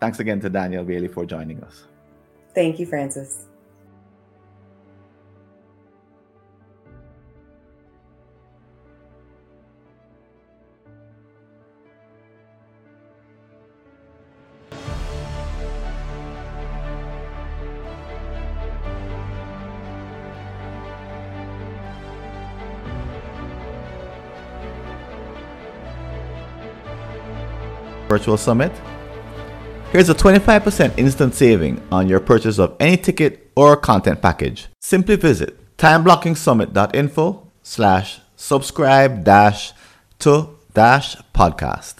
thanks 0.00 0.18
again 0.18 0.40
to 0.40 0.48
Danielle 0.48 0.84
Baily 0.84 1.12
for 1.12 1.26
joining 1.26 1.62
us. 1.62 1.84
Thank 2.54 2.78
you, 2.78 2.86
Francis. 2.86 3.46
Virtual 28.16 28.38
Summit. 28.38 28.72
Here's 29.92 30.08
a 30.08 30.14
25% 30.14 30.98
instant 30.98 31.34
saving 31.34 31.82
on 31.92 32.08
your 32.08 32.18
purchase 32.18 32.58
of 32.58 32.74
any 32.80 32.96
ticket 32.96 33.50
or 33.54 33.76
content 33.76 34.22
package. 34.22 34.68
Simply 34.80 35.16
visit 35.16 35.50
timeblocking.summit.info 35.76 37.46
slash 37.62 38.20
subscribe 38.34 39.22
dash 39.22 39.74
to 40.20 40.48
dash 40.72 41.16
podcast. 41.34 41.96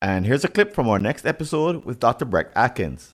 And 0.00 0.24
here's 0.24 0.44
a 0.44 0.48
clip 0.48 0.74
from 0.74 0.88
our 0.88 0.98
next 0.98 1.26
episode 1.26 1.84
with 1.84 2.00
Dr. 2.00 2.24
Brecht 2.24 2.52
Atkins. 2.56 3.10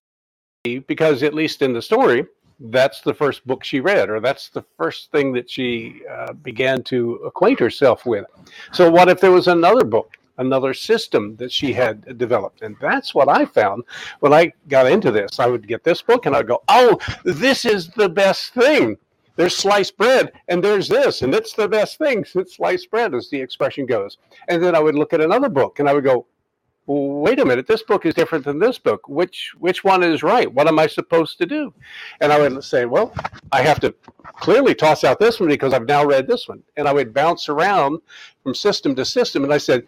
Because 0.63 1.25
at 1.25 1.35
least 1.35 1.61
in 1.61 1.73
the 1.73 1.83
story, 1.83 2.25
that's 2.61 3.01
the 3.01 3.15
first 3.15 3.45
book 3.49 3.65
she 3.65 3.81
read, 3.81 4.09
or 4.09 4.21
that's 4.21 4.49
the 4.51 4.65
first 4.79 5.11
thing 5.11 5.33
that 5.33 5.51
she 5.51 6.03
uh, 6.09 6.33
began 6.35 6.85
to 6.85 7.15
acquaint 7.27 7.59
herself 7.59 8.07
with. 8.07 8.27
So, 8.73 8.89
what 8.91 9.09
if 9.09 9.21
there 9.21 9.33
was 9.33 9.49
another 9.49 9.85
book 9.85 10.17
another 10.39 10.75
system 10.75 11.37
that 11.37 11.53
she 11.53 11.73
had 11.73 12.19
developed. 12.19 12.63
And 12.63 12.77
that's 12.81 13.15
what 13.15 13.29
I 13.29 13.45
found 13.45 13.85
when 14.21 14.33
I 14.33 14.53
got 14.69 14.91
into 14.91 15.11
this. 15.11 15.39
I 15.39 15.47
would 15.47 15.69
get 15.69 15.85
this 15.85 16.03
book 16.03 16.27
and 16.27 16.35
I'd 16.35 16.49
go, 16.49 16.63
oh, 16.69 16.99
this 17.25 17.65
is 17.65 17.89
the 17.91 18.09
best 18.09 18.53
thing. 18.55 18.97
There's 19.37 19.57
sliced 19.57 19.97
bread 19.97 20.33
and 20.49 20.63
there's 20.63 20.89
this, 20.89 21.23
and 21.23 21.35
it's 21.35 21.55
the 21.55 21.69
best 21.69 21.99
thing 21.99 22.25
since 22.25 22.55
sliced 22.57 22.89
bread, 22.91 23.15
as 23.15 23.29
the 23.31 23.41
expression 23.41 23.85
goes. 23.85 24.19
And 24.49 24.63
then 24.63 24.77
I 24.77 24.81
would 24.81 24.95
look 24.95 25.13
at 25.13 25.21
another 25.21 25.49
book 25.49 25.81
and 25.81 25.89
I 25.89 25.93
would 25.93 26.05
go, 26.05 26.27
wait 26.87 27.41
a 27.41 27.45
minute, 27.45 27.67
this 27.67 27.83
book 27.83 28.05
is 28.07 28.15
different 28.15 28.45
than 28.45 28.59
this 28.59 28.79
book. 28.79 29.09
Which 29.09 29.53
which 29.59 29.85
one 29.85 30.03
is 30.03 30.23
right? 30.23 30.53
What 30.53 30.69
am 30.69 30.79
I 30.79 30.87
supposed 30.87 31.39
to 31.39 31.47
do? 31.47 31.73
And 32.21 32.33
I 32.33 32.39
would 32.39 32.63
say, 32.63 32.85
well, 32.85 33.15
I 33.53 33.63
have 33.63 33.81
to 33.81 33.95
clearly 34.35 34.75
toss 34.75 35.05
out 35.05 35.19
this 35.19 35.41
one 35.41 35.49
because 35.49 35.73
I've 35.73 35.87
now 35.87 36.05
read 36.05 36.27
this 36.27 36.49
one. 36.49 36.63
And 36.77 36.87
I 36.87 36.93
would 36.93 37.15
bounce 37.15 37.49
around 37.49 38.01
from 38.43 38.55
system 38.55 38.95
to 38.97 39.05
system. 39.05 39.45
And 39.45 39.53
I 39.53 39.59
said, 39.59 39.87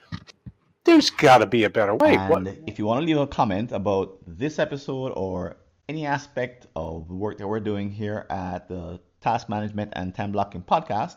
there's 0.87 1.11
got 1.11 1.39
to 1.39 1.47
be 1.47 1.65
a 1.65 1.71
better 1.71 1.95
way. 1.95 2.17
And 2.17 2.31
what? 2.31 2.47
if 2.67 2.79
you 2.79 2.87
want 2.87 3.01
to 3.01 3.07
leave 3.07 3.19
a 3.19 3.27
comment 3.27 3.73
about 3.73 4.19
this 4.27 4.59
episode 4.59 5.13
or 5.17 5.57
any 5.89 6.05
aspect 6.07 6.67
of 6.75 7.07
the 7.09 7.15
work 7.15 7.39
that 7.39 7.47
we're 7.47 7.61
doing 7.61 7.91
here 7.91 8.27
at 8.31 8.69
the 8.69 8.99
Task 9.21 9.49
Management 9.49 9.93
and 9.97 10.15
Time 10.15 10.33
Blocking 10.33 10.63
podcast, 10.63 11.17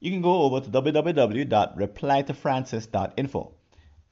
you 0.00 0.10
can 0.10 0.20
go 0.20 0.42
over 0.42 0.60
to 0.60 0.68
www.replytofrancis.info 0.68 3.54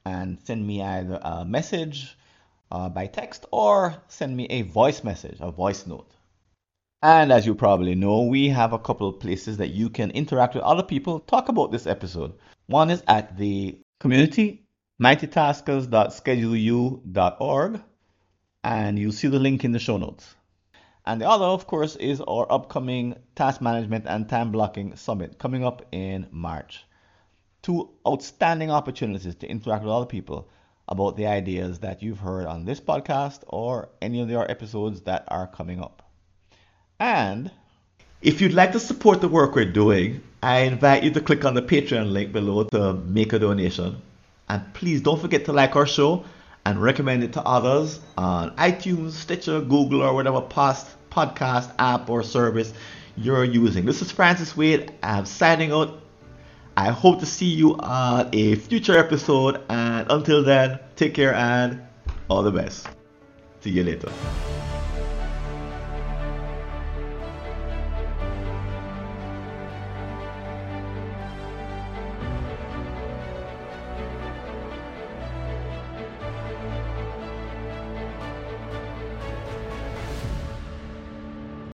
and 0.05 0.39
send 0.43 0.65
me 0.65 0.81
either 0.81 1.19
a 1.21 1.45
message 1.45 2.17
uh, 2.71 2.89
by 2.89 3.05
text 3.07 3.45
or 3.51 3.95
send 4.07 4.35
me 4.35 4.47
a 4.49 4.63
voice 4.63 5.03
message, 5.03 5.37
a 5.39 5.51
voice 5.51 5.85
note. 5.85 6.09
And 7.03 7.31
as 7.31 7.45
you 7.45 7.53
probably 7.53 7.93
know, 7.95 8.23
we 8.23 8.49
have 8.49 8.73
a 8.73 8.79
couple 8.79 9.07
of 9.07 9.19
places 9.19 9.57
that 9.57 9.69
you 9.69 9.89
can 9.89 10.09
interact 10.11 10.55
with 10.55 10.63
other 10.63 10.83
people, 10.83 11.19
talk 11.19 11.49
about 11.49 11.71
this 11.71 11.85
episode. 11.85 12.33
One 12.67 12.89
is 12.89 13.03
at 13.07 13.37
the 13.37 13.77
community 13.99 14.64
mightytaskers.scheduleu.org, 15.01 17.81
and 18.63 18.97
you'll 18.97 19.11
see 19.11 19.27
the 19.27 19.39
link 19.39 19.65
in 19.65 19.71
the 19.71 19.79
show 19.79 19.97
notes. 19.97 20.35
And 21.05 21.21
the 21.21 21.29
other, 21.29 21.45
of 21.45 21.67
course, 21.67 21.95
is 21.97 22.19
our 22.21 22.51
upcoming 22.51 23.15
Task 23.35 23.61
Management 23.61 24.05
and 24.07 24.27
Time 24.27 24.51
Blocking 24.51 24.95
Summit 24.95 25.37
coming 25.37 25.63
up 25.63 25.85
in 25.91 26.25
March. 26.31 26.83
Two 27.61 27.91
outstanding 28.07 28.71
opportunities 28.71 29.35
to 29.35 29.47
interact 29.47 29.83
with 29.83 29.93
other 29.93 30.07
people 30.07 30.49
about 30.87 31.17
the 31.17 31.27
ideas 31.27 31.79
that 31.79 32.01
you've 32.01 32.19
heard 32.19 32.45
on 32.45 32.65
this 32.65 32.79
podcast 32.79 33.43
or 33.47 33.89
any 34.01 34.21
of 34.21 34.31
our 34.31 34.49
episodes 34.49 35.01
that 35.01 35.25
are 35.27 35.47
coming 35.47 35.81
up. 35.81 36.03
And 36.99 37.51
if 38.21 38.41
you'd 38.41 38.53
like 38.53 38.71
to 38.71 38.79
support 38.79 39.21
the 39.21 39.27
work 39.27 39.55
we're 39.55 39.71
doing, 39.71 40.21
I 40.41 40.59
invite 40.59 41.03
you 41.03 41.11
to 41.11 41.21
click 41.21 41.45
on 41.45 41.53
the 41.53 41.61
Patreon 41.61 42.11
link 42.11 42.31
below 42.31 42.63
to 42.65 42.93
make 42.93 43.33
a 43.33 43.39
donation. 43.39 44.01
And 44.49 44.73
please 44.73 45.01
don't 45.01 45.19
forget 45.19 45.45
to 45.45 45.53
like 45.53 45.75
our 45.75 45.87
show 45.87 46.25
and 46.65 46.81
recommend 46.81 47.23
it 47.23 47.33
to 47.33 47.41
others 47.43 47.99
on 48.17 48.55
iTunes, 48.57 49.11
Stitcher, 49.11 49.61
Google, 49.61 50.01
or 50.01 50.13
whatever 50.13 50.41
past 50.41 50.95
podcast 51.09 51.71
app 51.79 52.09
or 52.09 52.23
service 52.23 52.73
you're 53.15 53.43
using. 53.43 53.85
This 53.85 54.01
is 54.01 54.11
Francis 54.11 54.57
Wade. 54.57 54.91
I'm 55.01 55.25
signing 55.25 55.71
out. 55.71 56.01
I 56.77 56.91
hope 56.91 57.21
to 57.21 57.25
see 57.25 57.45
you 57.45 57.75
on 57.75 58.29
a 58.33 58.55
future 58.55 58.97
episode. 58.97 59.61
And 59.69 60.07
until 60.09 60.43
then, 60.43 60.79
take 60.95 61.13
care 61.13 61.33
and 61.33 61.81
all 62.29 62.43
the 62.43 62.51
best. 62.51 62.87
See 63.61 63.71
you 63.71 63.83
later. 63.83 64.11